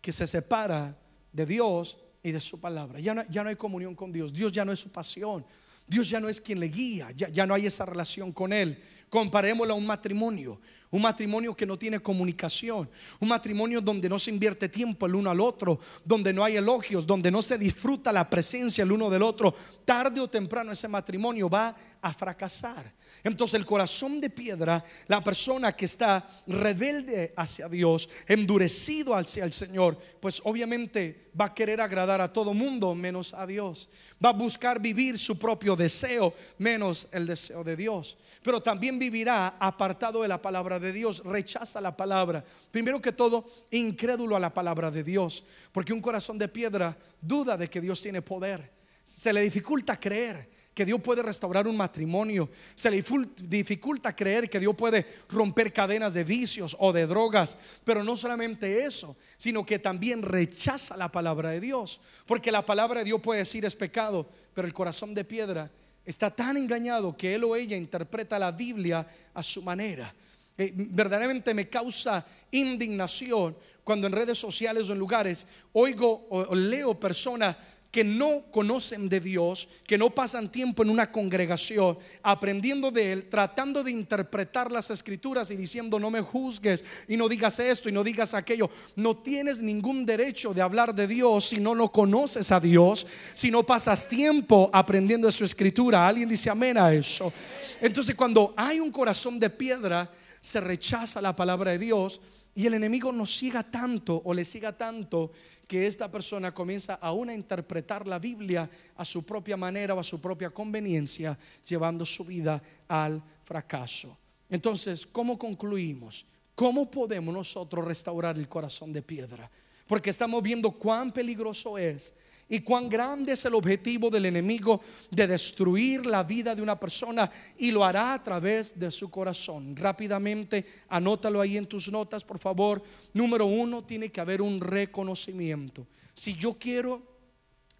que 0.00 0.12
se 0.12 0.26
separa 0.26 0.96
de 1.32 1.46
Dios 1.46 1.96
y 2.22 2.32
de 2.32 2.40
su 2.40 2.60
palabra. 2.60 3.00
Ya 3.00 3.14
no, 3.14 3.24
ya 3.30 3.42
no 3.42 3.48
hay 3.48 3.56
comunión 3.56 3.94
con 3.94 4.12
Dios. 4.12 4.32
Dios 4.32 4.52
ya 4.52 4.64
no 4.64 4.72
es 4.72 4.80
su 4.80 4.92
pasión. 4.92 5.44
Dios 5.86 6.08
ya 6.08 6.20
no 6.20 6.28
es 6.28 6.40
quien 6.40 6.60
le 6.60 6.68
guía. 6.68 7.10
Ya, 7.12 7.28
ya 7.28 7.46
no 7.46 7.54
hay 7.54 7.66
esa 7.66 7.86
relación 7.86 8.32
con 8.32 8.52
Él. 8.52 8.82
Comparémoslo 9.14 9.74
a 9.74 9.76
un 9.76 9.86
matrimonio. 9.86 10.60
Un 10.90 11.02
matrimonio 11.02 11.54
que 11.54 11.64
no 11.64 11.78
tiene 11.78 12.00
comunicación. 12.00 12.90
Un 13.20 13.28
matrimonio 13.28 13.80
donde 13.80 14.08
no 14.08 14.18
se 14.18 14.32
invierte 14.32 14.68
tiempo 14.68 15.06
el 15.06 15.14
uno 15.14 15.30
al 15.30 15.40
otro. 15.40 15.78
Donde 16.04 16.32
no 16.32 16.42
hay 16.42 16.56
elogios. 16.56 17.06
Donde 17.06 17.30
no 17.30 17.40
se 17.40 17.56
disfruta 17.56 18.12
la 18.12 18.28
presencia 18.28 18.82
el 18.82 18.90
uno 18.90 19.08
del 19.08 19.22
otro. 19.22 19.54
Tarde 19.84 20.20
o 20.20 20.28
temprano 20.28 20.72
ese 20.72 20.88
matrimonio 20.88 21.48
va 21.48 21.76
a 22.04 22.12
fracasar. 22.12 22.92
Entonces 23.22 23.54
el 23.54 23.64
corazón 23.64 24.20
de 24.20 24.28
piedra, 24.28 24.84
la 25.08 25.24
persona 25.24 25.74
que 25.74 25.86
está 25.86 26.28
rebelde 26.46 27.32
hacia 27.34 27.66
Dios, 27.66 28.10
endurecido 28.28 29.14
hacia 29.14 29.44
el 29.44 29.54
Señor, 29.54 29.96
pues 30.20 30.42
obviamente 30.44 31.30
va 31.40 31.46
a 31.46 31.54
querer 31.54 31.80
agradar 31.80 32.20
a 32.20 32.30
todo 32.30 32.52
mundo 32.52 32.94
menos 32.94 33.32
a 33.32 33.46
Dios. 33.46 33.88
Va 34.22 34.28
a 34.28 34.34
buscar 34.34 34.82
vivir 34.82 35.18
su 35.18 35.38
propio 35.38 35.76
deseo 35.76 36.34
menos 36.58 37.08
el 37.10 37.26
deseo 37.26 37.64
de 37.64 37.74
Dios. 37.74 38.18
Pero 38.42 38.62
también 38.62 38.98
vivirá 38.98 39.56
apartado 39.58 40.20
de 40.20 40.28
la 40.28 40.42
palabra 40.42 40.78
de 40.78 40.92
Dios, 40.92 41.22
rechaza 41.24 41.80
la 41.80 41.96
palabra. 41.96 42.44
Primero 42.70 43.00
que 43.00 43.12
todo, 43.12 43.46
incrédulo 43.70 44.36
a 44.36 44.40
la 44.40 44.52
palabra 44.52 44.90
de 44.90 45.02
Dios, 45.02 45.42
porque 45.72 45.94
un 45.94 46.02
corazón 46.02 46.36
de 46.36 46.48
piedra 46.48 46.98
duda 47.18 47.56
de 47.56 47.70
que 47.70 47.80
Dios 47.80 48.02
tiene 48.02 48.20
poder. 48.20 48.70
Se 49.02 49.32
le 49.32 49.40
dificulta 49.40 49.98
creer 49.98 50.63
que 50.74 50.84
Dios 50.84 51.00
puede 51.00 51.22
restaurar 51.22 51.68
un 51.68 51.76
matrimonio. 51.76 52.50
Se 52.74 52.90
le 52.90 53.02
dificulta 53.42 54.14
creer 54.14 54.50
que 54.50 54.58
Dios 54.58 54.74
puede 54.74 55.06
romper 55.28 55.72
cadenas 55.72 56.12
de 56.14 56.24
vicios 56.24 56.76
o 56.80 56.92
de 56.92 57.06
drogas. 57.06 57.56
Pero 57.84 58.02
no 58.02 58.16
solamente 58.16 58.84
eso, 58.84 59.16
sino 59.36 59.64
que 59.64 59.78
también 59.78 60.22
rechaza 60.22 60.96
la 60.96 61.12
palabra 61.12 61.50
de 61.50 61.60
Dios. 61.60 62.00
Porque 62.26 62.50
la 62.50 62.66
palabra 62.66 63.00
de 63.00 63.04
Dios 63.04 63.20
puede 63.20 63.38
decir 63.38 63.64
es 63.64 63.76
pecado, 63.76 64.28
pero 64.52 64.66
el 64.66 64.74
corazón 64.74 65.14
de 65.14 65.24
piedra 65.24 65.70
está 66.04 66.30
tan 66.30 66.56
engañado 66.56 67.16
que 67.16 67.36
él 67.36 67.44
o 67.44 67.54
ella 67.54 67.76
interpreta 67.76 68.38
la 68.38 68.50
Biblia 68.50 69.06
a 69.32 69.42
su 69.42 69.62
manera. 69.62 70.12
Eh, 70.56 70.72
verdaderamente 70.74 71.52
me 71.54 71.68
causa 71.68 72.24
indignación 72.50 73.56
cuando 73.82 74.06
en 74.06 74.12
redes 74.12 74.38
sociales 74.38 74.88
o 74.88 74.92
en 74.92 74.98
lugares 75.00 75.46
oigo 75.72 76.28
o 76.30 76.54
leo 76.54 76.98
personas 76.98 77.56
que 77.94 78.02
no 78.02 78.42
conocen 78.50 79.08
de 79.08 79.20
Dios, 79.20 79.68
que 79.86 79.96
no 79.96 80.10
pasan 80.10 80.50
tiempo 80.50 80.82
en 80.82 80.90
una 80.90 81.12
congregación 81.12 81.96
aprendiendo 82.24 82.90
de 82.90 83.12
Él, 83.12 83.28
tratando 83.28 83.84
de 83.84 83.92
interpretar 83.92 84.72
las 84.72 84.90
escrituras 84.90 85.52
y 85.52 85.56
diciendo 85.56 86.00
no 86.00 86.10
me 86.10 86.20
juzgues 86.20 86.84
y 87.06 87.16
no 87.16 87.28
digas 87.28 87.60
esto 87.60 87.88
y 87.88 87.92
no 87.92 88.02
digas 88.02 88.34
aquello. 88.34 88.68
No 88.96 89.18
tienes 89.18 89.62
ningún 89.62 90.04
derecho 90.04 90.52
de 90.52 90.60
hablar 90.60 90.92
de 90.92 91.06
Dios 91.06 91.44
si 91.44 91.60
no 91.60 91.72
lo 91.72 91.92
conoces 91.92 92.50
a 92.50 92.58
Dios, 92.58 93.06
si 93.32 93.52
no 93.52 93.62
pasas 93.62 94.08
tiempo 94.08 94.70
aprendiendo 94.72 95.28
de 95.28 95.32
su 95.32 95.44
escritura. 95.44 96.08
Alguien 96.08 96.28
dice 96.28 96.50
amén 96.50 96.76
a 96.76 96.92
eso. 96.92 97.32
Entonces 97.80 98.16
cuando 98.16 98.54
hay 98.56 98.80
un 98.80 98.90
corazón 98.90 99.38
de 99.38 99.50
piedra, 99.50 100.10
se 100.40 100.60
rechaza 100.60 101.20
la 101.20 101.36
palabra 101.36 101.70
de 101.70 101.78
Dios 101.78 102.20
y 102.54 102.66
el 102.66 102.74
enemigo 102.74 103.10
nos 103.10 103.36
siga 103.36 103.62
tanto 103.68 104.22
o 104.24 104.32
le 104.32 104.44
siga 104.44 104.76
tanto 104.76 105.32
que 105.66 105.86
esta 105.86 106.10
persona 106.10 106.54
comienza 106.54 106.94
aún 106.94 107.28
a 107.28 107.34
interpretar 107.34 108.06
la 108.06 108.18
Biblia 108.18 108.68
a 108.96 109.04
su 109.04 109.24
propia 109.24 109.56
manera 109.56 109.94
o 109.94 110.00
a 110.00 110.04
su 110.04 110.20
propia 110.20 110.50
conveniencia, 110.50 111.36
llevando 111.66 112.04
su 112.04 112.24
vida 112.24 112.62
al 112.86 113.22
fracaso. 113.44 114.16
Entonces, 114.48 115.06
¿cómo 115.06 115.38
concluimos? 115.38 116.26
¿Cómo 116.54 116.90
podemos 116.90 117.34
nosotros 117.34 117.84
restaurar 117.84 118.38
el 118.38 118.48
corazón 118.48 118.92
de 118.92 119.02
piedra? 119.02 119.50
Porque 119.86 120.10
estamos 120.10 120.42
viendo 120.42 120.70
cuán 120.70 121.12
peligroso 121.12 121.76
es 121.76 122.14
y 122.48 122.60
cuán 122.60 122.88
grande 122.88 123.32
es 123.32 123.44
el 123.44 123.54
objetivo 123.54 124.10
del 124.10 124.26
enemigo 124.26 124.80
de 125.10 125.26
destruir 125.26 126.04
la 126.04 126.22
vida 126.22 126.54
de 126.54 126.62
una 126.62 126.78
persona 126.78 127.30
y 127.56 127.70
lo 127.70 127.84
hará 127.84 128.14
a 128.14 128.22
través 128.22 128.78
de 128.78 128.90
su 128.90 129.10
corazón. 129.10 129.74
Rápidamente, 129.74 130.64
anótalo 130.88 131.40
ahí 131.40 131.56
en 131.56 131.66
tus 131.66 131.90
notas, 131.90 132.22
por 132.22 132.38
favor. 132.38 132.82
Número 133.12 133.46
uno, 133.46 133.82
tiene 133.84 134.10
que 134.10 134.20
haber 134.20 134.42
un 134.42 134.60
reconocimiento. 134.60 135.86
Si 136.12 136.34
yo 136.34 136.58
quiero 136.58 137.14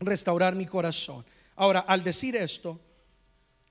restaurar 0.01 0.55
mi 0.55 0.67
corazón. 0.67 1.25
Ahora, 1.57 1.81
al 1.81 2.03
decir 2.03 2.37
esto, 2.37 2.81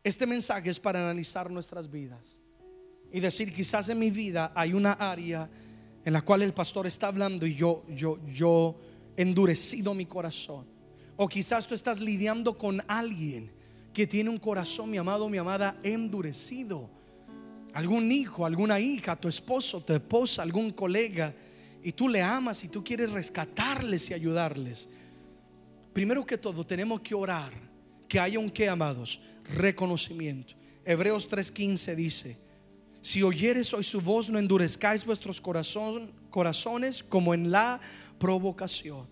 este 0.04 0.26
mensaje 0.26 0.70
es 0.70 0.80
para 0.80 1.00
analizar 1.00 1.50
nuestras 1.50 1.90
vidas 1.90 2.40
y 3.12 3.20
decir, 3.20 3.54
quizás 3.54 3.90
en 3.90 4.00
mi 4.00 4.10
vida 4.10 4.52
hay 4.56 4.74
una 4.74 4.94
área 4.94 5.50
en 6.04 6.14
la 6.14 6.22
cual 6.22 6.42
el 6.42 6.54
pastor 6.54 6.88
está 6.88 7.08
hablando 7.08 7.46
y 7.46 7.56
yo, 7.56 7.84
yo, 7.90 8.20
yo 8.28 8.76
endurecido 9.16 9.94
mi 9.94 10.06
corazón. 10.06 10.73
O 11.16 11.28
quizás 11.28 11.68
tú 11.68 11.76
estás 11.76 12.00
lidiando 12.00 12.58
con 12.58 12.82
alguien 12.88 13.52
que 13.94 14.08
tiene 14.08 14.30
un 14.30 14.38
corazón, 14.38 14.90
mi 14.90 14.98
amado, 14.98 15.30
mi 15.30 15.38
amada, 15.38 15.78
endurecido. 15.84 16.90
algún 17.74 18.12
hijo, 18.12 18.46
alguna 18.46 18.80
hija, 18.80 19.16
tu 19.16 19.28
esposo, 19.28 19.82
tu 19.82 19.94
esposa, 19.94 20.44
algún 20.44 20.72
colega, 20.72 21.34
y 21.84 21.92
tú 21.92 22.08
le 22.08 22.22
amas 22.22 22.64
y 22.64 22.70
tú 22.70 22.84
quieres 22.84 23.12
rescatarles 23.12 24.10
y 24.10 24.14
ayudarles. 24.14 24.88
Primero 25.92 26.26
que 26.26 26.38
todo, 26.38 26.64
tenemos 26.66 27.02
que 27.02 27.14
orar 27.14 27.52
que 28.08 28.20
haya 28.20 28.40
un 28.40 28.50
que, 28.50 28.70
amados, 28.70 29.20
reconocimiento. 29.56 30.54
Hebreos 30.86 31.30
3:15 31.30 31.96
dice, 31.96 32.38
si 33.02 33.22
oyeres 33.22 33.74
hoy 33.74 33.84
su 33.84 34.00
voz, 34.00 34.30
no 34.30 34.40
endurezcáis 34.40 35.06
vuestros 35.06 35.42
corazones 35.42 37.04
como 37.04 37.34
en 37.34 37.52
la 37.52 37.82
provocación. 38.18 39.08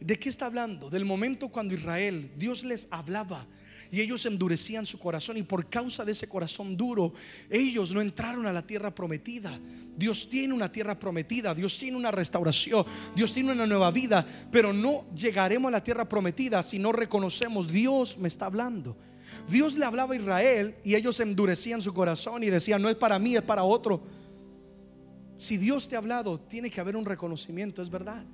¿De 0.00 0.18
qué 0.18 0.28
está 0.28 0.46
hablando? 0.46 0.90
Del 0.90 1.04
momento 1.04 1.48
cuando 1.48 1.74
Israel, 1.74 2.30
Dios 2.36 2.64
les 2.64 2.86
hablaba 2.90 3.46
y 3.90 4.00
ellos 4.00 4.26
endurecían 4.26 4.84
su 4.84 4.98
corazón 4.98 5.36
y 5.36 5.42
por 5.42 5.68
causa 5.68 6.04
de 6.04 6.12
ese 6.12 6.28
corazón 6.28 6.76
duro, 6.76 7.12
ellos 7.48 7.92
no 7.92 8.00
entraron 8.00 8.46
a 8.46 8.52
la 8.52 8.66
tierra 8.66 8.94
prometida. 8.94 9.58
Dios 9.96 10.28
tiene 10.28 10.52
una 10.52 10.70
tierra 10.70 10.98
prometida, 10.98 11.54
Dios 11.54 11.78
tiene 11.78 11.96
una 11.96 12.10
restauración, 12.10 12.84
Dios 13.14 13.32
tiene 13.32 13.52
una 13.52 13.66
nueva 13.66 13.90
vida, 13.90 14.26
pero 14.50 14.72
no 14.72 15.06
llegaremos 15.14 15.68
a 15.68 15.72
la 15.72 15.82
tierra 15.82 16.08
prometida 16.08 16.62
si 16.62 16.78
no 16.78 16.92
reconocemos, 16.92 17.68
Dios 17.68 18.18
me 18.18 18.28
está 18.28 18.46
hablando. 18.46 18.96
Dios 19.48 19.76
le 19.76 19.84
hablaba 19.84 20.14
a 20.14 20.16
Israel 20.16 20.76
y 20.84 20.94
ellos 20.94 21.18
endurecían 21.20 21.80
su 21.80 21.94
corazón 21.94 22.42
y 22.42 22.50
decían, 22.50 22.82
no 22.82 22.90
es 22.90 22.96
para 22.96 23.18
mí, 23.18 23.36
es 23.36 23.42
para 23.42 23.64
otro. 23.64 24.02
Si 25.36 25.56
Dios 25.56 25.88
te 25.88 25.96
ha 25.96 25.98
hablado, 25.98 26.40
tiene 26.40 26.70
que 26.70 26.80
haber 26.80 26.96
un 26.96 27.04
reconocimiento, 27.04 27.82
es 27.82 27.90
verdad. 27.90 28.24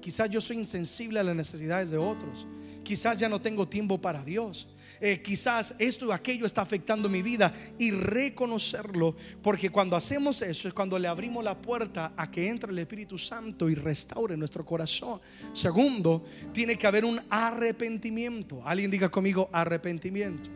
Quizás 0.00 0.30
yo 0.30 0.40
soy 0.40 0.58
insensible 0.58 1.20
a 1.20 1.22
las 1.22 1.36
necesidades 1.36 1.90
de 1.90 1.98
otros. 1.98 2.46
Quizás 2.82 3.18
ya 3.18 3.28
no 3.28 3.40
tengo 3.40 3.68
tiempo 3.68 4.00
para 4.00 4.24
Dios. 4.24 4.68
Eh, 5.00 5.20
quizás 5.22 5.74
esto 5.78 6.08
o 6.08 6.12
aquello 6.12 6.46
está 6.46 6.62
afectando 6.62 7.08
mi 7.08 7.22
vida 7.22 7.52
y 7.78 7.90
reconocerlo, 7.90 9.14
porque 9.42 9.70
cuando 9.70 9.96
hacemos 9.96 10.42
eso 10.42 10.68
es 10.68 10.74
cuando 10.74 10.98
le 10.98 11.08
abrimos 11.08 11.44
la 11.44 11.60
puerta 11.60 12.12
a 12.16 12.30
que 12.30 12.48
entre 12.48 12.72
el 12.72 12.78
Espíritu 12.78 13.16
Santo 13.16 13.68
y 13.68 13.74
restaure 13.74 14.36
nuestro 14.36 14.64
corazón. 14.64 15.20
Segundo, 15.52 16.24
tiene 16.52 16.76
que 16.76 16.86
haber 16.86 17.04
un 17.04 17.20
arrepentimiento. 17.28 18.62
Alguien 18.64 18.90
diga 18.90 19.10
conmigo 19.10 19.48
arrepentimiento. 19.52 20.50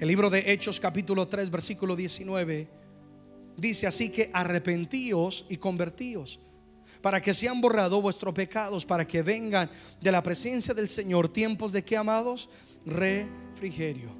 El 0.00 0.08
libro 0.08 0.30
de 0.30 0.52
Hechos 0.52 0.80
capítulo 0.80 1.28
3 1.28 1.50
versículo 1.50 1.94
19 1.94 2.68
dice 3.56 3.86
así 3.86 4.08
que 4.08 4.30
arrepentíos 4.32 5.46
y 5.48 5.58
convertíos 5.58 6.40
para 7.02 7.20
que 7.20 7.34
sean 7.34 7.60
borrados 7.60 8.00
vuestros 8.00 8.32
pecados, 8.32 8.86
para 8.86 9.06
que 9.06 9.22
vengan 9.22 9.68
de 10.00 10.12
la 10.12 10.22
presencia 10.22 10.72
del 10.72 10.88
Señor 10.88 11.28
tiempos 11.28 11.72
de 11.72 11.84
que 11.84 11.96
amados 11.96 12.48
refrigerio. 12.86 14.10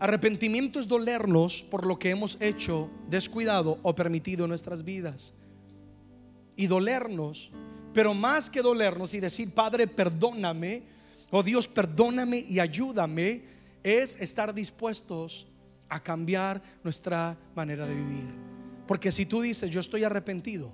Arrepentimiento 0.00 0.80
es 0.80 0.88
dolernos 0.88 1.62
por 1.62 1.84
lo 1.84 1.98
que 1.98 2.10
hemos 2.10 2.38
hecho, 2.40 2.90
descuidado 3.08 3.78
o 3.82 3.94
permitido 3.94 4.44
en 4.44 4.48
nuestras 4.48 4.82
vidas. 4.82 5.34
Y 6.56 6.66
dolernos, 6.66 7.52
pero 7.92 8.14
más 8.14 8.48
que 8.48 8.62
dolernos 8.62 9.12
y 9.12 9.20
decir, 9.20 9.52
Padre, 9.52 9.86
perdóname, 9.86 10.84
o 11.30 11.42
Dios, 11.42 11.68
perdóname 11.68 12.38
y 12.48 12.58
ayúdame, 12.58 13.44
es 13.82 14.16
estar 14.20 14.54
dispuestos 14.54 15.46
a 15.90 16.02
cambiar 16.02 16.62
nuestra 16.82 17.36
manera 17.54 17.86
de 17.86 17.94
vivir. 17.94 18.30
Porque 18.86 19.12
si 19.12 19.26
tú 19.26 19.42
dices, 19.42 19.70
yo 19.70 19.80
estoy 19.80 20.04
arrepentido, 20.04 20.72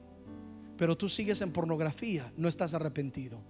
pero 0.77 0.97
tú 0.97 1.09
sigues 1.09 1.41
en 1.41 1.53
pornografía, 1.53 2.33
no 2.37 2.49
estás 2.49 2.75
arrepentido. 2.75 3.41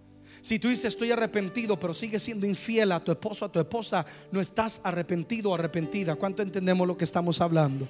Si 0.40 0.58
tú 0.58 0.68
dices 0.68 0.86
estoy 0.86 1.10
arrepentido, 1.10 1.78
pero 1.78 1.94
sigues 1.94 2.22
siendo 2.22 2.46
infiel 2.46 2.92
a 2.92 3.02
tu 3.02 3.10
esposo, 3.10 3.44
a 3.44 3.52
tu 3.52 3.58
esposa, 3.58 4.04
no 4.30 4.40
estás 4.40 4.80
arrepentido 4.84 5.50
o 5.50 5.54
arrepentida. 5.54 6.14
¿Cuánto 6.14 6.42
entendemos 6.42 6.86
lo 6.86 6.96
que 6.96 7.04
estamos 7.04 7.40
hablando? 7.40 7.88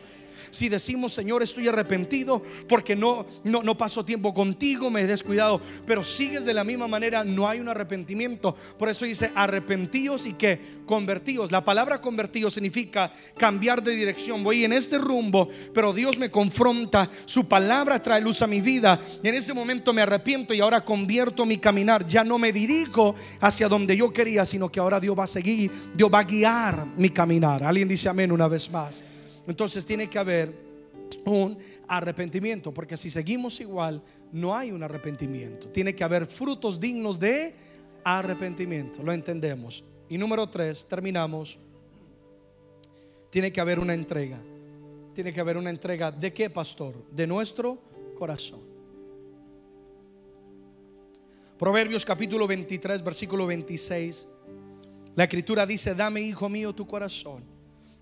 Si 0.50 0.68
decimos, 0.68 1.12
Señor, 1.12 1.42
estoy 1.42 1.68
arrepentido 1.68 2.42
porque 2.68 2.96
no, 2.96 3.26
no, 3.44 3.62
no 3.62 3.76
paso 3.76 4.04
tiempo 4.04 4.32
contigo, 4.34 4.90
me 4.90 5.02
he 5.02 5.06
descuidado, 5.06 5.60
pero 5.86 6.04
sigues 6.04 6.44
de 6.44 6.54
la 6.54 6.64
misma 6.64 6.88
manera, 6.88 7.24
no 7.24 7.48
hay 7.48 7.60
un 7.60 7.68
arrepentimiento. 7.68 8.54
Por 8.78 8.88
eso 8.88 9.04
dice 9.04 9.30
arrepentíos 9.34 10.26
y 10.26 10.34
que 10.34 10.60
convertíos. 10.86 11.50
La 11.50 11.64
palabra 11.64 12.00
convertidos 12.00 12.54
significa 12.54 13.12
cambiar 13.36 13.82
de 13.82 13.94
dirección. 13.94 14.42
Voy 14.42 14.64
en 14.64 14.72
este 14.72 14.98
rumbo, 14.98 15.48
pero 15.74 15.92
Dios 15.92 16.18
me 16.18 16.30
confronta, 16.30 17.10
su 17.24 17.48
palabra 17.48 18.02
trae 18.02 18.20
luz 18.20 18.42
a 18.42 18.46
mi 18.46 18.60
vida 18.60 19.00
y 19.22 19.28
en 19.28 19.34
ese 19.34 19.52
momento 19.52 19.92
me 19.92 20.02
arrepiento 20.02 20.54
y 20.54 20.60
ahora 20.60 20.84
convierto 20.84 21.46
mi 21.46 21.58
caminar. 21.58 22.06
Ya 22.06 22.24
no 22.24 22.38
me 22.38 22.52
dirijo 22.52 23.14
hacia 23.40 23.68
donde 23.68 23.96
yo 23.96 24.12
quería, 24.12 24.44
sino 24.44 24.70
que 24.70 24.80
ahora 24.80 25.00
Dios 25.00 25.18
va 25.18 25.24
a 25.24 25.28
seguir, 25.28 25.70
Dios 25.94 26.10
va 26.12 26.20
a 26.20 26.24
guiar 26.24 26.86
mi 26.96 27.10
caminar. 27.10 27.64
Alguien 27.64 27.88
dice 27.88 28.08
amén 28.08 28.32
una 28.32 28.48
vez 28.48 28.70
más. 28.70 29.04
Entonces 29.46 29.84
tiene 29.84 30.10
que 30.10 30.18
haber 30.18 30.52
un 31.24 31.58
arrepentimiento, 31.88 32.72
porque 32.72 32.96
si 32.96 33.10
seguimos 33.10 33.60
igual, 33.60 34.02
no 34.32 34.56
hay 34.56 34.70
un 34.70 34.82
arrepentimiento. 34.82 35.68
Tiene 35.68 35.94
que 35.94 36.04
haber 36.04 36.26
frutos 36.26 36.80
dignos 36.80 37.18
de 37.18 37.54
arrepentimiento, 38.04 39.02
lo 39.02 39.12
entendemos. 39.12 39.84
Y 40.08 40.18
número 40.18 40.48
tres, 40.48 40.86
terminamos, 40.86 41.58
tiene 43.30 43.52
que 43.52 43.60
haber 43.60 43.78
una 43.78 43.94
entrega. 43.94 44.38
Tiene 45.14 45.32
que 45.32 45.40
haber 45.40 45.56
una 45.56 45.70
entrega 45.70 46.10
de 46.10 46.32
qué, 46.32 46.50
pastor? 46.50 46.94
De 47.10 47.26
nuestro 47.26 47.78
corazón. 48.14 48.60
Proverbios 51.58 52.04
capítulo 52.04 52.46
23, 52.46 53.02
versículo 53.02 53.46
26. 53.46 54.26
La 55.14 55.24
escritura 55.24 55.64
dice, 55.64 55.94
dame, 55.94 56.20
hijo 56.20 56.48
mío, 56.50 56.74
tu 56.74 56.86
corazón 56.86 57.55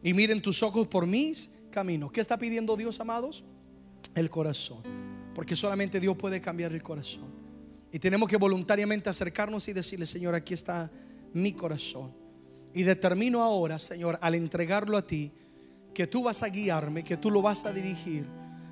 y 0.04 0.12
miren 0.12 0.42
tus 0.42 0.62
ojos 0.62 0.86
por 0.86 1.06
mis 1.06 1.50
caminos. 1.70 2.12
¿Qué 2.12 2.20
está 2.20 2.38
pidiendo 2.38 2.76
Dios, 2.76 3.00
amados? 3.00 3.42
El 4.14 4.28
corazón. 4.28 4.82
Porque 5.34 5.56
solamente 5.56 5.98
Dios 5.98 6.14
puede 6.16 6.42
cambiar 6.42 6.72
el 6.74 6.82
corazón. 6.82 7.24
Y 7.90 7.98
tenemos 7.98 8.28
que 8.28 8.36
voluntariamente 8.36 9.08
acercarnos 9.08 9.66
y 9.66 9.72
decirle, 9.72 10.04
Señor, 10.04 10.34
aquí 10.34 10.52
está 10.52 10.90
mi 11.32 11.54
corazón. 11.54 12.12
Y 12.74 12.82
determino 12.82 13.42
ahora, 13.42 13.78
Señor, 13.78 14.18
al 14.20 14.34
entregarlo 14.34 14.98
a 14.98 15.06
ti, 15.06 15.32
que 15.94 16.06
tú 16.06 16.24
vas 16.24 16.42
a 16.42 16.48
guiarme, 16.48 17.02
que 17.02 17.16
tú 17.16 17.30
lo 17.30 17.40
vas 17.40 17.64
a 17.64 17.72
dirigir. 17.72 18.26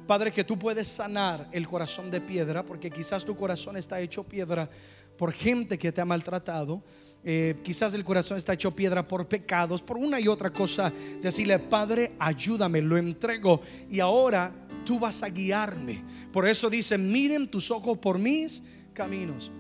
Padre, 0.07 0.33
que 0.33 0.45
tú 0.45 0.59
puedes 0.59 0.89
sanar 0.89 1.49
el 1.53 1.67
corazón 1.67 2.11
de 2.11 2.21
piedra, 2.21 2.65
porque 2.65 2.91
quizás 2.91 3.25
tu 3.25 3.37
corazón 3.37 3.77
está 3.77 4.01
hecho 4.01 4.25
piedra 4.25 4.69
por 5.17 5.33
gente 5.33 5.79
que 5.79 5.93
te 5.93 6.01
ha 6.01 6.05
maltratado. 6.05 6.83
Eh, 7.25 7.61
quizás 7.63 7.95
el 7.95 8.03
corazón 8.03 8.37
está 8.37 8.53
hecho 8.53 8.75
piedra 8.75 9.07
por 9.07 9.29
pecados, 9.29 9.81
por 9.81 9.97
una 9.97 10.19
y 10.19 10.27
otra 10.27 10.53
cosa. 10.53 10.93
Decirle, 11.21 11.59
Padre, 11.61 12.15
ayúdame, 12.19 12.83
lo 12.83 12.97
entrego. 12.97 13.61
Y 13.89 14.01
ahora 14.01 14.53
tú 14.85 14.99
vas 14.99 15.23
a 15.23 15.29
guiarme. 15.29 16.05
Por 16.33 16.49
eso 16.49 16.69
dice, 16.69 16.99
miren 16.99 17.49
tus 17.49 17.71
ojos 17.71 17.99
por 17.99 18.19
mis 18.19 18.63
caminos. 18.93 19.53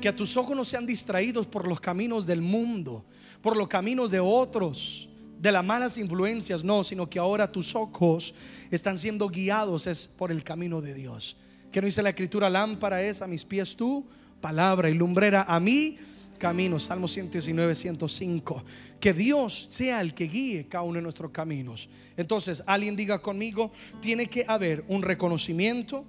Que 0.00 0.12
tus 0.12 0.36
ojos 0.36 0.56
no 0.56 0.64
sean 0.64 0.86
distraídos 0.86 1.46
por 1.46 1.68
los 1.68 1.80
caminos 1.80 2.26
del 2.26 2.40
mundo, 2.40 3.04
por 3.40 3.56
los 3.56 3.68
caminos 3.68 4.10
de 4.10 4.18
otros, 4.18 5.08
de 5.42 5.50
las 5.50 5.64
malas 5.64 5.98
influencias, 5.98 6.62
no, 6.62 6.84
sino 6.84 7.10
que 7.10 7.18
ahora 7.18 7.50
tus 7.50 7.74
ojos 7.74 8.32
están 8.70 8.96
siendo 8.96 9.28
guiados 9.28 9.88
es 9.88 10.06
por 10.06 10.30
el 10.30 10.44
camino 10.44 10.80
de 10.80 10.94
Dios. 10.94 11.36
Que 11.72 11.80
no 11.80 11.86
dice 11.86 12.00
la 12.00 12.10
escritura, 12.10 12.48
lámpara 12.48 13.02
es 13.02 13.22
a 13.22 13.26
mis 13.26 13.44
pies 13.44 13.74
tu 13.74 14.06
palabra 14.40 14.88
y 14.88 14.94
lumbrera 14.94 15.44
a 15.48 15.58
mí 15.58 15.98
caminos. 16.38 16.84
Salmo 16.84 17.08
119, 17.08 17.74
105. 17.74 18.62
Que 19.00 19.12
Dios 19.12 19.66
sea 19.68 20.00
el 20.00 20.14
que 20.14 20.28
guíe 20.28 20.68
cada 20.68 20.84
uno 20.84 20.94
de 20.94 21.02
nuestros 21.02 21.32
caminos. 21.32 21.88
Entonces, 22.16 22.62
alguien 22.64 22.94
diga 22.94 23.20
conmigo, 23.20 23.72
tiene 24.00 24.28
que 24.28 24.44
haber 24.46 24.84
un 24.86 25.02
reconocimiento, 25.02 26.04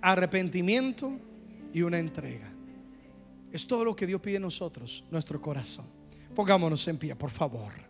arrepentimiento 0.00 1.18
y 1.74 1.82
una 1.82 1.98
entrega. 1.98 2.52
Es 3.50 3.66
todo 3.66 3.84
lo 3.84 3.96
que 3.96 4.06
Dios 4.06 4.20
pide 4.20 4.36
a 4.36 4.40
nosotros, 4.40 5.02
nuestro 5.10 5.42
corazón. 5.42 5.86
Pongámonos 6.36 6.86
en 6.86 6.98
pie, 6.98 7.16
por 7.16 7.30
favor. 7.30 7.89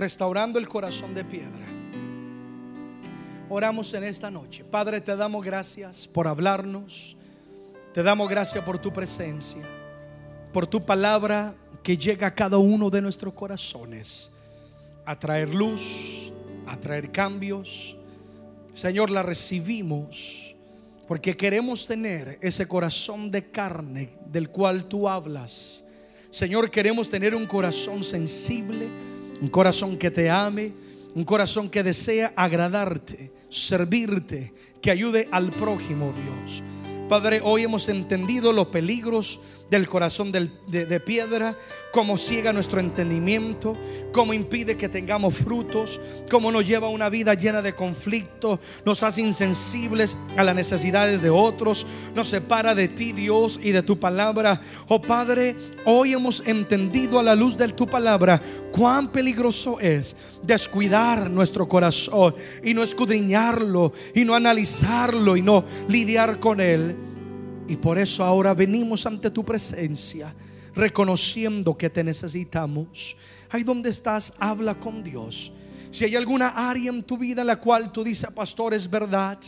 Restaurando 0.00 0.58
el 0.58 0.68
corazón 0.68 1.12
de 1.12 1.24
piedra. 1.24 1.66
Oramos 3.50 3.92
en 3.92 4.04
esta 4.04 4.30
noche. 4.30 4.64
Padre, 4.64 5.00
te 5.02 5.14
damos 5.14 5.44
gracias 5.44 6.08
por 6.08 6.26
hablarnos. 6.26 7.16
Te 7.92 8.02
damos 8.02 8.30
gracias 8.30 8.64
por 8.64 8.78
tu 8.78 8.92
presencia, 8.92 9.62
por 10.52 10.66
tu 10.66 10.84
palabra 10.84 11.54
que 11.82 11.96
llega 11.96 12.28
a 12.28 12.34
cada 12.34 12.56
uno 12.56 12.88
de 12.88 13.02
nuestros 13.02 13.34
corazones 13.34 14.30
a 15.04 15.18
traer 15.18 15.52
luz, 15.52 16.32
a 16.66 16.76
traer 16.76 17.10
cambios. 17.10 17.96
Señor, 18.72 19.10
la 19.10 19.22
recibimos 19.22 20.54
porque 21.08 21.36
queremos 21.36 21.86
tener 21.86 22.38
ese 22.40 22.68
corazón 22.68 23.30
de 23.30 23.50
carne 23.50 24.10
del 24.26 24.48
cual 24.48 24.86
tú 24.86 25.08
hablas. 25.08 25.84
Señor, 26.30 26.70
queremos 26.70 27.10
tener 27.10 27.34
un 27.34 27.46
corazón 27.46 28.04
sensible 28.04 28.88
un 29.40 29.48
corazón 29.48 29.96
que 29.96 30.10
te 30.10 30.30
ame, 30.30 30.72
un 31.14 31.24
corazón 31.24 31.68
que 31.68 31.82
desea 31.82 32.32
agradarte, 32.36 33.32
servirte, 33.48 34.52
que 34.80 34.90
ayude 34.90 35.28
al 35.30 35.50
prójimo, 35.50 36.12
Dios. 36.12 36.62
Padre, 37.08 37.40
hoy 37.42 37.64
hemos 37.64 37.88
entendido 37.88 38.52
los 38.52 38.68
peligros 38.68 39.40
del 39.70 39.88
corazón 39.88 40.32
de, 40.32 41.00
piedra, 41.00 41.56
cómo 41.92 42.16
ciega 42.16 42.52
nuestro 42.52 42.80
entendimiento, 42.80 43.76
cómo 44.12 44.34
impide 44.34 44.76
que 44.76 44.88
tengamos 44.88 45.34
frutos, 45.34 46.00
cómo 46.28 46.50
nos 46.50 46.66
lleva 46.66 46.88
a 46.88 46.90
una 46.90 47.08
vida 47.08 47.34
llena 47.34 47.62
de 47.62 47.74
conflicto, 47.74 48.58
nos 48.84 49.04
hace 49.04 49.20
insensibles 49.20 50.16
a 50.36 50.42
las 50.42 50.56
necesidades 50.56 51.22
de 51.22 51.30
otros, 51.30 51.86
nos 52.14 52.28
separa 52.28 52.74
de 52.74 52.88
ti, 52.88 53.12
Dios, 53.12 53.60
y 53.62 53.70
de 53.70 53.82
tu 53.82 54.00
palabra. 54.00 54.60
Oh 54.88 55.00
Padre, 55.00 55.54
hoy 55.84 56.12
hemos 56.12 56.42
entendido 56.46 57.20
a 57.20 57.22
la 57.22 57.36
luz 57.36 57.56
de 57.56 57.68
tu 57.68 57.86
palabra 57.86 58.42
cuán 58.72 59.12
peligroso 59.12 59.78
es 59.78 60.16
descuidar 60.42 61.30
nuestro 61.30 61.68
corazón 61.68 62.34
y 62.64 62.74
no 62.74 62.82
escudriñarlo 62.82 63.92
y 64.14 64.24
no 64.24 64.34
analizarlo 64.34 65.36
y 65.36 65.42
no 65.42 65.64
lidiar 65.88 66.40
con 66.40 66.60
él. 66.60 67.09
Y 67.70 67.76
por 67.76 67.98
eso 68.00 68.24
ahora 68.24 68.52
venimos 68.52 69.06
ante 69.06 69.30
tu 69.30 69.44
presencia, 69.44 70.34
reconociendo 70.74 71.78
que 71.78 71.88
te 71.88 72.02
necesitamos. 72.02 73.16
Ahí 73.48 73.62
donde 73.62 73.90
estás, 73.90 74.32
habla 74.40 74.74
con 74.74 75.04
Dios. 75.04 75.52
Si 75.92 76.04
hay 76.04 76.16
alguna 76.16 76.48
área 76.48 76.90
en 76.90 77.04
tu 77.04 77.16
vida 77.16 77.42
en 77.42 77.46
la 77.46 77.60
cual 77.60 77.92
tú 77.92 78.02
dices, 78.02 78.28
pastor, 78.32 78.74
es 78.74 78.90
verdad 78.90 79.38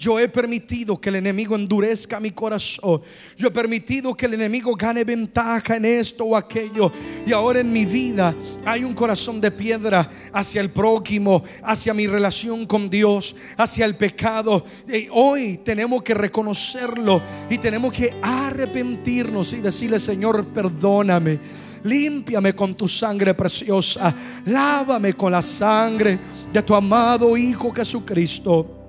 yo 0.00 0.18
he 0.18 0.30
permitido 0.30 0.98
que 0.98 1.10
el 1.10 1.16
enemigo 1.16 1.54
endurezca 1.54 2.18
mi 2.20 2.30
corazón. 2.30 3.02
Yo 3.36 3.48
he 3.48 3.50
permitido 3.50 4.16
que 4.16 4.24
el 4.24 4.32
enemigo 4.32 4.74
gane 4.74 5.04
ventaja 5.04 5.76
en 5.76 5.84
esto 5.84 6.24
o 6.24 6.34
aquello. 6.34 6.90
Y 7.26 7.32
ahora 7.32 7.60
en 7.60 7.70
mi 7.70 7.84
vida 7.84 8.34
hay 8.64 8.82
un 8.82 8.94
corazón 8.94 9.42
de 9.42 9.50
piedra 9.50 10.10
hacia 10.32 10.62
el 10.62 10.70
prójimo, 10.70 11.44
hacia 11.62 11.92
mi 11.92 12.06
relación 12.06 12.64
con 12.64 12.88
Dios, 12.88 13.36
hacia 13.58 13.84
el 13.84 13.94
pecado. 13.94 14.64
Y 14.88 15.08
hoy 15.12 15.58
tenemos 15.58 16.02
que 16.02 16.14
reconocerlo 16.14 17.20
y 17.50 17.58
tenemos 17.58 17.92
que 17.92 18.14
arrepentirnos 18.22 19.52
y 19.52 19.56
decirle, 19.56 19.98
Señor, 19.98 20.46
perdóname. 20.46 21.38
Límpiame 21.82 22.54
con 22.54 22.74
tu 22.74 22.88
sangre 22.88 23.34
preciosa. 23.34 24.14
Lávame 24.46 25.12
con 25.12 25.30
la 25.30 25.42
sangre 25.42 26.18
de 26.50 26.62
tu 26.62 26.74
amado 26.74 27.36
Hijo 27.36 27.70
Jesucristo. 27.70 28.79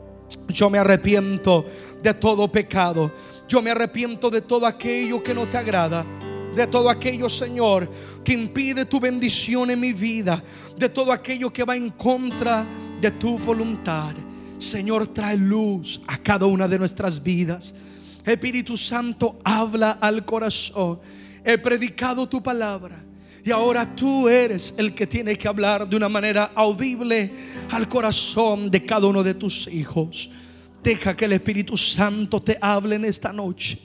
Yo 0.47 0.69
me 0.69 0.77
arrepiento 0.77 1.65
de 2.01 2.13
todo 2.13 2.51
pecado. 2.51 3.11
Yo 3.47 3.61
me 3.61 3.71
arrepiento 3.71 4.29
de 4.29 4.41
todo 4.41 4.65
aquello 4.65 5.21
que 5.21 5.33
no 5.33 5.47
te 5.47 5.57
agrada. 5.57 6.05
De 6.55 6.67
todo 6.67 6.89
aquello, 6.89 7.29
Señor, 7.29 7.89
que 8.23 8.33
impide 8.33 8.85
tu 8.85 8.99
bendición 8.99 9.71
en 9.71 9.79
mi 9.79 9.93
vida. 9.93 10.43
De 10.77 10.89
todo 10.89 11.11
aquello 11.11 11.51
que 11.51 11.63
va 11.63 11.75
en 11.75 11.89
contra 11.91 12.65
de 12.99 13.11
tu 13.11 13.37
voluntad. 13.37 14.13
Señor, 14.57 15.07
trae 15.07 15.37
luz 15.37 16.01
a 16.07 16.17
cada 16.17 16.45
una 16.45 16.67
de 16.67 16.77
nuestras 16.77 17.21
vidas. 17.21 17.73
Espíritu 18.25 18.77
Santo, 18.77 19.39
habla 19.43 19.91
al 19.93 20.23
corazón. 20.23 20.99
He 21.43 21.57
predicado 21.57 22.27
tu 22.29 22.43
palabra. 22.43 23.10
Y 23.43 23.51
ahora 23.51 23.95
tú 23.95 24.29
eres 24.29 24.73
el 24.77 24.93
que 24.93 25.07
tiene 25.07 25.35
que 25.37 25.47
hablar 25.47 25.87
de 25.87 25.95
una 25.95 26.09
manera 26.09 26.51
audible 26.53 27.31
al 27.71 27.87
corazón 27.87 28.69
de 28.69 28.85
cada 28.85 29.07
uno 29.07 29.23
de 29.23 29.33
tus 29.33 29.67
hijos. 29.67 30.29
Deja 30.83 31.15
que 31.15 31.25
el 31.25 31.33
Espíritu 31.33 31.75
Santo 31.75 32.41
te 32.41 32.57
hable 32.61 32.95
en 32.95 33.05
esta 33.05 33.33
noche. 33.33 33.79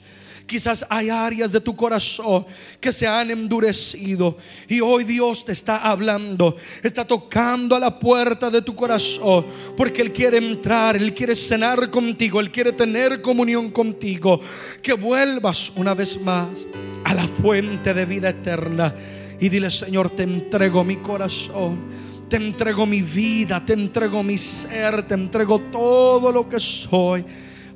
Quizás 0.47 0.85
hay 0.89 1.09
áreas 1.09 1.51
de 1.51 1.59
tu 1.59 1.75
corazón 1.75 2.45
que 2.79 2.93
se 2.93 3.05
han 3.05 3.29
endurecido 3.31 4.37
y 4.69 4.79
hoy 4.79 5.03
Dios 5.03 5.43
te 5.43 5.51
está 5.51 5.79
hablando, 5.79 6.55
está 6.81 7.05
tocando 7.05 7.75
a 7.75 7.79
la 7.79 7.99
puerta 7.99 8.49
de 8.49 8.61
tu 8.61 8.73
corazón 8.73 9.45
porque 9.75 10.01
Él 10.01 10.13
quiere 10.13 10.37
entrar, 10.37 10.95
Él 10.95 11.13
quiere 11.13 11.35
cenar 11.35 11.91
contigo, 11.91 12.39
Él 12.39 12.49
quiere 12.49 12.71
tener 12.71 13.21
comunión 13.21 13.71
contigo. 13.71 14.39
Que 14.81 14.93
vuelvas 14.93 15.73
una 15.75 15.93
vez 15.93 16.19
más 16.21 16.65
a 17.03 17.13
la 17.13 17.27
fuente 17.27 17.93
de 17.93 18.05
vida 18.05 18.29
eterna 18.29 18.95
y 19.39 19.49
dile, 19.49 19.69
Señor, 19.69 20.09
te 20.09 20.23
entrego 20.23 20.83
mi 20.83 20.97
corazón. 20.97 22.07
Te 22.29 22.35
entrego 22.35 22.85
mi 22.85 23.01
vida, 23.01 23.63
te 23.63 23.71
entrego 23.71 24.21
mi 24.21 24.37
ser, 24.37 25.07
te 25.07 25.13
entrego 25.13 25.59
todo 25.71 26.29
lo 26.31 26.49
que 26.49 26.59
soy. 26.59 27.23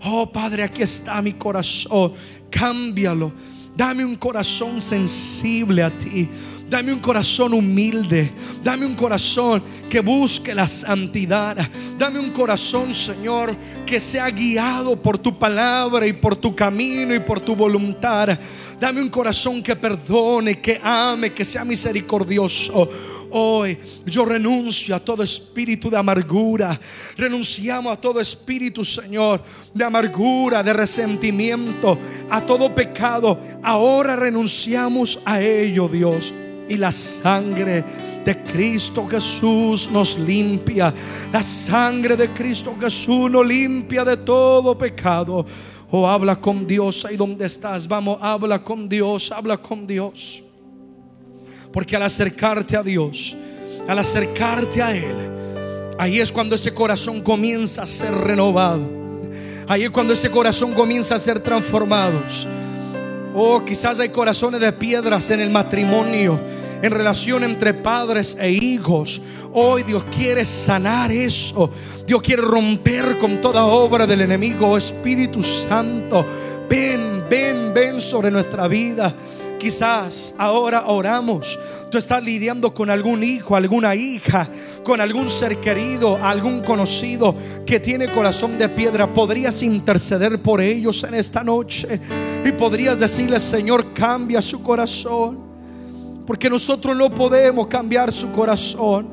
Oh 0.04 0.30
Padre, 0.30 0.64
aquí 0.64 0.82
está 0.82 1.22
mi 1.22 1.34
corazón. 1.34 2.14
Cámbialo. 2.50 3.32
Dame 3.76 4.04
un 4.04 4.18
corazón 4.18 4.82
sensible 4.82 5.84
a 5.84 5.98
ti. 5.98 6.28
Dame 6.72 6.94
un 6.94 7.00
corazón 7.00 7.54
humilde. 7.54 8.32
Dame 8.64 8.86
un 8.86 8.96
corazón 8.96 9.62
que 9.90 10.00
busque 10.00 10.56
la 10.56 10.70
santidad. 10.70 11.70
Dame 11.98 12.18
un 12.18 12.32
corazón, 12.32 12.94
Señor, 12.94 13.58
que 13.86 14.00
sea 14.00 14.30
guiado 14.30 14.96
por 14.96 15.18
tu 15.18 15.38
palabra 15.38 16.08
y 16.08 16.14
por 16.14 16.38
tu 16.38 16.56
camino 16.56 17.14
y 17.14 17.20
por 17.20 17.42
tu 17.42 17.58
voluntad. 17.58 18.40
Dame 18.80 19.02
un 19.02 19.10
corazón 19.10 19.62
que 19.62 19.76
perdone, 19.76 20.62
que 20.62 20.80
ame, 20.82 21.34
que 21.34 21.44
sea 21.44 21.66
misericordioso. 21.66 22.90
Hoy 23.32 23.78
yo 24.06 24.24
renuncio 24.24 24.96
a 24.96 25.00
todo 25.02 25.24
espíritu 25.24 25.90
de 25.90 25.98
amargura. 25.98 26.80
Renunciamos 27.18 27.92
a 27.92 28.00
todo 28.00 28.22
espíritu, 28.22 28.86
Señor, 28.86 29.44
de 29.74 29.84
amargura, 29.84 30.64
de 30.64 30.72
resentimiento, 30.72 32.00
a 32.30 32.40
todo 32.40 32.74
pecado. 32.74 33.38
Ahora 33.62 34.16
renunciamos 34.16 35.20
a 35.26 35.42
ello, 35.42 35.90
Dios. 35.90 36.34
Y 36.72 36.78
la 36.78 36.90
sangre 36.90 37.84
de 38.24 38.44
Cristo 38.44 39.06
Jesús 39.06 39.90
nos 39.92 40.18
limpia. 40.18 40.94
La 41.30 41.44
sangre 41.44 42.16
de 42.16 42.30
Cristo 42.30 42.74
Jesús 42.80 43.30
nos 43.30 43.46
limpia 43.46 44.06
de 44.06 44.16
todo 44.16 44.78
pecado. 44.78 45.46
Oh, 45.90 46.08
habla 46.08 46.40
con 46.40 46.66
Dios 46.66 47.04
ahí 47.04 47.18
donde 47.18 47.46
estás. 47.46 47.86
Vamos, 47.86 48.20
habla 48.22 48.64
con 48.64 48.88
Dios, 48.88 49.34
habla 49.34 49.58
con 49.58 49.86
Dios. 49.86 50.46
Porque 51.74 51.98
al 51.98 52.04
acercarte 52.04 52.78
a 52.78 52.84
Dios, 52.84 53.36
al 53.86 54.00
acercarte 54.00 54.82
a 54.82 54.96
Él, 54.96 55.96
ahí 56.00 56.22
es 56.22 56.32
cuando 56.32 56.56
ese 56.56 56.74
corazón 56.74 57.20
comienza 57.20 57.84
a 57.84 57.86
ser 57.86 58.14
renovado. 58.14 58.88
Ahí 59.68 59.84
es 59.84 59.92
cuando 59.92 60.14
ese 60.14 60.32
corazón 60.32 60.74
comienza 60.74 61.16
a 61.16 61.20
ser 61.20 61.42
transformado. 61.44 62.24
Oh, 63.34 63.64
quizás 63.64 64.00
hay 64.00 64.10
corazones 64.10 64.60
de 64.60 64.74
piedras 64.74 65.30
en 65.30 65.40
el 65.40 65.50
matrimonio, 65.50 66.40
en 66.82 66.92
relación 66.92 67.46
entre 67.46 67.74
padres 67.74 68.36
e 68.40 68.52
hijos. 68.52 69.22
Hoy 69.54 69.84
Dios 69.84 70.04
quiere 70.16 70.44
sanar 70.44 71.12
eso. 71.12 71.72
Dios 72.06 72.22
quiere 72.22 72.42
romper 72.42 73.18
con 73.18 73.40
toda 73.40 73.66
obra 73.66 74.06
del 74.06 74.22
enemigo. 74.22 74.76
Espíritu 74.78 75.42
Santo, 75.42 76.26
ven, 76.70 77.24
ven, 77.30 77.74
ven 77.74 78.02
sobre 78.02 78.32
nuestra 78.32 78.68
vida. 78.68 79.14
Quizás 79.62 80.34
ahora 80.40 80.86
oramos. 80.88 81.60
Tú 81.92 82.00
estás 82.00 82.24
lidiando 82.24 82.74
con 82.74 82.90
algún 82.90 83.24
hijo, 83.24 83.56
alguna 83.56 83.94
hija, 83.94 84.50
con 84.84 85.00
algún 85.00 85.30
ser 85.30 85.58
querido, 85.58 86.18
algún 86.18 86.64
conocido 86.64 87.36
que 87.64 87.80
tiene 87.80 88.12
corazón 88.12 88.58
de 88.58 88.68
piedra. 88.70 89.14
Podrías 89.14 89.62
interceder 89.62 90.42
por 90.42 90.62
ellos 90.62 91.04
en 91.04 91.14
esta 91.14 91.44
noche 91.44 92.00
y 92.44 92.52
podrías 92.54 93.00
decirle, 93.00 93.40
Señor, 93.40 93.94
cambia 93.94 94.42
su 94.42 94.64
corazón. 94.64 95.38
Porque 96.26 96.50
nosotros 96.50 96.98
no 96.98 97.14
podemos 97.14 97.68
cambiar 97.68 98.12
su 98.12 98.32
corazón. 98.32 99.08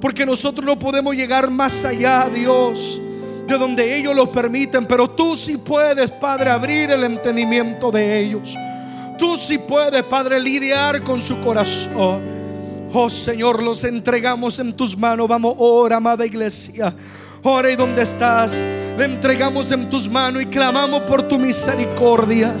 Porque 0.00 0.26
nosotros 0.26 0.66
no 0.66 0.76
podemos 0.76 1.14
llegar 1.14 1.48
más 1.48 1.84
allá, 1.84 2.28
Dios, 2.28 3.00
de 3.46 3.56
donde 3.56 3.96
ellos 3.96 4.16
lo 4.16 4.32
permiten. 4.32 4.84
Pero 4.84 5.08
tú 5.08 5.36
sí 5.36 5.56
puedes, 5.58 6.10
Padre, 6.10 6.50
abrir 6.50 6.90
el 6.90 7.04
entendimiento 7.04 7.92
de 7.92 8.18
ellos. 8.18 8.58
Tú 9.18 9.36
sí 9.36 9.58
puedes, 9.58 10.02
Padre, 10.04 10.40
lidiar 10.40 11.02
con 11.02 11.20
su 11.20 11.40
corazón. 11.40 12.36
Oh 12.92 13.10
Señor, 13.10 13.62
los 13.62 13.84
entregamos 13.84 14.58
en 14.58 14.72
tus 14.72 14.96
manos. 14.96 15.28
Vamos, 15.28 15.54
ora, 15.58 15.96
amada 15.96 16.24
iglesia. 16.24 16.94
Ora 17.42 17.70
y 17.70 17.76
donde 17.76 18.02
estás, 18.02 18.66
le 18.96 19.04
entregamos 19.04 19.70
en 19.70 19.88
tus 19.88 20.08
manos 20.08 20.42
y 20.42 20.46
clamamos 20.46 21.02
por 21.02 21.22
tu 21.22 21.38
misericordia. 21.38 22.52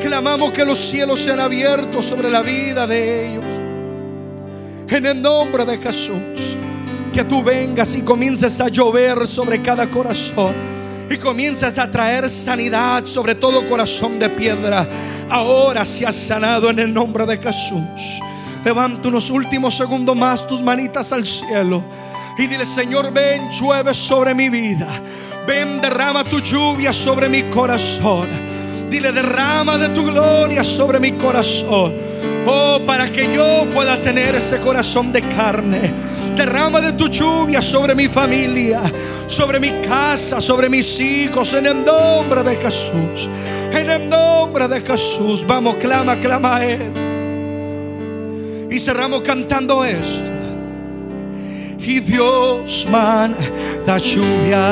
Clamamos 0.00 0.52
que 0.52 0.64
los 0.64 0.78
cielos 0.78 1.20
sean 1.20 1.40
abiertos 1.40 2.04
sobre 2.04 2.30
la 2.30 2.42
vida 2.42 2.86
de 2.86 3.28
ellos. 3.28 3.44
En 4.88 5.06
el 5.06 5.20
nombre 5.20 5.64
de 5.64 5.78
Jesús, 5.78 6.56
que 7.12 7.24
tú 7.24 7.42
vengas 7.42 7.94
y 7.94 8.02
comiences 8.02 8.60
a 8.60 8.68
llover 8.68 9.26
sobre 9.26 9.62
cada 9.62 9.90
corazón 9.90 10.52
y 11.08 11.16
comienzas 11.18 11.78
a 11.78 11.90
traer 11.90 12.28
sanidad 12.28 13.04
sobre 13.06 13.34
todo 13.34 13.68
corazón 13.68 14.18
de 14.18 14.28
piedra. 14.30 14.88
Ahora 15.30 15.84
se 15.84 16.06
ha 16.06 16.12
sanado 16.12 16.70
en 16.70 16.78
el 16.78 16.92
nombre 16.92 17.26
de 17.26 17.38
Jesús. 17.38 18.20
Levanta 18.64 19.08
unos 19.08 19.30
últimos 19.30 19.76
segundos 19.76 20.16
más 20.16 20.46
tus 20.46 20.62
manitas 20.62 21.12
al 21.12 21.26
cielo 21.26 21.82
y 22.38 22.46
dile, 22.46 22.64
Señor, 22.64 23.12
ven, 23.12 23.50
llueve 23.50 23.94
sobre 23.94 24.34
mi 24.34 24.48
vida. 24.48 25.00
Ven, 25.46 25.80
derrama 25.80 26.24
tu 26.24 26.40
lluvia 26.40 26.92
sobre 26.92 27.28
mi 27.28 27.44
corazón. 27.44 28.26
Dile, 28.90 29.12
derrama 29.12 29.78
de 29.78 29.90
tu 29.90 30.04
gloria 30.04 30.64
sobre 30.64 30.98
mi 30.98 31.12
corazón. 31.12 31.94
Oh, 32.46 32.80
para 32.86 33.10
que 33.10 33.34
yo 33.34 33.66
pueda 33.72 34.00
tener 34.00 34.34
ese 34.34 34.58
corazón 34.58 35.12
de 35.12 35.22
carne. 35.22 35.92
Derrama 36.36 36.80
de 36.80 36.92
tu 36.92 37.08
lluvia 37.08 37.62
sobre 37.62 37.94
mi 37.94 38.08
familia 38.08 38.82
sobre 39.26 39.58
mi 39.58 39.82
casa, 39.82 40.40
sobre 40.40 40.68
mis 40.68 41.00
hijos, 41.00 41.52
en 41.52 41.66
el 41.66 41.84
nombre 41.84 42.42
de 42.42 42.56
Jesús. 42.56 43.28
En 43.72 43.90
el 43.90 44.08
nombre 44.08 44.68
de 44.68 44.80
Jesús. 44.80 45.44
Vamos, 45.46 45.76
clama, 45.76 46.18
clama 46.18 46.56
a 46.56 46.64
Él. 46.64 46.92
Y 48.70 48.78
cerramos 48.78 49.22
cantando 49.22 49.84
esto. 49.84 50.22
Y 51.78 52.00
Dios 52.00 52.86
manda 52.90 53.98
lluvia. 53.98 54.64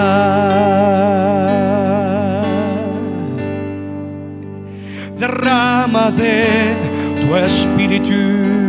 Derrama 5.18 6.10
de 6.10 6.74
tu 7.20 7.36
espíritu. 7.36 8.61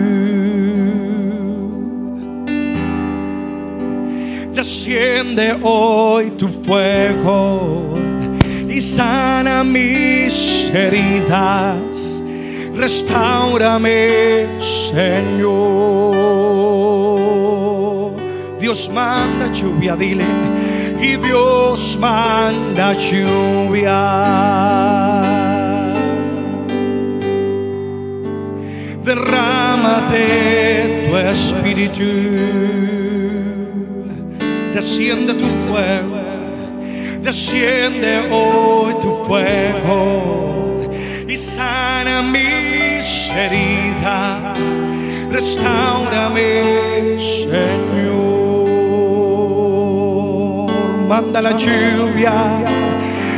Desciende 4.83 5.57
hoy 5.63 6.31
tu 6.31 6.49
fuego 6.49 7.93
y 8.67 8.81
sana 8.81 9.63
mis 9.63 10.69
heridas. 10.73 12.21
Restaurame, 12.75 14.59
Señor. 14.59 16.11
Dios 18.59 18.89
manda 18.93 19.49
lluvia, 19.53 19.95
dile. 19.95 20.25
Y 20.99 21.15
Dios 21.15 21.97
manda 21.97 22.91
lluvia. 22.91 24.01
Derrama 29.01 30.09
de 30.11 31.07
tu 31.07 31.15
espíritu 31.15 33.02
desciende 34.73 35.33
tu 35.35 35.45
fuego, 35.67 36.17
desciende 37.21 38.27
hoy 38.31 38.93
tu 38.99 39.23
fuego 39.25 40.89
y 41.27 41.37
sana 41.37 42.23
mis 42.23 43.29
heridas, 43.29 44.57
restaurame, 45.31 47.17
Señor. 47.19 48.33
Manda 51.07 51.41
la 51.41 51.51
lluvia 51.55 52.33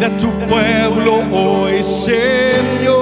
de 0.00 0.08
tu 0.20 0.30
pueblo 0.50 1.12
hoy, 1.32 1.82
Señor. 1.82 2.92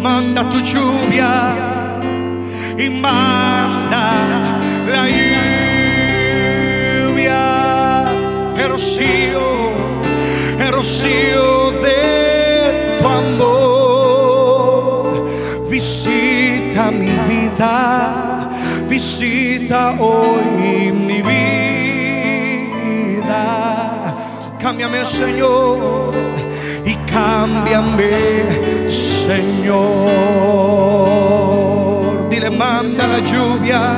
Manda 0.00 0.48
tu 0.48 0.58
lluvia 0.60 1.54
y 2.78 2.88
manda 2.88 4.04
la 4.90 5.04
lluvia, 7.10 7.44
el 8.56 8.68
rocío, 8.70 9.48
el 10.58 10.72
rocío 10.72 11.72
de 11.84 12.98
tu 13.02 13.06
amor. 13.06 13.52
Visita 15.68 16.90
mi 16.90 17.10
vida, 17.28 18.21
visita 19.02 19.96
hoy 19.98 20.92
mi 20.92 21.20
vida. 21.22 21.34
Cámbiame, 24.60 25.04
Señor, 25.04 26.14
y 26.84 26.94
cámbiame, 27.10 28.88
Señor. 28.88 29.82
Dile, 32.30 32.50
manda 32.50 33.08
la 33.08 33.18
lluvia 33.18 33.96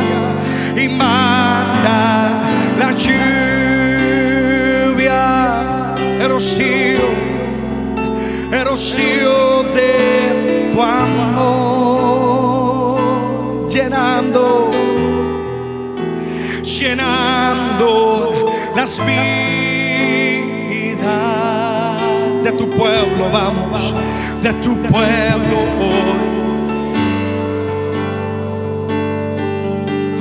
y 0.75 0.89
manda 0.89 2.41
la 2.79 2.91
lluvia, 2.93 4.05
de 22.43 22.53
tu 22.53 22.69
pueblo, 22.71 23.31
vamos, 23.33 23.95
de 24.43 24.53
tu 24.55 24.77
pueblo 24.77 25.59
hoy. 25.81 26.35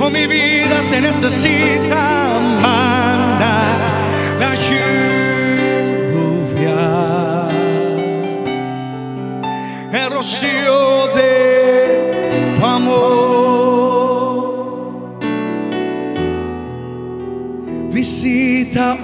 Oh, 0.00 0.10
mi 0.10 0.26
vida 0.26 0.82
te 0.90 1.00
necesita, 1.00 2.40
manda 2.60 3.62
la 4.40 4.54
lluvia, 4.66 5.18
el 9.92 10.10
rocío 10.10 11.06
de 11.14 12.56
tu 12.58 12.66
amor. 12.66 13.23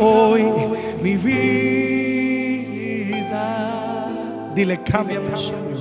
Hoy 0.00 0.44
mi 1.00 1.16
vida. 1.16 1.70
Dile, 4.54 4.82
cámbiame, 4.82 5.36
Señor, 5.36 5.76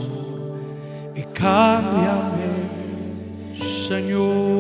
y 1.16 1.24
cámbiame. 1.24 2.70
Señor. 3.88 4.60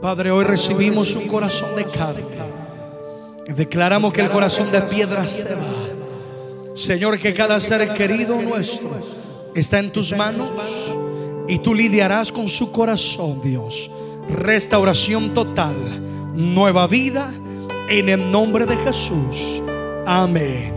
Padre, 0.00 0.30
hoy 0.30 0.44
recibimos 0.44 1.14
un 1.14 1.26
corazón 1.28 1.76
de 1.76 1.84
carne. 1.84 2.22
Declaramos 3.54 4.12
que 4.12 4.22
el 4.22 4.30
corazón 4.30 4.72
de 4.72 4.80
piedra 4.82 5.26
se 5.26 5.54
va. 5.54 5.64
Señor, 6.74 7.18
que 7.18 7.34
cada 7.34 7.60
ser 7.60 7.92
querido 7.92 8.40
nuestro 8.40 8.98
está 9.54 9.78
en 9.78 9.92
tus 9.92 10.16
manos 10.16 10.52
y 11.46 11.58
tú 11.58 11.74
lidiarás 11.74 12.32
con 12.32 12.48
su 12.48 12.72
corazón, 12.72 13.42
Dios. 13.42 13.90
Restauración 14.28 15.34
total, 15.34 15.74
nueva 16.34 16.86
vida 16.86 17.32
en 17.88 18.08
el 18.08 18.30
nombre 18.30 18.66
de 18.66 18.76
Jesús. 18.76 19.62
Amén 20.06 20.74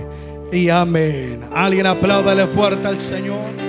y 0.51 0.70
amén. 0.70 1.41
Alguien 1.53 1.86
apláudale 1.86 2.47
fuerte 2.47 2.88
al 2.88 2.99
Señor. 2.99 3.66